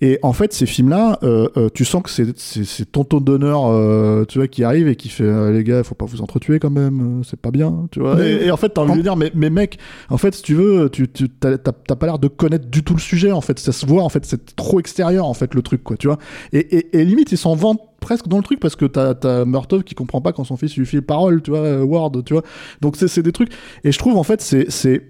et 0.00 0.18
en 0.22 0.32
fait 0.32 0.52
ces 0.52 0.66
films-là, 0.66 1.18
euh, 1.22 1.48
euh, 1.56 1.68
tu 1.72 1.84
sens 1.84 2.02
que 2.02 2.10
c'est- 2.10 2.36
c'est 2.38 2.64
c'est 2.64 2.84
tonton 2.90 3.20
d'honneur, 3.20 3.66
euh, 3.66 4.24
tu 4.26 4.38
vois, 4.38 4.46
qui 4.48 4.62
arrive 4.64 4.88
et 4.88 4.96
qui 4.96 5.08
fait, 5.08 5.24
euh, 5.24 5.50
les 5.52 5.64
gars, 5.64 5.82
faut 5.84 5.94
pas 5.94 6.04
vous 6.04 6.20
entretuer 6.20 6.58
quand 6.58 6.70
même, 6.70 7.20
euh, 7.20 7.22
c'est 7.24 7.40
pas 7.40 7.50
bien, 7.50 7.86
tu 7.90 8.00
vois, 8.00 8.22
et, 8.26 8.46
et 8.46 8.50
en 8.50 8.56
fait 8.56 8.68
t'as 8.70 8.82
envie 8.82 8.90
de 8.98 9.02
dire, 9.02 9.16
mais, 9.16 9.30
mais 9.34 9.48
mec, 9.50 9.78
en 10.10 10.18
fait 10.18 10.34
si 10.34 10.42
tu 10.42 10.54
veux, 10.54 10.90
tu, 10.90 11.08
tu 11.10 11.28
t'as 11.30 11.56
pas 11.58 12.06
l'air 12.06 12.18
de 12.18 12.28
connaître 12.28 12.66
du 12.66 12.82
tout 12.84 12.94
le 12.94 13.00
sujet, 13.00 13.32
en 13.32 13.40
fait, 13.40 13.58
ça 13.58 13.72
se 13.72 13.86
voit, 13.86 14.02
en 14.02 14.08
fait, 14.10 14.24
c'est 14.26 14.54
trop 14.54 14.80
extérieur, 14.80 15.26
en 15.26 15.34
fait, 15.34 15.54
le 15.54 15.62
truc, 15.62 15.82
quoi, 15.82 15.96
tu 15.96 16.08
vois, 16.08 16.18
et, 16.52 16.58
et, 16.76 16.98
et 17.00 17.04
limite 17.04 17.32
ils 17.32 17.38
s'en 17.38 17.54
vantent 17.54 17.80
presque 18.00 18.28
dans 18.28 18.36
le 18.36 18.42
truc 18.42 18.60
parce 18.60 18.76
que 18.76 18.84
t'as 18.84 19.14
t'as 19.14 19.44
Murtaugh 19.46 19.82
qui 19.82 19.94
comprend 19.96 20.20
pas 20.20 20.32
quand 20.32 20.44
son 20.44 20.56
fils 20.56 20.76
lui 20.76 20.86
fait 20.86 21.00
parole 21.00 21.42
tu 21.42 21.50
vois 21.50 21.60
euh, 21.60 21.82
Ward 21.82 22.22
tu 22.24 22.34
vois. 22.34 22.42
Donc 22.80 22.94
c'est 22.96 23.08
c'est 23.08 23.22
des 23.22 23.32
trucs. 23.32 23.50
Et 23.82 23.90
je 23.90 23.98
trouve 23.98 24.16
en 24.16 24.22
fait 24.22 24.40
c'est 24.42 24.66
c'est 24.70 25.02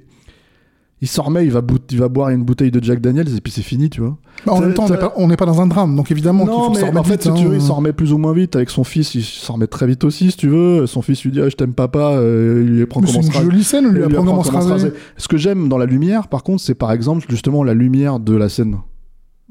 il 1.02 1.08
s'en 1.08 1.24
remet 1.24 1.44
il 1.44 1.50
va 1.52 1.60
il 1.90 2.00
boire 2.08 2.30
une 2.30 2.42
bouteille 2.44 2.70
de 2.70 2.82
Jack 2.82 3.00
Daniels 3.00 3.28
et 3.36 3.40
puis 3.40 3.52
c'est 3.52 3.62
fini 3.62 3.90
tu 3.90 4.00
vois 4.00 4.16
Bah, 4.46 4.52
en 4.54 4.60
même 4.60 4.72
temps, 4.74 4.86
on 5.16 5.28
n'est 5.28 5.36
pas, 5.36 5.44
dans 5.44 5.60
un 5.60 5.66
drame, 5.66 5.94
donc 5.94 6.10
évidemment 6.10 6.44
qu'il 6.44 6.52
faut 6.54 6.58
non 6.58 6.74
s'en 6.74 6.80
mais 6.80 6.80
remettre 6.88 7.00
en 7.00 7.04
fait 7.04 7.12
vite, 7.12 7.22
si 7.22 7.32
tu 7.32 7.46
hein. 7.46 7.48
veux 7.50 7.54
il 7.56 7.60
s'en 7.62 7.74
remet 7.74 7.92
plus 7.92 8.12
ou 8.12 8.18
moins 8.18 8.32
vite 8.32 8.56
avec 8.56 8.70
son 8.70 8.82
fils 8.84 9.14
il 9.14 9.22
s'en 9.22 9.54
remet 9.54 9.66
très 9.66 9.86
vite 9.86 10.04
aussi 10.04 10.30
si 10.30 10.36
tu 10.36 10.48
veux 10.48 10.86
son 10.86 11.02
fils 11.02 11.22
lui 11.24 11.30
dit 11.32 11.40
ah, 11.42 11.48
je 11.48 11.56
t'aime 11.56 11.74
papa 11.74 11.98
euh, 11.98 12.62
il 12.66 12.72
lui 12.76 12.82
apprend 12.82 13.00
Mais 13.00 13.06
comment 13.08 13.20
C'est 13.22 13.26
se 13.26 13.32
une 13.32 13.36
raser. 13.36 13.50
jolie 13.50 13.64
scène, 13.64 13.84
Il 13.84 13.90
lui 13.90 13.98
lui 13.98 14.04
apprend 14.04 14.24
comment 14.24 14.42
se 14.42 14.50
raser. 14.52 14.92
Ce 15.16 15.28
que 15.28 15.36
j'aime 15.36 15.68
dans 15.68 15.78
la 15.78 15.86
lumière, 15.86 16.28
par 16.28 16.42
contre, 16.42 16.62
c'est 16.62 16.74
par 16.74 16.92
exemple 16.92 17.24
justement 17.28 17.62
la 17.62 17.74
lumière 17.74 18.18
de 18.18 18.34
la 18.34 18.48
scène 18.48 18.78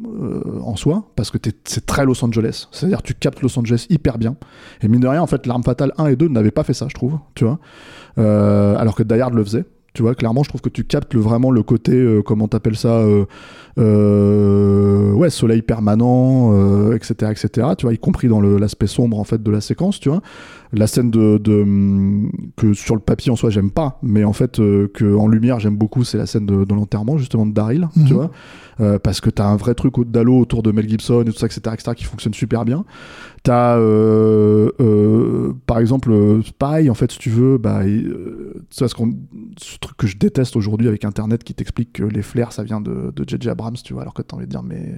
euh, 0.05 0.41
en 0.61 0.75
soi, 0.75 1.09
parce 1.15 1.31
que 1.31 1.37
c'est 1.63 1.85
très 1.85 2.05
Los 2.05 2.23
Angeles. 2.25 2.67
C'est-à-dire 2.71 3.01
tu 3.01 3.13
captes 3.13 3.41
Los 3.41 3.57
Angeles 3.57 3.85
hyper 3.89 4.17
bien. 4.17 4.35
Et 4.81 4.89
mine 4.89 4.99
de 4.99 5.07
rien, 5.07 5.21
en 5.21 5.27
fait, 5.27 5.45
l'arme 5.47 5.63
fatale 5.63 5.93
1 5.97 6.07
et 6.07 6.15
2 6.17 6.27
n'avaient 6.27 6.51
pas 6.51 6.63
fait 6.63 6.73
ça, 6.73 6.87
je 6.89 6.93
trouve. 6.95 7.17
Tu 7.33 7.45
vois, 7.45 7.59
Euh, 8.17 8.75
alors 8.77 8.95
que 8.95 9.03
Die 9.03 9.13
Hard 9.19 9.33
le 9.33 9.43
faisait. 9.43 9.63
Tu 9.95 10.01
vois, 10.01 10.13
clairement, 10.13 10.43
je 10.43 10.49
trouve 10.49 10.59
que 10.59 10.69
tu 10.69 10.83
captes 10.83 11.15
vraiment 11.15 11.51
le 11.51 11.63
côté, 11.63 11.93
euh, 11.93 12.21
comment 12.21 12.49
t'appelles 12.49 12.75
ça, 12.75 12.97
euh, 12.97 13.23
euh, 13.77 15.13
ouais, 15.13 15.29
soleil 15.29 15.61
permanent, 15.61 16.51
euh, 16.53 16.95
etc., 16.95 17.31
etc. 17.31 17.69
Tu 17.77 17.85
vois, 17.85 17.93
y 17.93 17.97
compris 17.97 18.27
dans 18.27 18.41
l'aspect 18.41 18.87
sombre 18.87 19.17
en 19.17 19.23
fait 19.23 19.41
de 19.41 19.49
la 19.49 19.61
séquence. 19.61 20.01
Tu 20.01 20.09
vois, 20.09 20.21
la 20.75 20.87
scène 20.87 21.09
de, 21.11 21.37
de 21.37 21.61
hum, 21.61 22.31
que 22.57 22.73
sur 22.73 22.95
le 22.95 23.01
papier 23.01 23.31
en 23.31 23.35
soi 23.35 23.49
j'aime 23.49 23.71
pas, 23.71 23.97
mais 24.03 24.23
en 24.23 24.33
fait 24.33 24.59
euh, 24.59 24.87
que 24.93 25.15
en 25.15 25.27
lumière 25.27 25.59
j'aime 25.59 25.75
beaucoup, 25.77 26.03
c'est 26.03 26.17
la 26.17 26.25
scène 26.25 26.45
de, 26.45 26.63
de 26.65 26.73
l'enterrement 26.73 27.17
justement 27.17 27.45
de 27.45 27.53
Daryl. 27.53 27.87
Mhm. 27.95 28.05
Tu 28.05 28.13
vois, 28.13 28.31
euh, 28.81 28.99
parce 28.99 29.21
que 29.21 29.29
t'as 29.29 29.45
un 29.47 29.55
vrai 29.55 29.73
truc 29.73 29.97
au 29.97 30.03
d'alo 30.03 30.37
autour 30.39 30.61
de 30.63 30.71
Mel 30.71 30.87
Gibson 30.89 31.21
et 31.21 31.25
tout 31.31 31.37
ça, 31.37 31.45
etc., 31.45 31.61
etc., 31.73 31.91
qui 31.95 32.03
fonctionne 32.03 32.33
super 32.33 32.65
bien. 32.65 32.83
T'as, 33.43 33.77
euh, 33.77 35.53
par 35.65 35.79
exemple, 35.79 36.11
pareil, 36.57 36.89
en 36.89 36.93
fait, 36.95 37.11
si 37.11 37.19
tu 37.19 37.29
veux, 37.29 37.57
bah, 37.57 37.81
vois, 37.83 38.87
ce, 38.87 38.95
qu'on- 38.95 39.13
ce 39.57 39.77
truc 39.79 39.95
que 39.97 40.07
je 40.07 40.17
déteste 40.17 40.55
aujourd'hui 40.55 40.87
avec 40.87 41.05
Internet 41.05 41.43
qui 41.43 41.53
t'explique 41.53 41.93
que 41.93 42.03
les 42.03 42.21
flares, 42.21 42.51
ça 42.53 42.63
vient 42.63 42.81
de 42.81 43.11
de 43.15 43.23
J.J. 43.27 43.49
Abrams, 43.49 43.75
tu 43.83 43.93
vois, 43.93 44.01
alors 44.01 44.13
que 44.13 44.21
t'as 44.23 44.35
envie 44.35 44.45
de 44.45 44.51
dire, 44.51 44.63
mais. 44.63 44.95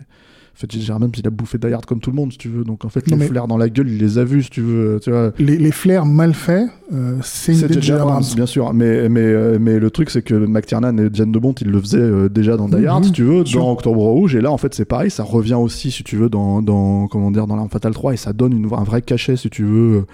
En 0.57 0.59
fait, 0.61 0.71
J.J. 0.71 0.91
Abrams, 0.91 1.11
il 1.15 1.27
a 1.27 1.29
bouffé 1.29 1.59
Die 1.59 1.67
Hard 1.67 1.85
comme 1.85 1.99
tout 1.99 2.09
le 2.09 2.15
monde, 2.15 2.31
si 2.31 2.39
tu 2.39 2.49
veux. 2.49 2.63
Donc, 2.63 2.83
en 2.83 2.89
fait, 2.89 3.07
Non, 3.11 3.17
les 3.17 3.27
flares 3.27 3.47
dans 3.47 3.57
la 3.57 3.69
gueule, 3.69 3.89
il 3.89 3.99
les 3.99 4.17
a 4.17 4.23
vus, 4.23 4.41
si 4.41 4.49
tu 4.49 4.61
veux. 4.61 4.99
Tu 5.03 5.11
vois. 5.11 5.31
Les, 5.37 5.55
les 5.55 5.71
flares 5.71 6.07
mal 6.07 6.33
faits, 6.33 6.67
euh, 6.91 7.17
c'est 7.21 7.51
une 7.53 7.59
idée. 7.59 7.73
J.J. 7.75 7.91
Abrams, 7.91 8.23
bien 8.35 8.47
sûr. 8.47 8.73
Mais, 8.73 9.07
mais, 9.07 9.19
euh, 9.21 9.59
mais 9.61 9.77
le 9.77 9.91
truc, 9.91 10.09
c'est 10.09 10.23
que 10.23 10.33
McTiernan 10.33 10.97
et 10.97 11.09
Jane 11.13 11.31
de 11.31 11.37
Bont, 11.37 11.53
ils 11.53 11.69
le 11.69 11.79
faisaient 11.79 11.99
euh, 11.99 12.27
déjà 12.27 12.57
dans 12.57 12.67
Die 12.67 12.77
Mhm, 12.77 12.87
Hard, 12.87 13.03
si 13.05 13.11
tu 13.11 13.21
veux, 13.23 13.43
dans 13.43 13.71
Octobre 13.71 14.01
Rouge. 14.01 14.33
Et 14.35 14.41
là, 14.41 14.51
en 14.51 14.57
fait, 14.57 14.73
c'est 14.73 14.85
pareil. 14.85 15.11
Ça 15.11 15.21
revient 15.21 15.53
aussi, 15.53 15.91
si 15.91 16.03
tu 16.03 16.15
veux, 16.15 16.27
dans, 16.29 16.63
dans 16.63 17.07
comment 17.07 17.29
dire, 17.29 17.45
dans 17.45 17.55
l'Arme 17.55 17.69
Fatale 17.69 17.93
3. 17.93 18.15
Et 18.15 18.17
ça 18.17 18.33
donne 18.33 18.53
une, 18.53 18.65
un 18.73 18.83
vrai 18.83 19.03
cachet, 19.03 19.35
si 19.35 19.51
tu 19.51 19.63
veux, 19.63 20.05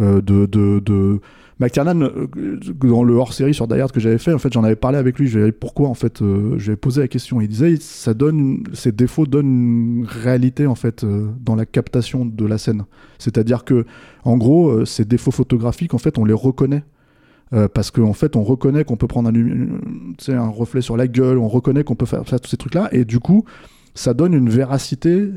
euh, 0.00 0.22
de, 0.22 0.46
de, 0.46 0.80
de... 0.82 1.20
McTiernan, 1.62 2.02
euh, 2.02 2.26
dans 2.82 3.04
le 3.04 3.14
hors-série 3.14 3.54
sur 3.54 3.68
Die 3.68 3.80
Hard 3.80 3.92
que 3.92 4.00
j'avais 4.00 4.18
fait, 4.18 4.32
en 4.32 4.38
fait, 4.38 4.52
j'en 4.52 4.64
avais 4.64 4.76
parlé 4.76 4.98
avec 4.98 5.18
lui. 5.18 5.30
Pourquoi, 5.52 5.88
en 5.88 5.94
fait, 5.94 6.20
euh, 6.20 6.54
je 6.58 6.64
lui 6.64 6.70
avais 6.70 6.76
posé 6.76 7.00
la 7.00 7.08
question. 7.08 7.40
Il 7.40 7.46
disait, 7.46 7.76
ça 7.76 8.14
donne, 8.14 8.64
ces 8.72 8.90
défauts 8.90 9.26
donnent 9.26 10.00
une 10.00 10.06
réalité, 10.06 10.66
en 10.66 10.74
fait, 10.74 11.04
euh, 11.04 11.28
dans 11.40 11.54
la 11.54 11.64
captation 11.64 12.24
de 12.24 12.46
la 12.46 12.58
scène. 12.58 12.82
C'est-à-dire 13.18 13.64
que, 13.64 13.86
en 14.24 14.36
gros, 14.36 14.84
ces 14.84 15.04
défauts 15.04 15.30
photographiques, 15.30 15.94
en 15.94 15.98
fait, 15.98 16.18
on 16.18 16.24
les 16.24 16.34
reconnaît. 16.34 16.84
Parce 17.74 17.90
qu'en 17.90 18.14
fait, 18.14 18.34
on 18.34 18.44
reconnaît 18.44 18.82
qu'on 18.82 18.96
peut 18.96 19.06
prendre 19.06 19.28
un, 19.28 19.34
sais, 20.18 20.32
un 20.32 20.48
reflet 20.48 20.80
sur 20.80 20.96
la 20.96 21.06
gueule, 21.06 21.36
on 21.36 21.48
reconnaît 21.48 21.84
qu'on 21.84 21.94
peut 21.94 22.06
faire 22.06 22.26
ça, 22.26 22.38
tous 22.38 22.48
ces 22.48 22.56
trucs-là, 22.56 22.88
et 22.92 23.04
du 23.04 23.18
coup, 23.18 23.44
ça 23.94 24.14
donne 24.14 24.32
une 24.32 24.48
véracité 24.48 25.28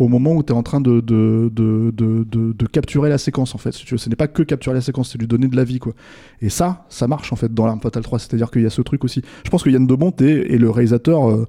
au 0.00 0.08
moment 0.08 0.32
où 0.32 0.42
tu 0.42 0.52
es 0.52 0.56
en 0.56 0.62
train 0.62 0.80
de, 0.80 1.00
de, 1.00 1.50
de, 1.52 1.92
de, 1.92 2.24
de- 2.24 2.66
capturer 2.66 3.10
la 3.10 3.18
séquence, 3.18 3.54
en 3.54 3.58
fait. 3.58 3.72
Si 3.72 3.84
tu 3.84 3.94
veux. 3.94 3.98
Ce 3.98 4.08
n'est 4.08 4.16
pas 4.16 4.28
que 4.28 4.42
capturer 4.42 4.74
la 4.74 4.80
séquence, 4.80 5.12
c'est 5.12 5.18
lui 5.18 5.26
donner 5.26 5.46
de 5.46 5.54
la 5.54 5.62
vie, 5.62 5.78
quoi. 5.78 5.92
Et 6.40 6.48
ça, 6.48 6.86
ça 6.88 7.06
marche, 7.06 7.32
en 7.34 7.36
fait, 7.36 7.52
dans 7.52 7.66
l'Arme 7.66 7.80
Fatale 7.80 8.02
3. 8.02 8.18
C'est-à-dire 8.18 8.50
qu'il 8.50 8.62
y 8.62 8.66
a 8.66 8.70
ce 8.70 8.80
truc 8.80 9.04
aussi. 9.04 9.20
Je 9.44 9.50
pense 9.50 9.62
que 9.62 9.68
Yann 9.68 9.86
Demont 9.86 10.12
est, 10.20 10.24
est 10.54 10.58
le 10.58 10.70
réalisateur 10.70 11.28
euh, 11.30 11.46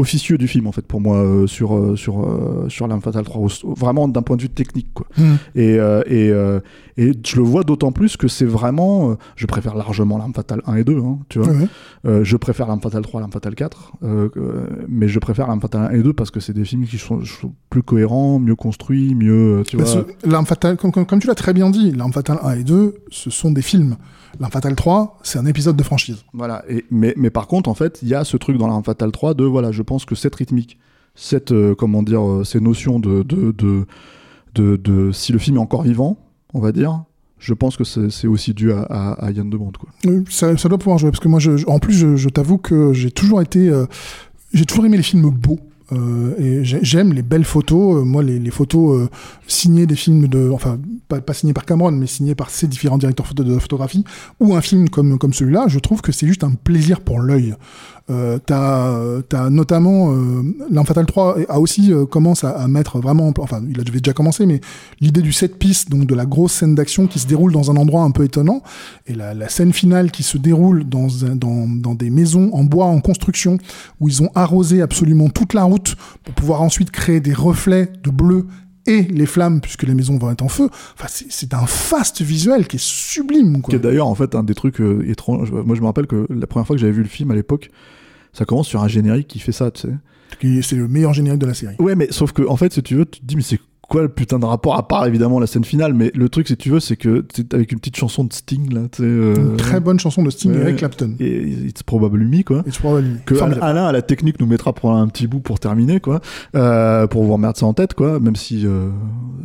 officieux 0.00 0.38
du 0.38 0.48
film, 0.48 0.66
en 0.66 0.72
fait, 0.72 0.86
pour 0.86 1.00
moi, 1.00 1.18
euh, 1.18 1.46
sur, 1.46 1.76
euh, 1.76 1.96
sur, 1.96 2.20
euh, 2.24 2.66
sur 2.68 2.86
l'Arme 2.88 3.00
Fatale 3.02 3.24
3. 3.24 3.40
Au- 3.64 3.74
Vraiment 3.74 4.08
d'un 4.08 4.22
point 4.22 4.36
de 4.36 4.42
vue 4.42 4.48
technique, 4.48 4.88
quoi. 4.94 5.06
Mhm. 5.16 5.36
Et, 5.54 5.78
euh, 5.78 6.02
et, 6.06 6.30
euh, 6.30 6.60
et 6.96 7.12
je 7.24 7.36
le 7.36 7.42
vois 7.42 7.62
d'autant 7.62 7.92
plus 7.92 8.16
que 8.16 8.28
c'est 8.28 8.44
vraiment. 8.44 9.16
je 9.36 9.46
préfère 9.46 9.74
largement 9.74 10.18
l'arme 10.18 10.34
fatale 10.34 10.62
1 10.66 10.76
et 10.76 10.84
2, 10.84 10.98
hein, 10.98 11.18
tu 11.28 11.38
vois. 11.38 11.52
Euh, 12.06 12.24
je 12.24 12.36
préfère 12.36 12.66
l'arme 12.66 12.80
fatale 12.80 13.02
3 13.02 13.20
l'arme 13.20 13.32
fatale 13.32 13.54
4. 13.54 13.92
euh, 14.02 14.28
euh, 14.36 14.66
mais 14.88 15.08
je 15.08 15.18
préfère 15.18 15.46
l'arme 15.46 15.60
fatale 15.60 15.82
1 15.92 15.98
et 15.98 16.02
2 16.02 16.12
parce 16.12 16.30
que 16.30 16.40
c'est 16.40 16.52
des 16.52 16.64
films 16.64 16.84
qui 16.86 16.98
sont, 16.98 17.18
trouve, 17.20 17.52
plus 17.70 17.82
cohérents, 17.82 18.38
mieux 18.38 18.56
construits, 18.56 19.14
mieux. 19.14 19.62
Tu 19.66 19.76
Bah, 19.76 19.84
vois. 20.24 20.44
fatale, 20.44 20.76
comme, 20.76 20.90
comme- 20.92 21.06
comme 21.06 21.20
tu 21.20 21.26
l'as 21.26 21.34
très 21.34 21.52
bien 21.52 21.70
dit, 21.70 21.92
l'arme 21.92 22.12
fatale 22.12 22.38
1 22.42 22.54
et 22.56 22.64
2, 22.64 22.94
ce 23.10 23.30
sont 23.30 23.50
des 23.50 23.62
films. 23.62 23.96
L'arme 24.38 24.52
fatale 24.52 24.76
3, 24.76 25.18
c'est 25.22 25.38
un 25.38 25.46
épisode 25.46 25.76
de 25.76 25.82
franchise. 25.82 26.18
Voilà. 26.32 26.62
Et, 26.68 26.84
mais, 26.90 27.14
mais 27.16 27.30
par 27.30 27.46
contre, 27.48 27.68
en 27.68 27.74
fait, 27.74 27.98
il 28.02 28.08
y 28.08 28.14
a 28.14 28.24
ce 28.24 28.36
truc 28.36 28.56
dans 28.58 28.66
l'arme 28.68 28.84
fatale 28.84 29.10
3 29.10 29.34
de. 29.34 29.44
Voilà, 29.44 29.72
je 29.72 29.82
pense 29.90 30.04
que 30.04 30.14
cette 30.14 30.36
rythmique, 30.36 30.78
cette. 31.16 31.50
euh, 31.50 31.74
comment 31.74 32.04
dire. 32.04 32.22
euh, 32.24 32.44
ces 32.44 32.60
notions 32.60 33.00
de 33.00 33.24
de, 33.24 34.76
de, 34.76 35.10
Si 35.12 35.32
le 35.32 35.38
film 35.40 35.56
est 35.56 35.60
encore 35.60 35.82
vivant, 35.82 36.16
on 36.54 36.60
va 36.60 36.70
dire. 36.70 37.02
Je 37.40 37.54
pense 37.54 37.76
que 37.76 37.84
c'est 37.84 38.26
aussi 38.28 38.52
dû 38.54 38.70
à, 38.70 39.30
Yann 39.34 39.48
Demont, 39.50 39.72
quoi. 39.72 39.88
Ça, 40.28 40.68
doit 40.68 40.78
pouvoir 40.78 40.98
jouer, 40.98 41.10
parce 41.10 41.20
que 41.24 41.28
moi, 41.28 41.40
en 41.66 41.78
plus, 41.78 42.16
je, 42.16 42.28
t'avoue 42.28 42.58
que 42.58 42.92
j'ai 42.92 43.10
toujours 43.10 43.40
été... 43.40 43.68
euh, 43.70 43.86
j'ai 44.52 44.66
toujours 44.66 44.84
aimé 44.84 44.98
les 44.98 45.02
films 45.02 45.30
beaux. 45.30 45.58
Et 46.38 46.62
j'ai- 46.64 46.84
j'aime 46.84 47.12
les 47.14 47.22
belles 47.22 47.46
photos. 47.46 48.04
Moi, 48.04 48.22
les, 48.22 48.50
photos 48.50 49.08
signées 49.48 49.86
des 49.86 49.96
films 49.96 50.28
de, 50.28 50.50
enfin, 50.50 50.78
pas, 51.08 51.34
signées 51.34 51.52
par 51.54 51.64
Cameron, 51.64 51.92
mais 51.92 52.06
signées 52.06 52.34
par 52.36 52.50
ces 52.50 52.68
différents 52.68 52.98
directeurs 52.98 53.26
photo 53.26 53.42
de 53.42 53.58
photographie, 53.58 54.04
ou 54.38 54.54
un 54.54 54.60
film 54.60 54.88
comme 54.88 55.18
comme 55.18 55.32
celui-là, 55.32 55.64
je 55.68 55.78
trouve 55.80 56.00
que 56.00 56.12
c'est 56.12 56.26
juste 56.26 56.44
un 56.44 56.52
plaisir 56.52 57.00
pour 57.00 57.20
l'œil. 57.20 57.54
Euh, 58.10 58.38
t'as, 58.44 59.22
t'as 59.28 59.50
notamment 59.50 60.12
euh, 60.12 60.42
L'Arme 60.70 60.86
Fatale 60.86 61.06
3 61.06 61.38
a 61.48 61.60
aussi 61.60 61.92
euh, 61.92 62.06
commence 62.06 62.42
à, 62.42 62.66
mettre 62.66 62.98
vraiment, 62.98 63.28
en 63.28 63.32
enfin, 63.38 63.62
il 63.68 63.78
avait 63.80 64.00
déjà 64.00 64.12
commencé, 64.12 64.46
mais 64.46 64.60
l'idée 65.00 65.22
du 65.22 65.32
set 65.32 65.58
piece, 65.58 65.88
donc 65.88 66.06
de 66.06 66.14
la 66.14 66.26
grosse 66.26 66.52
scène 66.52 66.74
d'action 66.74 67.06
qui 67.06 67.20
se 67.20 67.26
déroule 67.26 67.52
dans 67.52 67.70
un 67.70 67.76
endroit 67.76 68.02
un 68.02 68.10
peu 68.10 68.24
étonnant, 68.24 68.62
et 69.06 69.14
la, 69.14 69.48
scène 69.48 69.72
finale 69.72 70.10
qui 70.10 70.22
se 70.22 70.38
déroule 70.38 70.84
dans, 70.84 71.08
dans, 71.34 71.68
dans 71.68 71.94
des 71.94 72.10
maisons 72.10 72.50
en 72.52 72.64
bois 72.64 72.86
en 72.86 73.00
construction, 73.00 73.58
où 74.00 74.08
ils 74.08 74.22
ont 74.22 74.30
arrosé 74.34 74.82
absolument 74.82 75.28
toute 75.28 75.54
la 75.54 75.64
route 75.64 75.96
pour 76.24 76.34
pouvoir 76.34 76.62
ensuite 76.62 76.90
créer 76.90 77.20
des 77.20 77.34
reflets 77.34 77.92
de 78.02 78.10
bleu 78.10 78.46
et 78.86 79.02
les 79.02 79.26
flammes, 79.26 79.60
puisque 79.60 79.82
les 79.84 79.94
maisons 79.94 80.18
vont 80.18 80.30
être 80.30 80.42
en 80.42 80.48
feu. 80.48 80.68
Enfin, 80.94 81.06
c'est, 81.08 81.30
c'est 81.30 81.54
un 81.54 81.66
faste 81.66 82.22
visuel 82.22 82.66
qui 82.66 82.76
est 82.76 82.82
sublime, 82.82 83.60
quoi. 83.60 83.70
Qui 83.70 83.76
est 83.76 83.80
d'ailleurs 83.80 84.06
en 84.06 84.14
fait 84.14 84.34
un 84.34 84.42
des 84.42 84.54
trucs 84.54 84.80
euh, 84.80 85.08
étranges. 85.08 85.52
Moi 85.52 85.76
je 85.76 85.80
me 85.80 85.86
rappelle 85.86 86.06
que 86.06 86.26
la 86.30 86.46
première 86.46 86.66
fois 86.66 86.76
que 86.76 86.80
j'avais 86.80 86.92
vu 86.92 87.02
le 87.02 87.08
film 87.08 87.30
à 87.30 87.34
l'époque, 87.34 87.70
ça 88.32 88.44
commence 88.44 88.68
sur 88.68 88.82
un 88.82 88.88
générique 88.88 89.28
qui 89.28 89.38
fait 89.38 89.52
ça, 89.52 89.70
tu 89.70 89.82
sais. 89.82 90.62
C'est 90.62 90.76
le 90.76 90.88
meilleur 90.88 91.12
générique 91.12 91.40
de 91.40 91.46
la 91.46 91.54
série. 91.54 91.74
Ouais, 91.78 91.94
mais 91.96 92.10
sauf 92.12 92.32
que 92.32 92.42
en 92.46 92.56
fait, 92.56 92.72
si 92.72 92.82
tu 92.82 92.94
veux, 92.94 93.04
tu 93.04 93.20
te 93.20 93.26
dis 93.26 93.36
mais 93.36 93.42
c'est 93.42 93.60
quoi 93.90 94.00
le 94.02 94.08
putain 94.08 94.38
de 94.38 94.46
rapport 94.46 94.76
à 94.76 94.88
part 94.88 95.06
évidemment 95.06 95.38
la 95.40 95.46
scène 95.46 95.64
finale, 95.64 95.92
mais 95.92 96.10
le 96.14 96.28
truc 96.30 96.48
si 96.48 96.56
tu 96.56 96.70
veux, 96.70 96.80
c'est 96.80 96.96
que 96.96 97.26
c'est 97.34 97.52
avec 97.52 97.72
une 97.72 97.78
petite 97.78 97.96
chanson 97.96 98.24
de 98.24 98.32
Sting 98.32 98.72
là, 98.72 98.82
euh, 99.00 99.34
Une 99.34 99.56
très 99.58 99.80
bonne 99.80 99.98
chanson 100.00 100.22
de 100.22 100.30
Sting 100.30 100.52
ouais. 100.52 100.60
Eric 100.62 100.76
Clapton. 100.76 101.14
Et 101.20 101.42
It's 101.68 101.82
Probably 101.82 102.24
Me 102.24 102.42
quoi. 102.42 102.62
Pourras 102.80 103.00
le- 103.02 103.08
Que 103.26 103.34
formidable. 103.34 103.62
Alain 103.66 103.84
à 103.86 103.92
la 103.92 104.00
technique 104.00 104.40
nous 104.40 104.46
mettra 104.46 104.72
pour 104.72 104.92
un 104.92 105.06
petit 105.08 105.26
bout 105.26 105.40
pour 105.40 105.60
terminer 105.60 106.00
quoi, 106.00 106.20
euh, 106.54 107.06
pour 107.08 107.24
vous 107.24 107.32
remettre 107.34 107.58
ça 107.58 107.66
en 107.66 107.74
tête 107.74 107.92
quoi, 107.94 108.18
même 108.20 108.36
si 108.36 108.64
euh, 108.64 108.88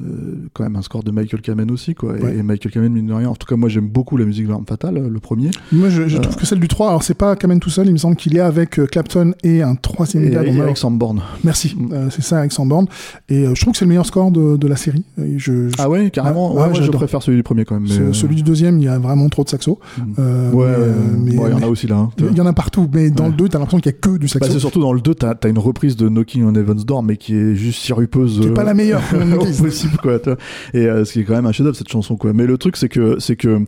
euh, 0.06 0.48
quand 0.54 0.64
même 0.64 0.76
un 0.76 0.82
score 0.82 1.04
de 1.04 1.12
Michael 1.12 1.42
Kamen 1.42 1.70
aussi 1.72 1.96
quoi, 1.96 2.18
et, 2.18 2.22
Ouais. 2.22 2.38
et 2.38 2.44
Michael 2.44 2.72
Kamen 2.72 2.94
mine 2.94 3.08
de 3.08 3.14
rien. 3.14 3.30
En 3.30 3.36
tout 3.36 3.48
cas 3.48 3.56
moi 3.56 3.68
j'aime 3.70 3.88
beaucoup 3.88 4.16
la 4.18 4.26
musique 4.26 4.46
de 4.46 4.52
l'arme 4.52 4.66
fatale, 4.68 5.08
le 5.12 5.20
premier. 5.20 5.50
Moi, 5.72 5.90
je, 5.90 6.08
je 6.08 6.18
trouve 6.18 6.36
que 6.36 6.46
celle 6.46 6.60
du 6.60 6.68
3, 6.68 6.90
alors 6.90 7.04
c'est 7.04 7.14
pas 7.16 7.36
Kamen 7.36 7.60
tout 7.60 7.70
seul, 7.72 7.88
il 7.88 7.94
me 7.94 7.98
semble 7.98 8.16
qu'il 8.16 8.38
est 8.38 8.42
avec 8.42 8.80
Clapton 8.92 9.34
et 9.44 9.62
un 9.64 9.76
troisième 9.76 10.26
Et, 10.26 10.30
gars. 10.30 10.44
et 10.44 10.56
Eric 10.56 10.78
Sanborn. 10.78 11.22
Merci, 11.44 11.76
Mm. 11.76 12.10
c'est 12.12 12.22
ça, 12.22 12.40
avec 12.40 12.52
Sanborn. 12.52 12.86
Et 13.30 13.46
je 13.54 13.60
trouve 13.60 13.74
que 13.74 13.80
c'est 13.80 13.86
le 13.86 13.90
meilleur 13.90 14.06
score 14.06 14.32
de, 14.36 14.58
de 14.58 14.68
la 14.68 14.76
série. 14.76 15.04
Et 15.18 15.40
je, 15.40 15.70
je- 15.70 15.76
Ah 15.80 15.90
ouais 15.90 16.10
carrément. 16.12 16.50
Ouais, 16.52 16.58
Ouais, 16.58 16.68
ouais, 16.68 16.74
moi, 16.74 16.82
je 16.82 16.92
préfère 16.92 17.22
celui 17.24 17.38
du 17.38 17.44
premier 17.44 17.66
quand 17.66 17.76
même. 17.80 17.88
mais, 17.90 17.98
euh, 18.00 18.14
celui 18.14 18.36
du 18.36 18.44
deuxième, 18.44 18.78
il 18.80 18.86
y 18.86 18.88
a 18.88 19.00
vraiment 19.00 19.28
trop 19.30 19.44
de 19.44 19.50
saxo. 19.50 19.80
Mm. 19.98 20.02
Euh, 20.20 20.52
Ouais, 20.52 20.66
mais, 21.18 21.32
euh, 21.40 21.50
il 21.50 21.52
y 21.52 21.54
en 21.54 21.62
a 21.64 21.68
aussi 21.68 21.88
là. 21.88 21.96
hein. 21.98 22.10
il 22.20 22.36
y 22.38 22.42
en 22.42 22.46
a 22.46 22.54
partout, 22.54 22.88
mais 22.94 23.10
dans 23.10 23.28
le 23.28 23.34
2, 23.34 23.50
t'as 23.50 23.60
l'impression 23.60 23.80
qu'il 23.80 23.92
y 23.92 23.96
a 23.96 23.98
que 23.98 24.18
du 24.18 24.26
Bah, 24.28 24.34
saxo. 24.34 24.52
c'est 24.54 24.60
surtout 24.60 24.80
dans 24.82 24.94
le 24.94 25.02
2, 25.02 25.16
t'as 25.16 25.34
as 25.44 25.48
une 25.48 25.60
reprise 25.60 25.96
de 25.96 26.08
Knocking 26.10 26.44
on 26.44 26.54
Heaven's 26.56 26.86
Door, 26.86 27.04
mais 27.04 27.18
qui 27.18 27.36
est 27.36 27.56
juste 27.56 27.80
sirupeuse. 27.82 28.40
Qui 28.42 28.48
est 28.48 28.52
pas 28.52 28.64
la 28.64 28.74
meilleure, 28.74 29.02
Keith. 29.10 29.58
possible, 29.64 29.98
quoi. 30.02 30.18
Et 30.74 30.86
euh, 30.88 31.06
ce 31.06 31.14
qui 31.14 31.20
est 31.22 31.24
quand 31.24 31.34
même 31.36 31.46
un 31.46 31.52
chef-d'œuvre, 31.52 31.76
cette 31.78 31.90
chanson, 31.90 32.16
quoi. 32.18 32.34
Mais 32.34 32.46
le 32.46 32.58
truc, 32.58 32.78
c'est 32.78 32.90
que, 32.90 33.18
c'est 33.20 33.36
que 33.36 33.64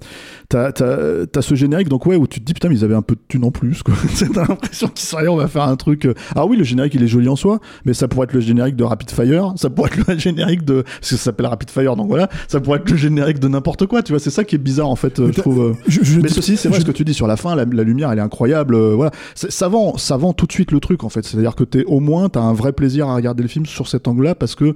t'as, 0.49 1.41
ce 1.41 1.56
générique, 1.56 1.89
donc 1.89 2.06
ouais, 2.06 2.15
où 2.15 2.27
tu 2.27 2.39
te 2.39 2.45
dis, 2.45 2.53
putain, 2.53 2.69
mais 2.69 2.75
ils 2.75 2.84
avaient 2.84 2.95
un 2.95 3.01
peu 3.01 3.15
de 3.15 3.21
thunes 3.27 3.43
en 3.43 3.51
plus, 3.51 3.84
quoi. 3.84 3.93
t'as 4.34 4.45
l'impression 4.47 4.88
qu'ils 4.88 5.06
sont 5.06 5.17
allés, 5.17 5.27
on 5.30 5.38
va 5.38 5.47
faire 5.47 5.63
un 5.63 5.75
truc. 5.75 6.06
euh, 6.06 6.13
Ah 6.36 6.45
oui, 6.45 6.58
le 6.58 6.63
générique, 6.63 6.93
il 6.95 7.03
est 7.03 7.08
joli 7.08 7.27
en 7.30 7.36
soi, 7.36 7.60
mais 7.86 7.93
ça 7.93 8.08
pourrait 8.08 8.25
être 8.25 8.34
le 8.34 8.39
générique 8.41 8.75
de 8.75 8.84
Rapid 8.84 9.12
Fire, 9.12 9.53
ça 9.56 9.69
pourrait 9.69 9.89
être 9.93 10.08
le 10.12 10.17
générique 10.17 10.57
de, 10.63 10.82
parce 10.84 11.00
que 11.00 11.06
ça 11.06 11.17
s'appelle 11.17 11.46
Rapid 11.48 11.70
Fire, 11.70 11.96
donc 11.96 12.08
voilà, 12.08 12.30
ça 12.48 12.60
pourrait 12.60 12.80
être 12.80 12.89
le 12.89 12.98
générique 12.98 13.39
de 13.39 13.48
n'importe 13.48 13.86
quoi, 13.86 14.04
tu 14.04 14.12
vois. 14.12 14.20
C'est 14.20 14.30
ça 14.30 14.43
qui 14.43 14.56
est 14.56 14.60
bizarre, 14.60 14.89
en 14.89 14.96
fait, 14.96 15.20
euh, 15.20 15.28
Mais 15.28 15.34
je 15.34 15.41
trouve. 15.41 15.62
euh. 15.62 15.74
Je- 15.88 16.04
je 16.04 16.20
Mais 16.20 16.30
ceci, 16.30 16.58
c'est 16.58 16.70
vrai 16.70 16.78
je- 16.80 16.82
ce 16.84 16.88
que 16.88 16.91
tu 16.96 17.04
dis 17.06 17.13
sur 17.13 17.28
la 17.28 17.38
fin, 17.38 17.56
la, 17.56 17.65
la 17.65 17.84
lumière, 17.84 18.12
elle 18.12 18.20
est 18.20 18.22
incroyable. 18.22 18.76
euh, 18.76 18.93
voilà, 18.96 19.12
ça 19.36 19.67
vend, 19.67 19.98
ça 19.98 20.17
vend 20.17 20.34
tout 20.34 20.46
de 20.48 20.52
suite 20.52 20.72
le 20.72 20.80
truc 20.80 21.04
en 21.04 21.10
fait. 21.10 21.26
C'est-à-dire 21.26 21.56
que 21.56 21.63
t'es 21.63 21.84
au 21.86 22.00
moins, 22.00 22.30
t'as 22.30 22.41
un 22.41 22.54
vrai 22.54 22.72
plaisir 22.74 23.08
à 23.08 23.15
regarder 23.15 23.43
le 23.43 23.50
film 23.50 23.65
sur 23.65 23.88
cet 23.88 24.08
angle-là 24.08 24.36
parce 24.36 24.56
que, 24.56 24.76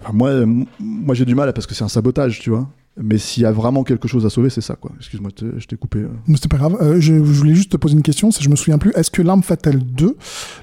enfin, 0.00 0.12
moi, 0.12 0.32
moi 0.80 1.14
j'ai 1.14 1.24
du 1.24 1.34
mal 1.34 1.52
parce 1.52 1.66
que 1.66 1.74
c'est 1.74 1.84
un 1.84 1.88
sabotage, 1.88 2.40
tu 2.40 2.50
vois. 2.50 2.68
Mais 3.00 3.16
s'il 3.16 3.42
y 3.42 3.46
a 3.46 3.52
vraiment 3.52 3.84
quelque 3.84 4.06
chose 4.06 4.26
à 4.26 4.30
sauver, 4.30 4.50
c'est 4.50 4.60
ça, 4.60 4.76
quoi. 4.76 4.92
Excuse-moi, 4.98 5.30
je 5.56 5.64
t'ai 5.66 5.76
coupé. 5.76 6.00
euh. 6.00 6.08
Mais 6.28 6.36
C'est 6.36 6.50
pas 6.50 6.58
grave. 6.58 6.76
Euh, 6.82 6.96
je, 7.00 7.14
je 7.14 7.20
voulais 7.20 7.54
juste 7.54 7.72
te 7.72 7.78
poser 7.78 7.94
une 7.94 8.02
question, 8.02 8.30
si 8.30 8.42
je 8.44 8.50
me 8.50 8.54
souviens 8.56 8.76
plus. 8.76 8.90
Est-ce 8.94 9.10
que 9.10 9.22
l'arme 9.22 9.42
fatale 9.42 9.78
2, 9.78 10.14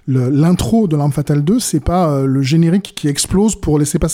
le- 0.05 0.29
l'intro 0.29 0.87
de 0.87 0.95
l'arme 0.95 1.11
fatale 1.11 1.43
2, 1.43 1.59
c'est 1.59 1.79
pas 1.79 2.11
euh, 2.11 2.25
le 2.27 2.43
générique 2.43 2.93
qui 2.95 3.07
explose 3.07 3.55
pour 3.55 3.79
laisser 3.79 3.97
pas- 3.97 4.09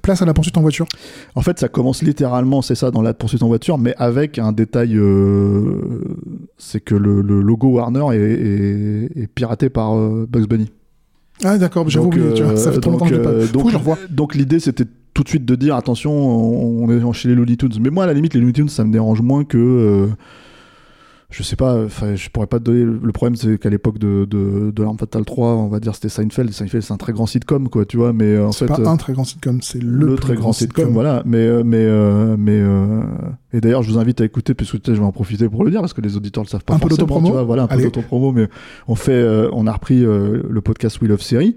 place 0.00 0.22
à 0.22 0.24
la 0.24 0.32
poursuite 0.32 0.56
en 0.56 0.62
voiture? 0.62 0.86
En 1.34 1.42
fait, 1.42 1.58
ça 1.58 1.68
commence 1.68 2.02
littéralement, 2.02 2.62
c'est 2.62 2.74
ça, 2.74 2.90
dans 2.90 3.02
la 3.02 3.12
poursuite 3.12 3.42
en 3.42 3.48
voiture, 3.48 3.76
mais 3.76 3.94
avec 3.98 4.38
un 4.38 4.52
détail, 4.52 4.96
euh, 4.96 6.00
c'est 6.56 6.80
que 6.80 6.94
le, 6.94 7.20
le 7.20 7.42
logo 7.42 7.68
Warner 7.68 8.06
est, 8.14 8.18
est- 8.20 9.22
est 9.22 9.26
piraté 9.26 9.68
par 9.68 9.94
euh, 9.96 10.26
Bugs 10.30 10.46
Bunny. 10.46 10.70
Ah 11.44 11.58
d'accord, 11.58 11.84
Donc, 11.84 12.14
oublié. 12.14 12.34
tu 12.34 12.42
vois, 12.42 12.56
ça 12.56 12.70
fait 12.70 12.78
euh, 12.78 12.80
trop 12.80 12.90
longtemps 12.90 13.06
que 13.06 13.10
je 13.10 13.16
l'ai 13.16 13.22
pas. 13.22 13.30
euh, 13.30 13.46
Faut 13.46 13.52
donc, 13.52 13.72
que 13.72 13.78
je 13.78 14.14
donc 14.14 14.34
l'idée 14.34 14.60
c'était 14.60 14.84
tout 15.14 15.22
de 15.22 15.28
suite 15.28 15.44
de 15.44 15.54
dire 15.54 15.76
attention, 15.76 16.12
on 16.12 16.84
on 16.88 16.90
est 16.90 17.12
chez 17.12 17.28
les 17.28 17.34
Looney 17.34 17.56
Tunes. 17.56 17.70
Mais 17.80 17.90
moi 17.90 18.04
à 18.04 18.06
la 18.06 18.12
limite 18.12 18.34
les 18.34 18.40
Looney 18.40 18.52
Tunes 18.52 18.68
ça 18.68 18.84
me 18.84 18.92
dérange 18.92 19.20
moins 19.22 19.44
que 19.44 19.58
euh, 19.58 20.06
je 21.30 21.42
sais 21.42 21.56
pas, 21.56 21.84
enfin 21.84 22.14
je 22.16 22.28
pourrais 22.28 22.46
pas 22.48 22.58
te 22.58 22.64
donner. 22.64 22.84
Le 22.84 23.12
problème 23.12 23.36
c'est 23.36 23.56
qu'à 23.58 23.70
l'époque 23.70 23.98
de, 23.98 24.24
de, 24.28 24.70
de 24.70 24.82
l'arme 24.82 24.98
fatale 24.98 25.24
3, 25.24 25.48
on 25.54 25.68
va 25.68 25.78
dire 25.80 25.94
c'était 25.94 26.08
Seinfeld. 26.08 26.52
Seinfeld 26.52 26.82
c'est 26.82 26.92
un 26.92 26.96
très 26.96 27.12
grand 27.12 27.26
sitcom 27.26 27.68
quoi, 27.68 27.84
tu 27.84 27.96
vois. 27.96 28.12
Mais 28.12 28.24
euh, 28.34 28.46
en 28.48 28.52
C'est 28.52 28.66
fait 28.66 28.74
pas 28.74 28.80
euh, 28.80 28.86
un 28.86 28.96
très 28.96 29.12
grand 29.12 29.24
sitcom, 29.24 29.60
c'est 29.62 29.80
le, 29.82 30.06
le, 30.06 30.16
très 30.16 30.34
grand 30.34 30.52
sitcom, 30.52 30.90
voilà. 30.92 31.22
Mais 31.24 31.38
euh, 31.38 31.62
mais 31.64 31.84
euh, 31.84 32.36
mais 32.38 32.58
euh, 32.60 33.02
et 33.52 33.60
d'ailleurs 33.60 33.82
je 33.82 33.90
vous 33.92 33.98
invite 33.98 34.20
à 34.20 34.24
écouter 34.24 34.54
puisque 34.54 34.72
peut-être 34.74 34.94
je 34.94 35.00
vais 35.00 35.06
en 35.06 35.12
profiter 35.12 35.48
pour 35.48 35.64
le 35.64 35.70
dire 35.70 35.80
parce 35.80 35.92
que 35.94 36.00
les 36.00 36.16
auditeurs 36.16 36.42
le 36.42 36.48
savent 36.48 36.64
pas 36.64 36.74
Un 36.74 36.78
peu 36.78 36.88
d'autopromo 36.88 37.44
Voilà 37.44 37.62
un 37.62 37.66
peu 37.68 37.74
Allez. 37.74 37.84
d'autopromo, 37.84 38.32
mais 38.32 38.48
on 38.88 38.94
fait, 38.96 39.12
euh, 39.12 39.48
on 39.52 39.66
a 39.66 39.72
repris 39.72 40.04
euh, 40.04 40.42
le 40.48 40.60
podcast 40.60 41.00
Wheel 41.00 41.12
of 41.12 41.22
Series. 41.22 41.56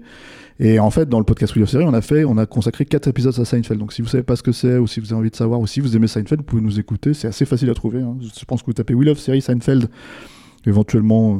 Et 0.60 0.78
en 0.78 0.90
fait, 0.90 1.08
dans 1.08 1.18
le 1.18 1.24
podcast 1.24 1.54
Wheel 1.54 1.64
of 1.64 1.70
Series, 1.70 1.84
on 1.84 1.94
a 1.94 2.00
fait, 2.00 2.24
on 2.24 2.38
a 2.38 2.46
consacré 2.46 2.84
quatre 2.84 3.08
épisodes 3.08 3.34
à 3.38 3.44
Seinfeld. 3.44 3.80
Donc, 3.80 3.92
si 3.92 4.02
vous 4.02 4.08
savez 4.08 4.22
pas 4.22 4.36
ce 4.36 4.42
que 4.42 4.52
c'est, 4.52 4.78
ou 4.78 4.86
si 4.86 5.00
vous 5.00 5.06
avez 5.12 5.20
envie 5.20 5.30
de 5.30 5.36
savoir, 5.36 5.58
ou 5.60 5.66
si 5.66 5.80
vous 5.80 5.96
aimez 5.96 6.06
Seinfeld, 6.06 6.40
vous 6.42 6.46
pouvez 6.46 6.62
nous 6.62 6.78
écouter. 6.78 7.12
C'est 7.12 7.26
assez 7.26 7.44
facile 7.44 7.70
à 7.70 7.74
trouver. 7.74 8.00
hein. 8.02 8.16
Je 8.20 8.44
pense 8.44 8.60
que 8.62 8.66
vous 8.66 8.72
tapez 8.72 8.94
Wheel 8.94 9.08
of 9.08 9.18
Series 9.18 9.42
Seinfeld, 9.42 9.88
éventuellement 10.66 11.34
euh, 11.34 11.38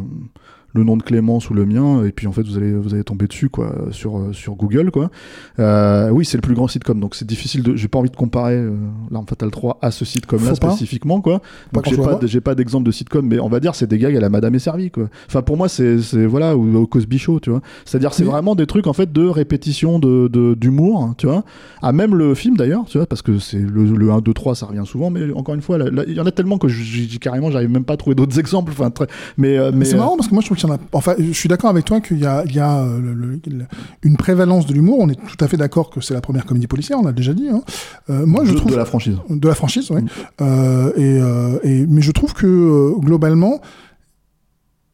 le 0.75 0.83
nom 0.85 0.97
de 0.97 1.03
Clémence 1.03 1.51
ou 1.51 1.55
le 1.55 1.65
mien, 1.67 2.05
et 2.05 2.11
puis 2.13 2.27
en 2.27 2.33
fait, 2.33 2.43
vous 2.43 2.57
allez, 2.57 2.73
vous 2.75 2.95
allez 2.95 3.05
tomber 3.05 3.27
dessus, 3.27 3.49
quoi, 3.49 3.73
sur, 3.93 4.19
euh, 4.19 4.33
sur 4.33 4.55
Google, 4.57 4.91
quoi. 4.91 5.11
Euh, 5.59 6.11
oui, 6.11 6.25
c'est 6.25 6.37
le 6.37 6.41
plus 6.43 6.55
grand 6.55 6.67
sitcom, 6.69 6.99
donc 7.01 7.15
c'est 7.15 7.27
difficile 7.27 7.63
de. 7.63 7.77
J'ai 7.77 7.89
pas 7.89 7.99
envie 7.99 8.11
de 8.11 8.17
comparer 8.17 8.55
euh, 8.57 8.75
L'Arme 9.11 9.27
Fatale 9.27 9.51
3 9.51 9.79
à 9.83 9.91
ce 9.91 10.05
sitcom-là 10.05 10.51
Faut 10.51 10.57
pas. 10.57 10.71
spécifiquement, 10.71 11.21
quoi. 11.21 11.41
Donc 11.73 11.89
j'ai 11.89 11.97
pas, 11.97 12.19
j'ai 12.25 12.41
d'exemple 12.57 12.85
de 12.87 12.91
sitcom, 12.93 13.27
mais 13.27 13.39
on 13.39 13.49
va 13.49 13.61
dire 13.61 13.75
c'est 13.75 13.87
des 13.87 13.99
gags 13.99 14.17
à 14.17 14.21
la 14.21 14.29
Madame 14.29 14.55
est 14.55 14.59
servie, 14.59 14.91
quoi. 14.91 15.09
Enfin 15.29 15.43
pour 15.43 15.57
moi 15.57 15.69
c'est, 15.69 15.97
voilà 16.27 16.57
ou 16.57 16.77
au 16.77 16.87
Cosby 16.87 17.19
Show, 17.19 17.41
tu 17.41 17.51
vois. 17.51 17.61
C'est-à-dire 17.85 18.13
c'est 18.15 18.25
Oui. 18.25 18.31
vraiment 18.31 18.55
des 18.55 18.67
trucs 18.67 18.87
en 18.87 18.93
fait 18.93 19.13
de 19.13 19.25
répétition 19.27 19.99
de, 19.99 20.29
de- 20.29 20.55
d'humour, 20.55 21.03
hein, 21.03 21.15
tu 21.19 21.27
vois. 21.27 21.45
À 21.83 21.93
même 21.93 22.15
le 22.15 22.35
film 22.35 22.57
d'ailleurs, 22.57 22.85
tu 22.87 22.99
vois, 22.99 23.07
parce 23.07 23.23
que 23.23 23.39
c'est 23.39 23.59
le, 23.59 23.85
le 23.85 24.11
1, 24.11 24.21
2, 24.21 24.33
3 24.35 24.55
ça 24.55 24.67
revient 24.67 24.83
souvent, 24.85 25.11
mais 25.11 25.33
encore 25.33 25.55
une 25.55 25.63
fois, 25.63 25.79
là, 25.79 25.91
là, 25.91 26.03
il 26.07 26.15
y 26.15 26.21
en 26.21 26.27
a 26.27 26.33
tellement 26.33 26.59
que 26.59 26.69
j'ai, 26.69 26.83
j'ai- 27.09 27.19
carrément 27.19 27.51
j'arrive 27.51 27.71
même 27.71 27.85
pas 27.85 27.95
à 27.95 27.97
trouver 27.97 28.15
d'autres 28.17 28.39
exemples. 28.41 28.73
Enfin 28.73 28.91
très, 28.91 29.07
mais 29.39 29.57
euh, 29.57 29.71
Mais 29.73 29.79
mais 29.79 29.85
c'est 29.85 29.95
euh, 29.95 29.99
marrant 29.99 30.17
parce 30.17 30.29
que 30.29 30.35
moi 30.35 30.41
je 30.41 30.47
trouve 30.47 30.59
qu'il 30.67 30.71
y 30.71 30.73
en 30.73 30.77
a. 30.77 30.81
Enfin, 30.93 31.15
je 31.19 31.33
suis 31.33 31.49
d'accord 31.49 31.71
avec 31.71 31.85
toi 31.85 32.01
qu'il 32.01 32.19
y 32.19 32.27
a, 32.27 32.45
il 32.47 32.55
y 32.55 32.59
a 32.61 32.79
euh, 32.79 32.99
le- 33.01 33.15
le- 33.15 33.41
le- 33.47 33.67
une 34.03 34.17
prévalence 34.17 34.67
de 34.67 34.75
l'humour. 34.75 34.99
On 35.01 35.09
est 35.09 35.15
tout 35.27 35.43
à 35.45 35.49
fait 35.49 35.57
d'accord 35.57 35.91
que 35.91 36.01
c'est 36.01 36.15
la 36.15 36.21
première 36.21 36.47
comédie 36.47 36.67
policière, 36.67 36.99
on 36.99 37.05
l'a 37.05 37.13
déjà 37.13 37.35
dit. 37.35 37.49
hein. 37.49 37.63
Euh, 38.11 38.27
moi 38.27 38.45
je 38.45 38.53
de, 38.53 38.57
trouve 38.59 38.73
de 38.73 38.77
la 38.77 38.85
franchise. 38.85 39.17
de 39.29 39.49
la 39.49 39.55
franchise, 39.55 39.91
ouais. 39.91 40.03
Mm. 40.03 40.09
Euh, 40.43 41.61
et, 41.63 41.71
et- 41.83 41.87
mais 41.87 42.03
je 42.03 42.11
trouve 42.13 42.33
que 42.35 42.93
globalement, 42.99 43.61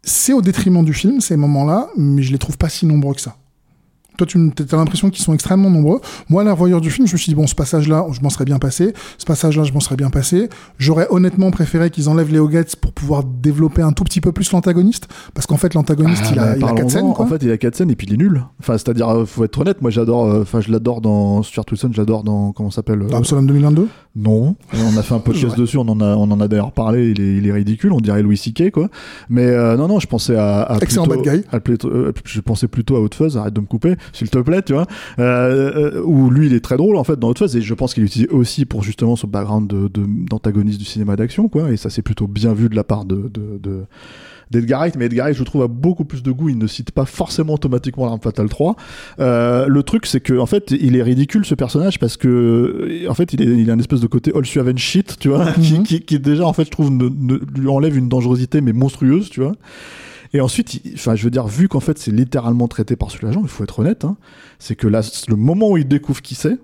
c'est 0.03 0.33
au 0.33 0.43
détriment 0.43 0.85
du 0.85 0.95
film 0.95 1.21
ces 1.21 1.37
moments-là, 1.37 1.89
mais 1.97 2.23
je 2.23 2.33
les 2.33 2.39
trouve 2.39 2.57
pas 2.59 2.69
si 2.69 2.87
nombreux 2.87 3.15
que 3.15 3.21
ça. 3.21 3.37
Toi, 4.21 4.27
tu 4.27 4.39
as 4.73 4.77
l'impression 4.77 5.09
qu'ils 5.09 5.25
sont 5.25 5.33
extrêmement 5.33 5.71
nombreux. 5.71 6.01
Moi, 6.29 6.45
la 6.45 6.55
du 6.81 6.91
film, 6.91 7.07
je 7.07 7.15
me 7.15 7.19
suis 7.19 7.31
dit, 7.31 7.35
bon, 7.35 7.47
ce 7.47 7.55
passage-là, 7.55 8.07
je 8.13 8.21
m'en 8.21 8.29
serais 8.29 8.45
bien 8.45 8.59
passé. 8.59 8.93
Ce 9.17 9.25
passage-là, 9.25 9.65
je 9.65 9.73
m'en 9.73 9.81
serais 9.81 9.97
bien 9.97 10.11
passé. 10.11 10.49
J'aurais 10.79 11.07
honnêtement 11.11 11.51
préféré 11.51 11.89
qu'ils 11.91 12.09
enlèvent 12.11 12.31
Léo 12.31 12.49
Gates 12.49 12.77
pour 12.77 12.93
pouvoir 12.93 13.25
développer 13.25 13.81
un 13.83 13.93
tout 13.93 14.05
petit 14.05 14.21
peu 14.21 14.31
plus 14.33 14.53
l'antagoniste. 14.53 15.09
Parce 15.33 15.47
qu'en 15.47 15.57
fait, 15.57 15.73
l'antagoniste, 15.73 16.23
Ah, 16.27 16.31
il, 16.33 16.39
a, 16.39 16.57
il 16.57 16.63
a 16.63 16.67
parlons-en. 16.67 16.75
quatre 16.77 16.91
scènes, 16.91 17.13
quoi. 17.15 17.25
En 17.25 17.29
fait, 17.29 17.43
il 17.43 17.51
a 17.51 17.57
quatre 17.57 17.77
scènes 17.77 17.91
et 17.91 17.97
puis 17.97 18.07
il 18.09 18.15
est 18.15 18.19
nul. 18.19 18.45
Enfin, 18.61 18.75
c'est-à-dire, 18.75 19.09
euh, 19.09 19.25
faut 19.25 19.43
être 19.45 19.59
honnête, 19.59 19.81
moi 19.81 19.91
j'adore, 19.91 20.27
euh, 20.27 20.43
enfin, 20.43 20.61
je 20.61 20.71
l'adore 20.71 21.01
dans 21.01 21.43
Stuart 21.43 21.65
Wilson, 21.71 21.91
je 21.93 21.99
l'adore 21.99 22.23
dans, 22.25 22.53
comment 22.53 22.71
ça 22.71 22.77
s'appelle 22.77 23.03
euh, 23.03 23.17
Absalom 23.17 23.47
2022 23.47 23.89
Non, 24.17 24.55
on 24.75 24.97
a 24.99 25.03
fait 25.03 25.15
un 25.15 25.19
podcast 25.21 25.57
dessus, 25.57 25.79
on 25.79 25.89
en 25.89 26.01
a, 26.01 26.15
on 26.17 26.31
en 26.31 26.41
a 26.41 26.49
d'ailleurs 26.49 26.73
parlé. 26.73 27.11
Il 27.11 27.21
est, 27.21 27.37
il 27.39 27.47
est 27.47 27.53
ridicule, 27.53 27.93
on 27.93 28.01
dirait 28.01 28.23
Louis 28.23 28.37
C.K. 28.37 28.71
quoi. 28.71 28.89
Mais 29.31 29.47
euh, 29.47 29.77
non, 29.79 29.89
non, 29.89 29.99
je 29.99 30.07
pensais 30.07 30.37
à, 30.37 30.61
à 30.63 30.77
Excellent 30.79 31.05
plutôt- 31.07 31.23
bad 31.25 31.41
guy. 31.41 31.45
à 31.53 31.59
je 32.25 32.41
pensais 32.41 32.69
plutôt 32.69 32.97
à 32.97 33.01
Hot 33.01 33.09
Fuzz. 33.15 33.37
Arrête 33.37 33.55
de 33.55 33.61
me 33.61 33.67
couper, 33.67 33.97
s'il 34.13 34.31
te 34.31 34.39
plaît, 34.39 34.63
tu 34.63 34.73
vois. 34.73 34.87
Euh, 35.19 35.95
euh, 35.97 36.03
où 36.05 36.31
lui, 36.31 36.47
il 36.47 36.55
est 36.55 36.61
très 36.65 36.77
drôle 36.77 36.97
en 36.97 37.05
fait 37.05 37.19
dans 37.19 37.29
Hot 37.31 37.35
Fuzz 37.39 37.57
et 37.57 37.63
je 37.63 37.75
pense 37.75 37.95
qu'il 37.95 38.03
l'utilise 38.03 38.29
aussi 38.31 38.65
pour 38.65 38.83
justement 38.83 39.17
son 39.17 39.27
background 39.29 39.69
de, 39.69 39.89
de- 39.89 40.07
d'antagoniste 40.29 40.79
du 40.79 40.85
cinéma 40.85 41.17
d'action, 41.17 41.49
quoi. 41.49 41.71
Et 41.71 41.77
ça, 41.77 41.91
c'est 41.91 42.03
plutôt 42.03 42.27
bien 42.27 42.53
vu 42.55 42.69
de 42.69 42.77
la 42.77 42.85
part 42.85 43.05
de, 43.05 43.17
de, 43.33 43.59
de 43.63 43.81
d'Edgar 44.51 44.81
Wright, 44.81 44.97
mais 44.97 45.05
Edgar 45.07 45.27
Wright, 45.27 45.37
je 45.39 45.45
trouve, 45.45 45.63
a 45.63 45.69
beaucoup 45.69 46.05
plus 46.05 46.25
de 46.25 46.33
goût. 46.33 46.49
Il 46.49 46.59
ne 46.59 46.67
cite 46.67 46.91
pas 46.91 47.05
forcément 47.05 47.55
automatiquement 47.55 48.07
l'arme 48.07 48.19
fatale 48.21 48.49
3. 48.49 48.75
Euh, 49.21 49.67
le 49.69 49.83
truc, 49.85 50.07
c'est 50.07 50.19
que, 50.19 50.37
en 50.41 50.47
fait, 50.47 50.73
il 50.73 50.97
est 50.97 51.03
ridicule 51.05 51.45
ce 51.45 51.55
personnage 51.55 52.01
parce 52.01 52.17
que, 52.17 53.07
en 53.09 53.15
fait, 53.15 53.33
il, 53.33 53.43
est, 53.43 53.47
il 53.47 53.71
a 53.71 53.75
une 53.75 53.79
espèce 53.81 54.01
de 54.01 54.09
côté 54.09 54.33
all 54.35 54.45
Suaven 54.45 54.77
shit, 54.77 55.19
tu 55.21 55.29
vois, 55.29 55.53
qui, 55.63 55.85
qui, 55.85 56.01
qui 56.01 56.19
déjà, 56.19 56.45
en 56.47 56.53
fait, 56.53 56.65
je 56.65 56.71
trouve, 56.71 56.91
ne- 56.91 57.09
ne- 57.09 57.39
lui 57.61 57.69
enlève 57.69 57.97
une 57.97 58.09
dangerosité 58.09 58.61
mais 58.61 58.73
monstrueuse, 58.73 59.31
tu 59.31 59.39
vois. 59.41 59.53
Et 60.33 60.41
ensuite, 60.41 60.81
enfin, 60.95 61.15
je 61.17 61.25
veux 61.25 61.31
dire, 61.31 61.47
vu 61.47 61.69
qu'en 61.69 61.81
fait, 61.81 61.99
c'est 61.99 62.13
littéralement 62.13 62.69
traité 62.69 62.95
par 62.97 63.11
ce 63.11 63.25
l'agent, 63.25 63.41
il 63.43 63.49
faut 63.49 63.65
être 63.65 63.81
honnête, 63.81 64.05
hein, 64.05 64.17
c'est 64.59 64.77
que 64.77 64.87
là, 64.87 65.01
le 65.29 65.37
moment 65.37 65.71
où 65.71 65.77
il 65.77 65.89
découvre 65.89 66.23
qui 66.23 66.35
c'est, 66.35 66.59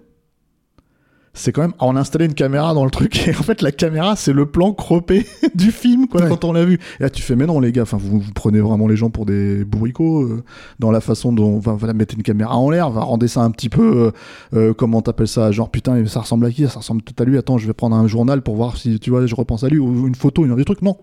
c'est 1.38 1.52
quand 1.52 1.60
même 1.60 1.74
on 1.80 1.94
a 1.96 2.00
installé 2.00 2.24
une 2.24 2.32
caméra 2.34 2.72
dans 2.72 2.84
le 2.84 2.90
truc. 2.90 3.28
Et 3.28 3.36
en 3.36 3.42
fait 3.42 3.60
la 3.60 3.70
caméra 3.70 4.16
c'est 4.16 4.32
le 4.32 4.46
plan 4.46 4.72
croppé 4.72 5.26
du 5.54 5.70
film 5.70 6.08
quoi 6.08 6.22
Ouais. 6.22 6.28
quand 6.30 6.44
on 6.44 6.52
l'a 6.54 6.64
vu. 6.64 6.78
Et 6.98 7.02
là 7.02 7.10
tu 7.10 7.20
fais 7.20 7.36
mais 7.36 7.44
non 7.46 7.60
les 7.60 7.72
gars 7.72 7.82
enfin 7.82 7.98
vous, 7.98 8.20
vous 8.20 8.32
prenez 8.34 8.58
vraiment 8.60 8.88
les 8.88 8.96
gens 8.96 9.10
pour 9.10 9.26
des 9.26 9.62
bourricots 9.66 10.22
euh, 10.22 10.42
dans 10.78 10.90
la 10.90 11.02
façon 11.02 11.34
dont 11.34 11.58
va 11.58 11.74
voilà, 11.74 11.92
mettre 11.92 12.14
une 12.14 12.22
caméra 12.22 12.56
en 12.56 12.70
l'air 12.70 12.88
va 12.90 13.02
rendre 13.02 13.26
ça 13.26 13.42
un 13.42 13.50
petit 13.50 13.68
peu 13.68 13.82
euh, 13.96 14.10
euh, 14.54 14.72
comment 14.72 15.02
t'appelles 15.02 15.28
ça 15.28 15.52
genre 15.52 15.70
putain 15.70 16.06
ça 16.06 16.20
ressemble 16.20 16.46
à 16.46 16.50
qui? 16.50 16.66
Ça 16.68 16.78
ressemble 16.78 17.02
peut-être 17.02 17.20
à 17.20 17.24
lui. 17.26 17.36
Attends 17.36 17.58
je 17.58 17.66
vais 17.66 17.74
prendre 17.74 17.96
un 17.96 18.06
journal 18.06 18.40
pour 18.40 18.56
voir 18.56 18.78
si 18.78 18.98
tu 18.98 19.10
vois 19.10 19.26
je 19.26 19.34
repense 19.34 19.62
à 19.62 19.68
lui 19.68 19.78
ou 19.78 20.06
une 20.08 20.14
photo 20.14 20.46
une 20.46 20.56
des 20.56 20.64
trucs 20.64 20.80
non 20.80 20.96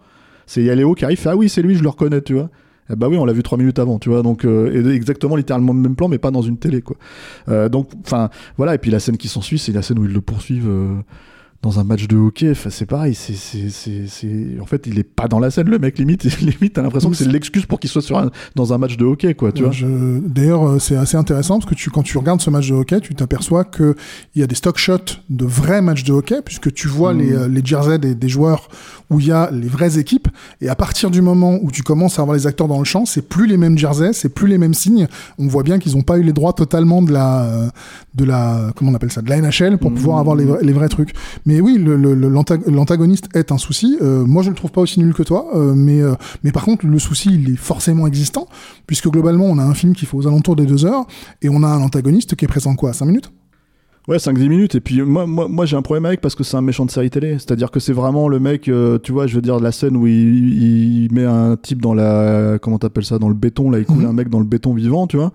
c'est 0.46 0.64
Yaléo 0.64 0.94
qui 0.94 1.06
arrive 1.06 1.20
fait 1.20 1.30
ah 1.30 1.36
oui 1.36 1.50
c'est 1.50 1.62
lui 1.62 1.76
je 1.76 1.84
le 1.84 1.90
reconnais 1.90 2.22
tu 2.22 2.34
vois 2.34 2.50
eh 2.90 2.96
bah 2.96 3.08
oui, 3.08 3.18
on 3.18 3.26
l'a 3.26 3.34
vu 3.34 3.44
trois 3.44 3.58
minutes 3.58 3.80
avant, 3.80 3.98
tu 3.98 4.10
vois, 4.10 4.24
donc 4.24 4.46
euh, 4.46 4.94
exactement 4.94 5.36
littéralement 5.36 5.74
le 5.74 5.80
même 5.80 5.96
plan, 5.96 6.10
mais 6.10 6.18
pas 6.18 6.32
dans 6.32 6.42
une 6.42 6.58
télé, 6.58 6.82
quoi. 6.82 6.98
Euh, 7.48 7.70
donc, 7.70 7.90
enfin, 8.06 8.30
voilà. 8.58 8.76
Et 8.76 8.78
puis 8.78 8.92
la 8.92 9.00
scène 9.00 9.18
qui 9.18 9.30
s'ensuit, 9.30 9.58
c'est 9.58 9.72
la 9.72 9.82
scène 9.82 10.00
où 10.00 10.06
ils 10.06 10.14
le 10.14 10.22
poursuivent 10.22 10.70
euh, 10.70 10.96
dans 11.64 11.80
un 11.80 11.84
match 11.84 12.08
de 12.08 12.16
hockey. 12.18 12.54
C'est 12.70 12.86
pareil. 12.86 13.16
C'est, 13.16 13.34
c'est, 13.34 13.70
c'est, 13.70 14.04
c'est- 14.08 14.60
en 14.62 14.66
fait, 14.66 14.84
il 14.86 15.00
est 15.00 15.04
pas 15.04 15.28
dans 15.28 15.40
la 15.40 15.50
scène, 15.50 15.70
le 15.70 15.80
mec. 15.80 15.98
Limite, 15.98 16.24
limite, 16.42 16.74
t'as 16.74 16.82
l'impression 16.84 17.10
que 17.10 17.16
c'est 17.16 17.26
l'excuse 17.28 17.66
pour 17.66 17.80
qu'il 17.80 17.90
soit 17.90 18.02
sur 18.02 18.18
un- 18.20 18.30
dans 18.56 18.74
un 18.74 18.78
match 18.78 18.98
de 18.98 19.06
hockey, 19.06 19.34
quoi. 19.34 19.52
Tu 19.52 19.64
vois. 19.64 19.72
Je- 19.72 20.20
D'ailleurs, 20.20 20.68
euh, 20.68 20.80
c'est 20.80 20.96
assez 20.98 21.18
intéressant 21.18 21.58
parce 21.60 21.70
que 21.70 21.76
tu, 21.76 21.90
quand 21.90 22.04
tu 22.04 22.18
regardes 22.18 22.42
ce 22.42 22.50
match 22.50 22.70
de 22.70 22.74
hockey, 22.76 23.00
tu 23.02 23.16
t'aperçois 23.16 23.64
qu'il 23.64 23.96
y 24.36 24.44
a 24.44 24.48
des 24.48 24.56
stock 24.56 24.78
shots 24.78 25.18
de 25.30 25.46
vrais 25.46 25.82
matchs 25.82 26.04
de 26.04 26.12
hockey, 26.14 26.42
puisque 26.44 26.72
tu 26.74 26.88
vois 26.88 27.14
les, 27.14 27.32
euh, 27.34 27.48
les 27.48 27.62
jerseys 27.66 27.98
des, 27.98 28.14
des 28.14 28.30
joueurs 28.30 28.68
où 29.10 29.20
il 29.22 29.28
y 29.28 29.32
a 29.32 29.50
les 29.52 29.68
vraies 29.68 29.98
équipes. 29.98 30.28
Et 30.60 30.68
à 30.70 30.76
partir 30.76 31.12
du 31.12 31.22
moment 31.22 31.58
où 31.62 31.72
tu 31.72 31.82
commences 31.84 32.20
à 32.20 32.24
avoir 32.24 32.36
les 32.36 32.46
acteurs 32.46 32.68
dans 32.68 32.80
le 32.80 32.84
champ, 32.86 33.06
c'est 33.06 33.22
plus 33.30 33.48
les 33.48 33.58
mêmes 33.58 33.78
jerseys, 33.78 34.12
c'est 34.14 34.30
plus 34.30 34.48
les 34.48 34.58
mêmes 34.58 34.74
signes. 34.74 35.08
On 35.40 35.48
voit 35.48 35.64
bien 35.64 35.80
qu'ils 35.80 35.96
n'ont 35.96 36.02
pas 36.02 36.18
eu 36.18 36.24
les 36.24 36.34
droits 36.34 36.52
totalement 36.54 37.02
de 37.02 37.14
la, 37.14 37.44
euh, 37.46 37.70
de 38.16 38.26
la, 38.26 38.72
comment 38.76 38.92
on 38.92 38.96
appelle 38.96 39.12
ça, 39.12 39.22
de 39.22 39.30
la 39.30 39.38
NHL 39.40 39.78
pour 39.78 39.92
Mhm. 39.92 39.98
pouvoir 39.98 40.18
avoir 40.20 40.36
les, 40.36 40.46
vrais- 40.46 40.62
les 40.64 40.74
vrais 40.74 40.90
trucs. 40.90 41.14
Mais 41.46 41.53
oui, 41.62 41.78
le- 41.78 41.96
le- 41.98 42.14
l'antagoniste 42.70 43.30
est 43.36 43.52
un 43.52 43.58
souci. 43.58 43.98
Euh, 44.02 44.26
moi, 44.26 44.44
je 44.44 44.50
le 44.50 44.56
trouve 44.56 44.72
pas 44.72 44.82
aussi 44.82 45.00
nul 45.00 45.14
que 45.14 45.24
toi, 45.24 45.48
euh, 45.56 45.74
mais, 45.76 46.02
euh, 46.02 46.14
mais 46.44 46.52
par 46.52 46.64
contre, 46.66 46.86
le 46.86 47.00
souci, 47.00 47.30
il 47.34 47.50
est 47.54 47.56
forcément 47.58 48.08
existant, 48.08 48.48
puisque 48.88 49.08
globalement, 49.10 49.46
on 49.46 49.58
a 49.58 49.64
un 49.64 49.74
film 49.74 49.94
qui 49.94 50.06
fait 50.06 50.16
aux 50.18 50.28
alentours 50.28 50.56
des 50.56 50.66
deux 50.66 50.86
heures, 50.86 51.06
et 51.42 51.50
on 51.50 51.64
a 51.64 51.68
un 51.68 51.82
antagoniste 51.82 52.36
qui 52.36 52.46
est 52.46 52.48
présent 52.48 52.76
quoi, 52.76 52.94
5 52.94 53.06
minutes? 53.06 53.32
Ouais, 54.10 54.20
5-10 54.20 54.50
minutes. 54.50 54.76
Et 54.76 54.82
puis, 54.82 55.02
moi, 55.02 55.26
moi, 55.26 55.48
moi 55.48 55.66
j'ai 55.66 55.78
un 55.78 55.82
problème 55.82 56.06
avec 56.06 56.20
parce 56.20 56.36
que 56.36 56.44
c'est 56.44 56.58
un 56.58 56.62
méchant 56.62 56.86
de 56.86 56.92
série 56.92 57.10
télé. 57.10 57.34
C'est-à-dire 57.40 57.72
que 57.72 57.80
c'est 57.80 57.94
vraiment 57.94 58.28
le 58.28 58.38
mec, 58.38 58.68
euh, 58.68 59.00
tu 59.02 59.14
vois, 59.14 59.28
je 59.28 59.36
veux 59.36 59.42
dire, 59.42 59.62
la 59.62 59.72
scène 59.72 59.96
où 59.96 60.06
il, 60.08 61.04
il 61.06 61.14
met 61.14 61.24
un 61.24 61.56
type 61.56 61.82
dans 61.82 61.94
la. 61.94 62.58
Comment 62.62 62.78
t'appelles 62.80 63.06
ça 63.06 63.18
Dans 63.18 63.30
le 63.30 63.34
béton, 63.34 63.72
là, 63.72 63.80
il 63.80 63.86
coule 63.86 64.00
Mhm. 64.00 64.06
un 64.10 64.12
mec 64.14 64.28
dans 64.28 64.40
le 64.40 64.46
béton 64.46 64.74
vivant, 64.74 65.08
tu 65.08 65.16
vois. 65.16 65.32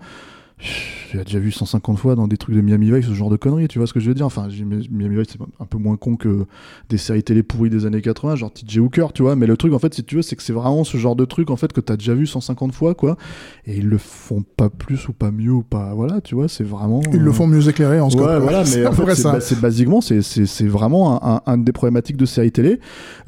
J'ai 1.11 1.23
déjà 1.23 1.39
vu 1.39 1.51
150 1.51 1.97
fois 1.97 2.15
dans 2.15 2.27
des 2.27 2.37
trucs 2.37 2.53
de 2.53 2.61
Miami 2.61 2.91
Vice 2.91 3.07
ce 3.07 3.13
genre 3.13 3.29
de 3.29 3.37
conneries, 3.37 3.67
tu 3.67 3.79
vois 3.79 3.87
ce 3.87 3.93
que 3.93 3.99
je 3.99 4.07
veux 4.09 4.13
dire 4.13 4.25
Enfin, 4.25 4.47
Miami 4.91 5.15
Vice, 5.17 5.29
c'est 5.31 5.39
un 5.59 5.65
peu 5.65 5.77
moins 5.77 5.95
con 5.95 6.17
que 6.17 6.45
des 6.89 6.97
séries 6.97 7.23
télé 7.23 7.41
pourries 7.43 7.69
des 7.69 7.85
années 7.85 8.01
80, 8.01 8.35
genre 8.35 8.51
TJ 8.51 8.77
Hooker, 8.79 9.07
tu 9.13 9.23
vois. 9.23 9.35
Mais 9.35 9.47
le 9.47 9.57
truc, 9.57 9.73
en 9.73 9.79
fait, 9.79 9.93
si 9.93 10.03
tu 10.03 10.17
veux, 10.17 10.21
c'est 10.21 10.35
que 10.35 10.43
c'est 10.43 10.53
vraiment 10.53 10.83
ce 10.83 10.97
genre 10.97 11.15
de 11.15 11.25
truc, 11.25 11.49
en 11.49 11.55
fait, 11.55 11.71
que 11.73 11.81
t'as 11.81 11.95
déjà 11.97 12.13
vu 12.13 12.27
150 12.27 12.73
fois, 12.73 12.93
quoi. 12.93 13.17
Et 13.65 13.77
ils 13.77 13.87
le 13.87 13.97
font 13.97 14.43
pas 14.57 14.69
plus 14.69 15.07
ou 15.07 15.13
pas 15.13 15.31
mieux 15.31 15.51
ou 15.53 15.63
pas. 15.63 15.93
Voilà, 15.95 16.21
tu 16.21 16.35
vois, 16.35 16.47
c'est 16.47 16.63
vraiment. 16.65 17.01
Ils 17.13 17.19
le 17.21 17.31
font 17.31 17.47
mieux 17.47 17.67
éclairé 17.67 17.99
en 17.99 18.09
scope. 18.09 18.27
Ouais, 18.27 18.39
voilà, 18.39 18.63
mais 18.75 18.85
en 18.85 18.91
fait, 18.91 19.15
c'est 19.15 19.23
ba- 19.23 19.39
basiquement, 19.61 20.01
c'est 20.01 20.67
vraiment 20.67 21.23
un, 21.25 21.35
un- 21.35 21.41
un 21.53 21.57
des 21.57 21.71
problématiques 21.71 22.17
de 22.17 22.25
séries 22.25 22.51
télé. 22.51 22.79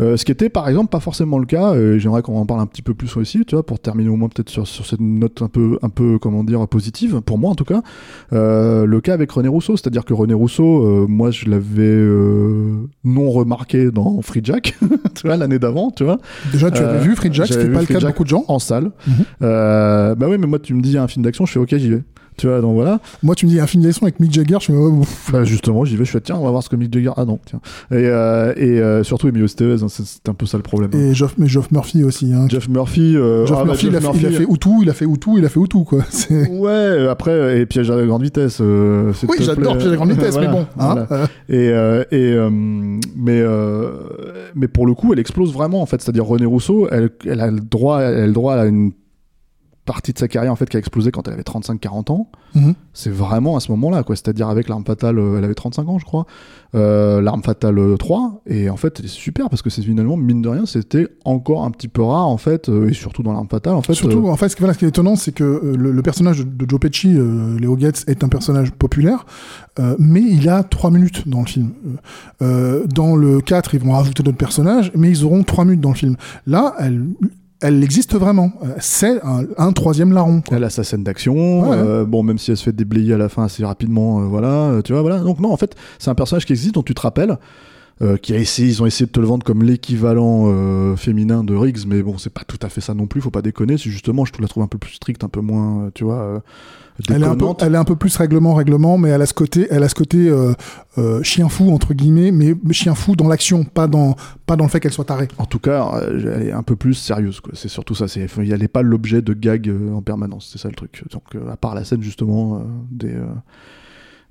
Euh, 0.02 0.18
ce 0.18 0.26
qui 0.26 0.32
était, 0.34 0.50
par 0.50 0.68
exemple, 0.70 0.90
pas 0.90 1.00
forcément 1.00 1.40
le 1.40 1.46
cas. 1.46 1.74
euh, 1.74 1.98
J'aimerais 1.98 2.22
qu'on 2.22 2.38
en 2.38 2.46
parle 2.46 2.60
un 2.60 2.68
petit 2.68 2.82
peu 2.84 2.94
plus 2.94 3.16
aussi, 3.18 3.44
tu 3.48 3.56
vois, 3.56 3.66
pour 3.66 3.80
terminer 3.80 4.10
au 4.10 4.18
moins 4.18 4.28
peut-être 4.30 4.50
sur, 4.50 4.68
sur 4.68 4.86
cette 4.86 5.00
note 5.02 5.42
un 5.42 5.48
peu, 5.48 5.80
un 5.82 5.90
peu, 5.90 6.20
comment 6.20 6.44
dire, 6.44 6.68
positive, 6.68 7.21
pour 7.22 7.38
moi 7.38 7.52
en 7.52 7.56
tout 7.56 7.64
cas. 7.64 7.82
Euh, 8.34 8.86
le 8.86 9.02
cas 9.02 9.14
avec 9.14 9.32
René 9.32 9.48
Rousseau, 9.48 9.78
c'est-à-dire 9.78 10.06
que 10.06 10.14
René 10.14 10.34
Rousseau, 10.34 10.86
euh, 10.86 11.06
moi, 11.08 11.32
je 11.32 11.50
l'avais 11.50 11.84
euh, 11.84 12.88
non 13.04 13.30
remarqué 13.32 13.92
dans 13.92 14.22
Free 14.22 14.42
Jack, 14.44 14.78
tu 15.16 15.28
vois, 15.28 15.38
l'année 15.38 15.60
d'avant, 15.60 15.92
tu 15.92 16.04
vois, 16.04 16.20
Déjà, 16.52 16.72
tu 16.72 16.82
avais 16.82 17.00
vu 17.00 17.16
Free 17.16 17.34
Jack, 17.34 17.52
vu 17.52 17.72
pas 17.72 17.82
le 17.82 17.86
cas 17.86 18.00
de 18.00 18.06
beaucoup 18.06 18.24
de 18.24 18.30
gens. 18.30 18.46
en 18.48 18.60
salle. 18.60 18.92
Mhm. 19.08 19.14
Euh, 19.44 20.16
bah 20.16 20.28
oui, 20.30 20.38
mais 20.38 20.48
moi, 20.48 20.60
tu 20.60 20.74
me 20.74 20.82
dis 20.82 20.98
un 20.98 21.08
film 21.08 21.24
d'action, 21.24 21.46
je 21.46 21.54
fais 21.54 21.60
ok, 21.60 21.76
j'y 21.78 21.90
vais. 21.90 22.04
Tu 22.42 22.48
vois, 22.48 22.60
donc 22.60 22.74
voilà. 22.74 23.00
Moi, 23.22 23.36
tu 23.36 23.46
me 23.46 23.52
dis 23.52 23.60
un 23.60 23.68
film 23.68 23.84
d'action 23.84 24.02
avec 24.04 24.20
Mick 24.20 24.34
Jagger, 24.34 24.58
je 24.62 24.66
fais 24.66 24.74
oh, 24.74 24.88
ouf. 24.90 25.30
Bah 25.32 25.44
justement, 25.44 25.86
j'y 25.86 25.96
vais, 25.96 26.06
je 26.06 26.10
fais 26.10 26.22
tiens, 26.22 26.38
on 26.38 26.44
va 26.44 26.50
voir 26.50 26.64
ce 26.64 26.70
que 26.70 26.76
Mick 26.76 26.92
Jagger. 26.92 27.12
Ah 27.16 27.24
non, 27.26 27.38
tiens. 27.46 27.60
Et, 27.92 27.98
euh, 28.08 28.52
et 28.58 28.80
euh, 28.80 29.04
surtout 29.04 29.28
Emilio 29.28 29.46
Estevez, 29.46 29.84
hein, 29.84 29.88
c'est 29.90 30.28
un 30.28 30.34
peu 30.34 30.48
ça 30.48 30.58
le 30.58 30.64
problème. 30.64 30.90
hein. 30.92 30.98
Et 30.98 31.14
Geoff, 31.14 31.36
mais 31.38 31.46
Geoff 31.48 31.70
Murphy 31.72 32.04
aussi. 32.04 32.34
Hein. 32.34 32.48
Jeff 32.50 32.68
Murphy, 32.68 33.16
euh, 33.16 33.46
Geoff 33.46 33.58
ah, 33.60 33.62
bah, 33.62 33.68
Murphy, 33.74 33.88
il, 33.90 33.96
a 33.96 34.02
fait, 34.02 34.08
il 34.18 34.26
a 34.26 34.32
fait 34.32 34.46
Outou, 34.46 34.80
il 34.82 34.90
a 34.90 34.94
fait 34.94 35.06
Outou, 35.06 35.38
il 35.38 35.46
a 35.46 35.50
fait 35.50 35.60
Outou, 35.60 35.84
quoi. 35.84 36.00
Ouais, 36.50 37.08
après, 37.08 37.60
et 37.60 37.68
piège 37.68 37.92
à 37.92 37.96
la 37.96 38.08
grande 38.08 38.24
vitesse. 38.24 38.58
euh, 38.60 39.14
Oui, 39.30 39.38
j'adore. 39.40 39.78
Piège 39.78 39.92
à 39.92 39.96
grande 39.96 40.10
vitesse, 40.12 40.34
Voilà, 40.34 40.48
mais 40.48 40.54
bon. 40.56 40.66
hein, 40.80 41.06
voilà. 41.08 41.08
euh, 41.12 41.26
Et, 41.48 41.70
euh, 41.70 42.04
et 42.10 42.34
euh, 42.34 42.50
mais 42.52 43.40
euh, 43.40 43.92
mais 44.56 44.68
pour 44.68 44.88
le 44.88 44.96
coup, 44.96 45.14
elle 45.14 45.20
explose 45.20 45.54
vraiment 45.54 45.84
en 45.84 45.86
fait. 45.86 46.02
C'est-à-dire 46.02 46.26
René 46.26 46.48
Rousseau, 46.48 46.88
elle, 46.92 47.12
elle 47.28 47.40
a 47.42 47.52
le 47.52 47.60
droit, 47.60 48.00
elle 48.02 48.16
a 48.24 48.26
le 48.26 48.34
droit 48.34 48.56
à 48.56 48.66
une 48.66 48.94
partie 49.86 50.14
de 50.14 50.20
sa 50.20 50.28
carrière 50.28 50.52
en 50.52 50.56
fait 50.56 50.70
qui 50.70 50.78
a 50.78 50.80
explosé 50.80 51.12
quand 51.12 51.28
elle 51.28 51.34
avait 51.34 51.44
35-40 51.44 52.12
ans. 52.12 52.30
mhm. 52.56 52.76
C'est 52.94 53.10
vraiment 53.10 53.56
à 53.56 53.60
ce 53.60 53.72
moment-là, 53.72 54.04
quoi. 54.04 54.16
C'est-à-dire 54.16 54.50
avec 54.50 54.68
l'arme 54.68 54.86
fatale, 54.86 55.18
euh, 55.18 55.38
elle 55.38 55.44
avait 55.44 55.56
35 55.56 55.88
ans, 55.88 55.98
je 55.98 56.06
crois. 56.06 56.26
Euh, 56.74 57.22
l'arme 57.22 57.44
fatale 57.44 57.80
euh, 57.80 57.98
3, 57.98 58.44
et 58.48 58.70
en 58.70 58.78
fait, 58.78 59.00
c'est 59.02 59.08
super 59.08 59.50
parce 59.50 59.62
que 59.62 59.70
c'est 59.70 59.82
finalement, 59.82 60.18
mine 60.18 60.42
de 60.42 60.50
rien, 60.50 60.66
c'était 60.66 61.08
encore 61.26 61.64
un 61.66 61.72
petit 61.72 61.88
peu 61.88 62.02
rare, 62.02 62.28
en 62.28 62.38
fait, 62.38 62.70
euh, 62.70 62.90
et 62.90 62.94
surtout 62.94 63.24
dans 63.24 63.34
l'arme 63.34 63.48
fatale, 63.50 63.74
en 63.74 63.82
fait. 63.82 63.94
Surtout, 63.94 64.28
euh, 64.28 64.32
en 64.32 64.36
fait, 64.38 64.50
ce 64.50 64.56
qui, 64.56 64.62
voilà, 64.62 64.74
ce 64.74 64.80
qui 64.80 64.86
est 64.86 64.90
étonnant, 64.90 65.16
c'est 65.16 65.34
que 65.34 65.44
euh, 65.44 65.76
le, 65.76 65.92
le 65.92 66.02
personnage 66.02 66.46
de, 66.46 66.70
Joe 66.70 66.80
Pesci, 66.80 67.14
euh, 67.18 67.58
Léo 67.60 67.78
Getz, 67.78 68.04
est 68.08 68.24
un 68.24 68.30
personnage 68.30 68.72
populaire, 68.72 69.26
euh, 69.80 69.96
mais 70.00 70.22
il 70.22 70.50
a 70.50 70.64
trois 70.64 70.92
minutes 70.92 71.28
dans 71.28 71.42
le 71.42 71.46
film. 71.46 71.72
Euh, 71.86 71.96
euh, 72.42 72.88
dans 72.88 73.16
le 73.16 73.42
4, 73.42 73.76
ils 73.76 73.82
vont 73.82 73.94
rajouter 73.94 74.24
d'autres 74.24 74.38
personnages, 74.38 74.92
mais 74.96 75.10
ils 75.10 75.24
auront 75.26 75.44
trois 75.44 75.66
minutes 75.66 75.82
dans 75.82 75.90
le 75.90 75.96
film. 75.96 76.16
Là, 76.46 76.76
elle, 76.80 77.06
elle 77.62 77.84
existe 77.84 78.16
vraiment. 78.16 78.52
Euh, 78.64 78.68
C'est 78.80 79.22
un, 79.24 79.44
un 79.58 79.72
troisième 79.72 80.12
larron. 80.14 80.42
quoi. 80.42 80.58
Elle 80.58 80.64
a 80.64 80.70
sa 80.70 80.84
scène 80.84 81.04
d'action, 81.04 81.70
Ouais. 81.70 81.78
euh, 81.78 82.06
bon, 82.06 82.24
même 82.24 82.38
si 82.38 82.52
elle 82.52 82.58
se 82.58 82.64
fait 82.64 82.72
déblayer 82.76 83.14
à 83.14 83.18
la 83.18 83.30
fin 83.30 83.44
assez 83.44 83.64
rapidement, 83.64 84.22
euh, 84.22 84.24
voilà, 84.26 84.48
euh, 84.48 84.82
tu 84.82 84.94
vois, 84.94 85.02
voilà. 85.02 85.20
Donc, 85.20 85.40
non, 85.40 85.52
en 85.52 85.58
fait, 85.58 85.76
c'est 86.00 86.10
un 86.10 86.16
personnage 86.16 86.46
qui 86.46 86.54
existe, 86.54 86.76
dont 86.76 86.84
tu 86.84 86.94
te 86.94 87.02
rappelles, 87.02 87.38
euh, 88.02 88.18
qui 88.18 88.34
a 88.34 88.38
essayé, 88.38 88.68
ils 88.68 88.82
ont 88.82 88.86
essayé 88.86 89.06
de 89.06 89.12
te 89.12 89.20
le 89.20 89.26
vendre 89.26 89.44
comme 89.44 89.64
l'équivalent 89.64 90.46
euh, 90.48 90.96
féminin 90.96 91.44
de 91.44 91.56
Riggs, 91.56 91.86
mais 91.88 92.02
bon, 92.02 92.18
c'est 92.18 92.34
pas 92.34 92.44
tout 92.46 92.60
à 92.62 92.70
fait 92.70 92.82
ça 92.82 92.94
non 92.94 93.08
plus, 93.08 93.22
faut 93.22 93.32
pas 93.32 93.42
déconner, 93.42 93.78
c'est 93.78 93.90
justement, 93.90 94.26
je 94.26 94.34
te 94.34 94.42
la 94.42 94.48
trouve 94.48 94.64
un 94.64 94.68
peu 94.68 94.78
plus 94.78 94.94
stricte, 94.94 95.24
un 95.24 95.30
peu 95.30 95.42
moins, 95.42 95.86
euh, 95.86 95.92
tu 95.94 96.04
vois, 96.04 96.42
Elle 97.10 97.24
est, 97.24 97.26
un 97.26 97.36
peu, 97.36 97.46
elle 97.60 97.74
est 97.74 97.78
un 97.78 97.84
peu 97.84 97.96
plus 97.96 98.16
règlement, 98.16 98.54
règlement, 98.54 98.98
mais 98.98 99.10
elle 99.10 99.22
a 99.22 99.26
ce 99.26 99.34
côté, 99.34 99.68
elle 99.70 99.84
a 99.84 99.90
ce 99.90 99.96
côté 99.96 100.30
euh, 100.30 100.54
euh, 100.98 101.24
chien 101.24 101.50
fou 101.50 101.72
entre 101.72 101.94
guillemets, 101.94 102.32
mais 102.32 102.56
chien 102.72 102.96
fou 102.96 103.16
dans 103.16 103.28
l'action, 103.28 103.64
pas 103.64 103.88
dans, 103.88 104.16
pas 104.46 104.56
dans 104.56 104.66
le 104.66 104.70
fait 104.70 104.80
qu'elle 104.80 104.92
soit 104.92 105.06
tarée. 105.06 105.28
En 105.38 105.46
tout 105.46 105.60
cas, 105.60 106.02
elle 106.08 106.48
est 106.48 106.52
un 106.52 106.64
peu 106.64 106.76
plus 106.76 106.94
sérieuse, 106.94 107.40
quoi. 107.40 107.54
C'est 107.56 107.70
surtout 107.70 107.96
ça. 107.96 108.08
C'est, 108.08 108.28
elle 108.38 108.60
n'est 108.60 108.68
pas 108.68 108.82
l'objet 108.82 109.22
de 109.22 109.34
gag 109.34 109.70
euh, 109.70 109.94
en 109.94 110.02
permanence. 110.02 110.50
C'est 110.52 110.60
ça 110.60 110.68
le 110.68 110.76
truc. 110.76 111.04
Donc, 111.12 111.24
à 111.50 111.56
part 111.56 111.76
la 111.76 111.84
scène 111.84 112.02
justement 112.02 112.58
euh, 112.58 112.60
des 112.92 113.16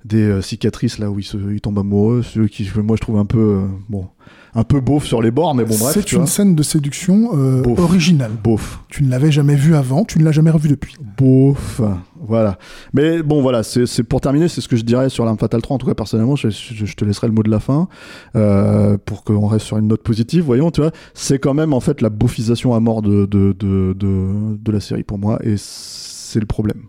des 0.05 0.23
euh, 0.23 0.41
cicatrices 0.41 0.97
là 0.99 1.09
où 1.11 1.19
il, 1.19 1.23
se, 1.23 1.37
il 1.53 1.61
tombe 1.61 1.77
amoureux, 1.79 2.23
ceux 2.23 2.47
qui, 2.47 2.69
moi, 2.83 2.95
je 2.95 3.01
trouve 3.01 3.17
un 3.17 3.25
peu 3.25 3.37
euh, 3.39 3.65
bon, 3.89 4.07
un 4.53 4.63
peu 4.63 4.79
beauf 4.81 5.05
sur 5.05 5.21
les 5.21 5.31
bords, 5.31 5.55
mais 5.55 5.63
bon, 5.63 5.77
bref. 5.79 5.93
c'est 5.93 6.11
une 6.11 6.19
vois. 6.19 6.27
scène 6.27 6.55
de 6.55 6.63
séduction 6.63 7.29
euh, 7.37 7.61
Beauf. 7.61 7.79
originale. 7.79 8.31
Beauf, 8.43 8.79
Tu 8.89 9.03
ne 9.03 9.09
l'avais 9.09 9.31
jamais 9.31 9.55
vue 9.55 9.75
avant, 9.75 10.03
tu 10.03 10.19
ne 10.19 10.23
l'as 10.25 10.31
jamais 10.33 10.49
revue 10.49 10.67
depuis. 10.69 10.95
beauf, 11.17 11.81
voilà. 12.19 12.57
Mais 12.93 13.23
bon, 13.23 13.41
voilà. 13.41 13.63
C'est, 13.63 14.03
pour 14.03 14.19
terminer, 14.21 14.47
c'est 14.49 14.59
ce 14.61 14.67
que 14.67 14.75
je 14.75 14.83
dirais 14.83 15.09
sur 15.09 15.23
l'arme 15.25 15.37
fatale 15.37 15.61
3. 15.61 15.75
En 15.75 15.77
tout 15.77 15.87
cas, 15.87 15.93
personnellement, 15.93 16.35
je, 16.35 16.49
je- 16.49 16.85
je 16.85 16.95
te 16.95 17.05
laisserai 17.05 17.27
le 17.27 17.33
mot 17.33 17.43
de 17.43 17.49
la 17.49 17.59
fin 17.59 17.87
euh, 18.35 18.97
pour 19.05 19.23
qu'on 19.23 19.47
reste 19.47 19.65
sur 19.65 19.77
une 19.77 19.87
note 19.87 20.03
positive. 20.03 20.43
Voyons, 20.43 20.69
tu 20.71 20.81
vois, 20.81 20.91
c'est 21.13 21.39
quand 21.39 21.53
même 21.53 21.73
en 21.73 21.79
fait 21.79 22.01
la 22.01 22.09
beaufisation 22.09 22.73
à 22.73 22.79
mort 22.79 23.01
de 23.01 23.25
de 23.25 23.55
de, 23.57 23.93
de, 23.97 24.57
de 24.57 24.71
la 24.71 24.79
série 24.79 25.03
pour 25.03 25.17
moi, 25.17 25.39
et 25.43 25.55
c'est 25.57 26.39
le 26.39 26.45
problème. 26.45 26.83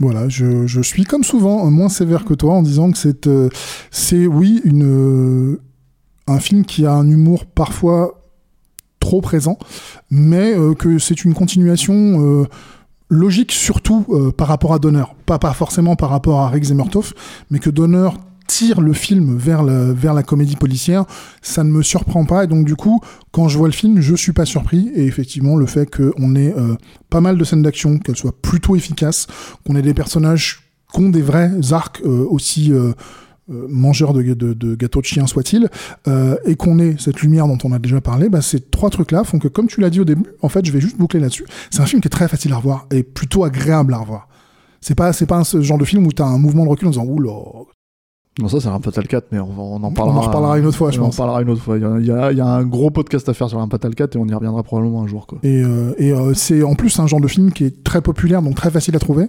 Voilà, 0.00 0.28
je, 0.28 0.82
suis 0.82 1.04
comme 1.04 1.22
souvent 1.22 1.66
euh, 1.66 1.70
moins 1.70 1.88
sévère 1.88 2.24
que 2.24 2.34
toi 2.34 2.54
en 2.54 2.62
disant 2.62 2.90
que 2.90 2.98
c'est, 2.98 3.26
euh, 3.28 3.48
c'est 3.90 4.26
oui, 4.26 4.60
une, 4.64 4.84
euh, 4.84 5.60
un 6.26 6.40
film 6.40 6.64
qui 6.64 6.84
a 6.84 6.92
un 6.92 7.08
humour 7.08 7.46
parfois 7.46 8.20
trop 8.98 9.20
présent, 9.20 9.56
mais 10.10 10.56
euh, 10.56 10.74
que 10.74 10.98
c'est 10.98 11.24
une 11.24 11.34
continuation 11.34 12.46
logique 13.08 13.52
surtout 13.52 14.32
par 14.36 14.48
rapport 14.48 14.74
à 14.74 14.78
Donner. 14.80 15.04
Pas, 15.26 15.38
forcément 15.52 15.94
par 15.94 16.10
rapport 16.10 16.40
à 16.40 16.56
et 16.56 16.74
Murtaugh, 16.74 17.12
mais 17.50 17.60
que 17.60 17.70
Donner 17.70 18.08
tire 18.46 18.80
le 18.80 18.92
film 18.92 19.36
vers, 19.36 19.62
le, 19.62 19.92
vers 19.92 20.14
la 20.14 20.22
comédie 20.22 20.56
policière, 20.56 21.04
ça 21.42 21.64
ne 21.64 21.70
me 21.70 21.82
surprend 21.82 22.24
pas. 22.24 22.44
Et 22.44 22.46
donc, 22.46 22.66
du 22.66 22.76
coup, 22.76 23.00
quand 23.30 23.48
je 23.48 23.58
vois 23.58 23.68
le 23.68 23.72
film, 23.72 24.00
je 24.00 24.14
suis 24.14 24.32
pas 24.32 24.44
surpris. 24.44 24.90
Et 24.94 25.04
effectivement, 25.04 25.56
le 25.56 25.66
fait 25.66 25.88
qu'on 25.94 26.34
ait 26.36 26.54
euh, 26.56 26.76
pas 27.10 27.20
mal 27.20 27.38
de 27.38 27.44
scènes 27.44 27.62
d'action, 27.62 27.98
qu'elles 27.98 28.16
soient 28.16 28.36
plutôt 28.40 28.76
efficaces, 28.76 29.26
qu'on 29.66 29.76
ait 29.76 29.82
des 29.82 29.94
personnages 29.94 30.60
qui 30.92 31.00
ont 31.00 31.08
des 31.10 31.22
vrais 31.22 31.50
arcs 31.72 32.02
euh, 32.04 32.24
aussi 32.28 32.72
euh, 32.72 32.92
euh, 33.50 33.66
mangeur 33.68 34.14
de, 34.14 34.22
de, 34.22 34.54
de 34.54 34.74
gâteaux 34.74 35.02
de 35.02 35.04
chien 35.04 35.26
soit-il, 35.26 35.68
euh, 36.08 36.36
et 36.46 36.56
qu'on 36.56 36.78
ait 36.78 36.96
cette 36.98 37.20
lumière 37.20 37.46
dont 37.46 37.58
on 37.64 37.72
a 37.72 37.78
déjà 37.78 38.00
parlé, 38.00 38.30
bah, 38.30 38.40
ces 38.40 38.58
trois 38.58 38.88
trucs-là 38.88 39.22
font 39.22 39.38
que, 39.38 39.48
comme 39.48 39.66
tu 39.66 39.82
l'as 39.82 39.90
dit 39.90 40.00
au 40.00 40.06
début, 40.06 40.24
en 40.40 40.48
fait, 40.48 40.64
je 40.64 40.72
vais 40.72 40.80
juste 40.80 40.96
boucler 40.96 41.20
là-dessus. 41.20 41.44
C'est 41.70 41.82
un 41.82 41.86
film 41.86 42.00
qui 42.00 42.08
est 42.08 42.10
très 42.10 42.26
facile 42.26 42.54
à 42.54 42.56
revoir 42.56 42.86
et 42.90 43.02
plutôt 43.02 43.44
agréable 43.44 43.92
à 43.92 43.98
revoir. 43.98 44.28
C'est 44.80 44.94
pas, 44.94 45.12
c'est 45.12 45.26
pas 45.26 45.44
ce 45.44 45.60
genre 45.60 45.76
de 45.76 45.84
film 45.84 46.06
où 46.06 46.12
t'as 46.12 46.24
un 46.24 46.38
mouvement 46.38 46.64
de 46.64 46.70
recul 46.70 46.88
en 46.88 46.92
disant 46.92 47.04
oula. 47.04 47.32
Non, 48.40 48.48
ça 48.48 48.58
c'est 48.60 48.66
un 48.68 48.80
Fatal 48.80 49.06
4, 49.06 49.26
mais 49.30 49.38
on, 49.38 49.48
on 49.56 49.82
en 49.84 49.92
parlera. 49.92 50.16
On 50.16 50.20
en 50.20 50.26
reparlera 50.26 50.58
une 50.58 50.66
autre 50.66 50.76
fois, 50.76 50.90
je 50.90 50.98
on 51.00 51.04
pense. 51.04 51.14
en 51.20 51.22
parlera 51.22 51.42
une 51.42 51.50
autre 51.50 51.62
fois. 51.62 51.76
Il 51.76 51.82
y, 51.82 51.86
a, 51.86 51.98
il 52.00 52.06
y 52.06 52.10
a- 52.10 52.32
il 52.32 52.38
y 52.38 52.40
a 52.40 52.46
un 52.46 52.64
gros 52.64 52.90
podcast 52.90 53.28
à 53.28 53.34
faire 53.34 53.48
sur 53.48 53.60
un 53.60 53.68
Fatal 53.68 53.94
4 53.94 54.16
et 54.16 54.18
on 54.18 54.26
y 54.26 54.34
reviendra 54.34 54.62
probablement 54.64 55.02
un 55.02 55.06
jour. 55.06 55.26
Quoi. 55.28 55.38
Et, 55.44 55.62
euh, 55.62 55.94
et 55.98 56.10
euh, 56.12 56.34
c'est 56.34 56.64
en 56.64 56.74
plus 56.74 56.98
un 56.98 57.06
genre 57.06 57.20
de 57.20 57.28
film 57.28 57.52
qui 57.52 57.64
est 57.64 57.84
très 57.84 58.00
populaire, 58.02 58.42
donc 58.42 58.56
très 58.56 58.70
facile 58.72 58.96
à 58.96 58.98
trouver. 58.98 59.26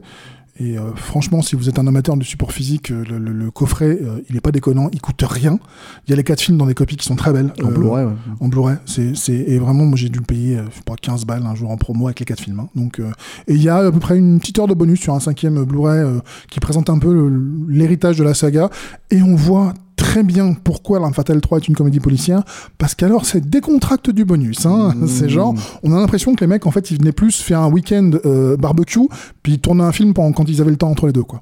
Et 0.58 0.78
euh, 0.78 0.96
franchement, 0.96 1.42
si 1.42 1.56
vous 1.58 1.68
êtes 1.68 1.80
un 1.80 1.86
amateur 1.88 2.16
de 2.16 2.24
support 2.24 2.54
physique, 2.54 2.90
euh, 2.92 3.04
le, 3.10 3.18
le- 3.18 3.34
le 3.34 3.52
coffret, 3.52 4.00
euh, 4.02 4.22
il 4.30 4.38
est 4.38 4.42
pas 4.42 4.52
déconnant, 4.54 4.90
il 4.94 5.02
coûte 5.02 5.22
rien. 5.28 5.60
Il 6.08 6.12
y 6.12 6.14
a 6.14 6.16
les 6.16 6.24
quatre 6.24 6.40
films 6.42 6.58
dans 6.58 6.66
des 6.66 6.74
copies 6.74 6.96
qui 6.96 7.06
sont 7.06 7.18
très 7.18 7.34
belles. 7.34 7.52
En 7.62 7.68
Euh, 7.68 7.72
Blu-ray, 7.72 8.06
ouais. 8.06 8.14
En 8.40 8.48
Blu-ray, 8.48 8.78
c'est, 8.86 9.16
c'est, 9.18 9.34
et 9.34 9.60
vraiment, 9.60 9.86
moi 9.86 9.98
j'ai 9.98 10.08
dû 10.08 10.20
le 10.20 10.26
payer, 10.26 10.58
euh, 10.60 10.64
je 10.72 10.78
sais 10.78 10.82
pas, 10.86 10.96
15 10.96 11.26
balles 11.26 11.46
un 11.46 11.56
jour 11.56 11.72
en 11.72 11.78
promo 11.78 12.08
avec 12.08 12.22
les 12.22 12.26
quatre 12.26 12.40
films. 12.42 12.62
hein. 12.62 12.70
Donc, 12.74 13.00
euh, 13.00 13.12
et 13.48 13.54
il 13.56 13.62
y 13.62 13.68
a 13.68 13.78
à 13.78 13.92
peu 13.92 14.00
près 14.00 14.18
une 14.18 14.40
petite 14.40 14.58
heure 14.60 14.68
de 14.68 14.74
bonus 14.74 15.02
sur 15.02 15.14
un 15.14 15.20
cinquième 15.20 15.62
Blu-ray 15.66 16.00
euh, 16.00 16.20
qui 16.50 16.62
présente 16.62 16.90
un 16.90 17.00
peu 17.00 17.14
le- 17.14 17.68
l'héritage 17.68 18.18
de 18.18 18.24
la 18.24 18.34
saga. 18.34 18.70
Et 19.12 19.22
on 19.22 19.36
voit 19.36 19.74
très 20.16 20.24
bien 20.24 20.54
pourquoi 20.54 21.02
L'Arme 21.02 21.14
Fatale 21.14 21.42
3 21.42 21.58
est 21.58 21.68
une 21.68 21.76
comédie 21.76 22.00
policière, 22.00 22.42
parce 22.78 22.96
qu'alors 22.96 23.26
c'est 23.26 23.50
décontracte 23.50 24.10
du 24.10 24.24
bonus. 24.24 24.66
Hein. 24.66 24.94
Mmh. 24.96 25.08
C'est 25.08 25.28
genre, 25.28 25.54
on 25.84 25.92
a 25.92 26.00
l'impression 26.00 26.34
que 26.36 26.40
les 26.40 26.48
mecs, 26.48 26.66
en 26.66 26.72
fait, 26.72 26.90
ils 26.90 26.98
venaient 26.98 27.12
plus 27.12 27.42
faire 27.42 27.60
un 27.60 27.70
week-end 27.70 28.12
euh, 28.24 28.56
barbecue, 28.56 29.10
puis 29.44 29.54
ils 29.54 29.60
tournaient 29.60 29.84
un 29.84 29.92
film 29.92 30.14
pendant, 30.14 30.32
quand 30.32 30.48
ils 30.48 30.62
avaient 30.62 30.72
le 30.72 30.78
temps 30.78 30.90
entre 30.90 31.08
les 31.08 31.12
deux, 31.12 31.24
quoi. 31.24 31.42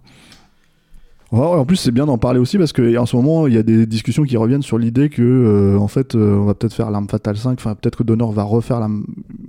Ouais, 1.32 1.40
en 1.46 1.66
plus, 1.66 1.76
c'est 1.76 1.92
bien 1.92 2.08
d'en 2.08 2.18
parler 2.18 2.40
aussi 2.40 2.58
parce 2.58 2.74
qu'en 2.74 3.06
ce 3.06 3.16
moment, 3.16 3.46
il 3.46 3.54
y 3.54 3.58
a 3.58 3.64
des 3.64 3.86
discussions 3.86 4.24
qui 4.24 4.38
reviennent 4.38 4.62
sur 4.64 4.80
l'idée 4.80 5.10
que, 5.10 5.22
euh, 5.22 5.78
en 5.80 5.88
fait, 5.88 6.16
euh, 6.16 6.36
on 6.38 6.46
va 6.46 6.56
peut-être 6.56 6.74
faire 6.74 6.90
l'arme 6.90 7.08
fatale 7.08 7.38
5. 7.38 7.60
Enfin, 7.60 7.76
peut-être 7.76 7.98
que 7.98 8.04
Donner 8.04 8.26
va 8.32 8.44
refaire 8.44 8.80
la, 8.80 8.90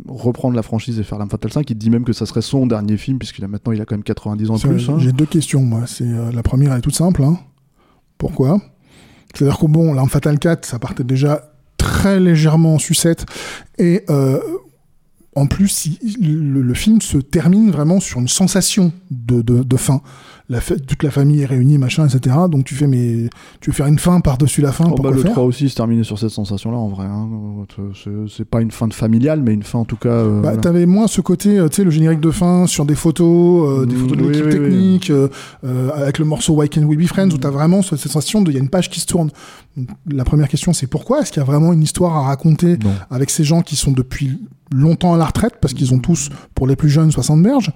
reprendre 0.09 0.55
la 0.57 0.63
franchise 0.63 0.99
et 0.99 1.03
faire 1.03 1.19
l'arme 1.19 1.31
fatale 1.31 1.53
5. 1.53 1.69
Il 1.71 1.77
dit 1.77 1.89
même 1.91 2.05
que 2.05 2.13
ça 2.15 2.25
serait 2.27 2.41
son 2.43 2.67
dernier 2.67 2.97
film 2.99 3.19
puisqu'il 3.19 3.45
a 3.45 3.49
maintenant, 3.49 3.73
il 3.73 3.81
a 3.83 3.85
quand 3.87 3.95
même 3.95 4.03
90 4.03 4.51
ans 4.51 4.57
de 4.57 4.61
plus. 4.61 4.89
hein. 4.89 4.97
J'ai 4.99 5.13
deux 5.13 5.27
questions, 5.27 5.61
moi. 5.63 5.83
C'est 5.87 6.05
euh, 6.09 6.31
la 6.33 6.43
première, 6.43 6.73
elle 6.73 6.79
est 6.79 6.83
toute 6.83 6.95
simple. 6.95 7.23
hein. 7.23 7.39
Pourquoi? 8.17 8.61
C'est-à-dire 9.35 9.59
que 9.59 9.67
bon, 9.67 9.93
l'arme 9.93 10.09
fatale 10.09 10.39
4, 10.39 10.65
ça 10.65 10.79
partait 10.79 11.05
déjà 11.05 11.51
très 11.77 12.21
légèrement 12.21 12.75
en 12.75 12.79
sucette, 12.79 13.27
et 13.79 14.05
euh, 14.09 14.39
en 15.37 15.47
plus, 15.47 15.91
le 16.21 16.75
film 16.75 17.01
se 17.01 17.19
termine 17.19 17.71
vraiment 17.71 17.99
sur 17.99 18.21
une 18.21 18.29
sensation 18.29 18.93
de, 19.11 19.43
de, 19.43 19.63
de 19.63 19.77
fin. 19.77 20.01
La 20.51 20.61
fa- 20.61 20.77
toute 20.79 21.03
la 21.03 21.11
famille 21.11 21.41
est 21.41 21.47
réunie, 21.47 21.79
machin, 21.79 22.07
etc. 22.07 22.37
Donc 22.51 22.65
tu 22.65 22.75
fais, 22.75 22.87
mais 22.87 23.31
tu 23.63 23.71
veux 23.71 23.75
faire 23.75 23.87
une 23.87 23.99
fin 23.99 24.21
par-dessus 24.21 24.61
la 24.61 24.73
fin 24.73 24.85
Oh, 24.91 24.95
pour 24.95 25.03
bah, 25.05 25.11
le 25.11 25.17
faire 25.23 25.31
3 25.33 25.43
aussi 25.45 25.71
se 25.71 25.75
terminait 25.75 26.05
sur 26.05 26.19
cette 26.19 26.31
sensation-là 26.31 26.77
en 26.77 26.89
vrai. 26.89 27.07
hein. 27.07 27.29
C'est- 28.29 28.45
pas 28.45 28.61
une 28.61 28.71
fin 28.71 28.87
de 28.87 28.93
familiale, 28.93 29.41
mais 29.43 29.55
une 29.55 29.63
fin 29.63 29.79
en 29.79 29.85
tout 29.87 29.97
cas. 29.97 30.11
euh, 30.11 30.35
Bah, 30.43 30.49
voilà. 30.51 30.59
T'avais 30.59 30.85
moins 30.85 31.07
ce 31.07 31.23
côté, 31.23 31.59
euh, 31.59 31.69
tu 31.71 31.77
sais, 31.77 31.85
le 31.85 31.91
générique 31.91 32.21
de 32.21 32.31
fin 32.31 32.67
sur 32.67 32.85
des 32.85 32.95
photos, 32.95 33.69
euh, 33.83 33.87
des 33.87 33.95
Mm, 33.95 33.99
photos 34.01 34.17
de 34.19 34.23
oui, 34.23 34.29
l'équipe 34.29 34.45
oui, 34.45 34.51
technique, 34.53 35.11
euh, 35.11 35.29
avec 35.95 36.19
le 36.19 36.27
morceau 36.27 36.55
Why 36.57 36.69
Can 36.69 36.83
We 36.83 36.99
Be 36.99 37.07
Friends, 37.07 37.31
où 37.31 37.39
t'as 37.39 37.51
vraiment 37.51 37.81
cette 37.81 37.99
sensation 38.01 38.43
de, 38.43 38.51
il 38.51 38.55
y 38.55 38.59
a 38.59 38.61
une 38.61 38.69
page 38.69 38.91
qui 38.91 39.01
se 39.01 39.07
tourne. 39.07 39.31
La 40.11 40.25
première 40.25 40.49
question, 40.49 40.75
c'est 40.75 40.87
pourquoi 40.89 41.23
Est-ce 41.23 41.33
qu'il 41.33 41.41
y 41.41 41.43
a 41.43 41.47
vraiment 41.47 41.73
une 41.73 41.83
histoire 41.83 42.17
à 42.17 42.23
raconter 42.23 42.77
Non. 42.85 42.91
avec 43.11 43.31
ces 43.31 43.45
gens 43.45 43.63
qui 43.63 43.77
sont 43.77 43.93
depuis 43.93 44.39
longtemps 44.75 45.15
à 45.15 45.17
la 45.17 45.25
retraite, 45.25 45.55
parce 45.61 45.73
qu'ils 45.73 45.95
ont 45.95 45.99
tous, 46.01 46.29
pour 46.55 46.67
les 46.67 46.77
plus 46.77 46.91
jeunes, 46.91 47.11
60 47.11 47.43
berges 47.43 47.71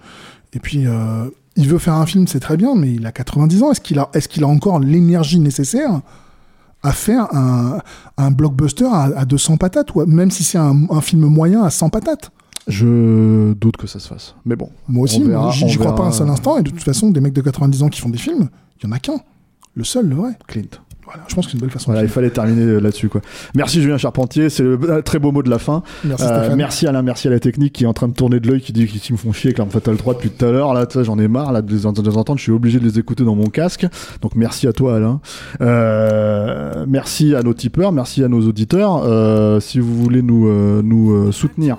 Et 0.54 0.60
puis, 0.60 0.86
euh, 0.86 1.24
il 1.58 1.68
veut 1.68 1.78
faire 1.78 1.94
un 1.94 2.06
film, 2.06 2.26
c'est 2.26 2.40
très 2.40 2.56
bien, 2.56 2.74
mais 2.74 2.92
il 2.94 3.04
a 3.04 3.12
90 3.12 3.62
ans. 3.62 3.70
Est-ce 3.72 3.80
qu'il 3.82 3.98
a, 3.98 4.08
est-ce 4.14 4.28
qu'il 4.28 4.42
a 4.44 4.46
encore 4.48 4.80
l'énergie 4.80 5.38
nécessaire 5.40 6.00
à 6.82 6.92
faire 6.92 7.26
un, 7.34 7.78
un 8.16 8.30
blockbuster 8.30 8.86
à, 8.86 9.10
à 9.16 9.24
200 9.26 9.56
patates, 9.58 9.94
ou 9.94 10.00
à- 10.00 10.06
même 10.06 10.30
si 10.30 10.44
c'est 10.44 10.58
un, 10.58 10.86
un 10.88 11.00
film 11.00 11.26
moyen 11.26 11.62
à 11.64 11.70
100 11.70 11.90
patates? 11.90 12.30
Je 12.68 13.52
doute 13.54 13.76
que 13.76 13.86
ça 13.86 13.98
se 13.98 14.08
fasse. 14.08 14.34
Mais 14.44 14.54
bon. 14.56 14.70
Moi 14.88 15.04
aussi, 15.04 15.22
j'y 15.52 15.76
crois 15.76 15.86
verra. 15.86 15.94
pas 15.96 16.04
un 16.04 16.12
seul 16.12 16.28
instant. 16.28 16.58
Et 16.58 16.62
de 16.62 16.70
toute 16.70 16.82
façon, 16.82 17.10
des 17.10 17.20
mecs 17.20 17.32
de 17.32 17.40
90 17.40 17.82
ans 17.82 17.88
qui 17.88 18.00
font 18.00 18.10
des 18.10 18.18
films, 18.18 18.48
il 18.80 18.86
y 18.86 18.88
en 18.88 18.92
a 18.92 18.98
qu'un. 18.98 19.18
Le 19.74 19.84
seul, 19.84 20.08
le 20.08 20.14
vrai. 20.16 20.32
Clint. 20.46 20.68
Voilà, 21.08 21.22
je 21.26 21.34
pense 21.34 21.46
que 21.46 21.52
c'est 21.52 21.56
une 21.56 21.62
belle 21.62 21.70
façon 21.70 21.86
Voilà, 21.90 22.02
de 22.02 22.06
il 22.06 22.12
fallait 22.12 22.28
terminer 22.28 22.62
euh, 22.62 22.80
là-dessus. 22.80 23.08
quoi. 23.08 23.22
Merci 23.54 23.80
Julien 23.80 23.96
Charpentier, 23.96 24.50
c'est 24.50 24.62
le 24.62 25.02
très 25.02 25.18
beau 25.18 25.32
mot 25.32 25.42
de 25.42 25.48
la 25.48 25.58
fin. 25.58 25.82
Merci 26.04 26.24
Euh, 26.28 26.54
merci 26.54 26.86
Alain, 26.86 27.00
merci 27.00 27.28
à 27.28 27.30
la 27.30 27.40
technique 27.40 27.72
qui 27.72 27.84
est 27.84 27.86
en 27.86 27.94
train 27.94 28.08
de 28.08 28.12
tourner 28.12 28.40
de 28.40 28.48
l'œil, 28.48 28.60
qui 28.60 28.74
dit 28.74 28.86
qu'ils 28.86 29.14
me 29.14 29.18
font 29.18 29.32
chier 29.32 29.48
avec 29.48 29.58
l'Arme 29.58 29.70
Fatale 29.70 29.96
3 29.96 30.14
depuis 30.14 30.28
tout 30.28 30.44
à 30.44 30.50
l'heure. 30.50 30.74
Là, 30.74 30.86
j'en 31.02 31.18
ai 31.18 31.28
marre 31.28 31.52
là, 31.52 31.62
de, 31.62 31.72
les, 31.72 31.86
entendre, 31.86 32.36
je 32.36 32.42
suis 32.42 32.52
obligé 32.52 32.78
de 32.78 32.84
les 32.84 32.98
écouter 32.98 33.24
dans 33.24 33.34
mon 33.34 33.46
casque. 33.48 33.86
Donc 34.20 34.34
merci 34.34 34.66
à 34.66 34.74
toi 34.74 34.96
Alain. 34.96 35.20
Euh, 35.62 36.84
merci 36.86 37.34
à 37.34 37.42
nos 37.42 37.54
tipeurs, 37.54 37.92
merci 37.92 38.22
à 38.22 38.28
nos 38.28 38.46
auditeurs. 38.46 39.02
Euh, 39.04 39.60
si 39.60 39.78
vous 39.78 39.94
voulez 40.02 40.22
nous, 40.22 40.46
euh, 40.48 40.82
nous 40.84 41.12
euh, 41.12 41.32
soutenir, 41.32 41.78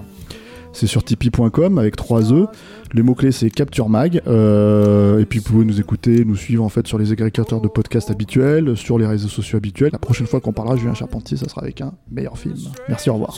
c'est 0.73 0.87
sur 0.87 1.03
tipeee.com 1.03 1.77
avec 1.77 1.95
3 1.95 2.33
E. 2.33 2.47
Les 2.93 3.03
mots-clés, 3.03 3.31
c'est 3.31 3.49
Capture 3.49 3.89
Mag. 3.89 4.21
Euh, 4.27 5.19
et 5.19 5.25
puis, 5.25 5.39
vous 5.39 5.45
pouvez 5.45 5.65
nous 5.65 5.79
écouter, 5.79 6.25
nous 6.25 6.35
suivre 6.35 6.63
en 6.63 6.69
fait 6.69 6.87
sur 6.87 6.97
les 6.97 7.11
agrégateurs 7.11 7.61
de 7.61 7.67
podcasts 7.67 8.09
habituels, 8.09 8.75
sur 8.75 8.97
les 8.97 9.05
réseaux 9.05 9.27
sociaux 9.27 9.57
habituels. 9.57 9.91
La 9.91 9.99
prochaine 9.99 10.27
fois 10.27 10.39
qu'on 10.39 10.53
parlera 10.53 10.75
de 10.75 10.79
Julien 10.81 10.93
Charpentier, 10.93 11.37
ça 11.37 11.47
sera 11.49 11.61
avec 11.61 11.81
un 11.81 11.93
meilleur 12.11 12.37
film. 12.37 12.55
Merci, 12.87 13.09
au 13.09 13.13
revoir. 13.13 13.37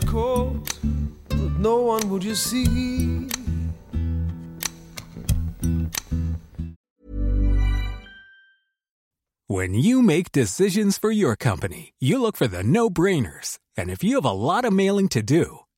When 9.52 9.74
you 9.74 10.02
make 10.02 10.32
decisions 10.32 10.98
for 10.98 11.12
your 11.12 11.36
company, 11.36 11.92
you 12.00 12.22
look 12.22 12.38
for 12.38 12.48
the 12.48 12.64
no 12.64 12.90
brainers. 12.90 13.60
And 13.78 13.90
if 13.90 14.02
you 14.02 14.16
have 14.16 14.24
a 14.24 14.32
lot 14.32 14.64
of 14.64 14.72
mailing 14.72 15.10
to 15.10 15.22
do, 15.22 15.66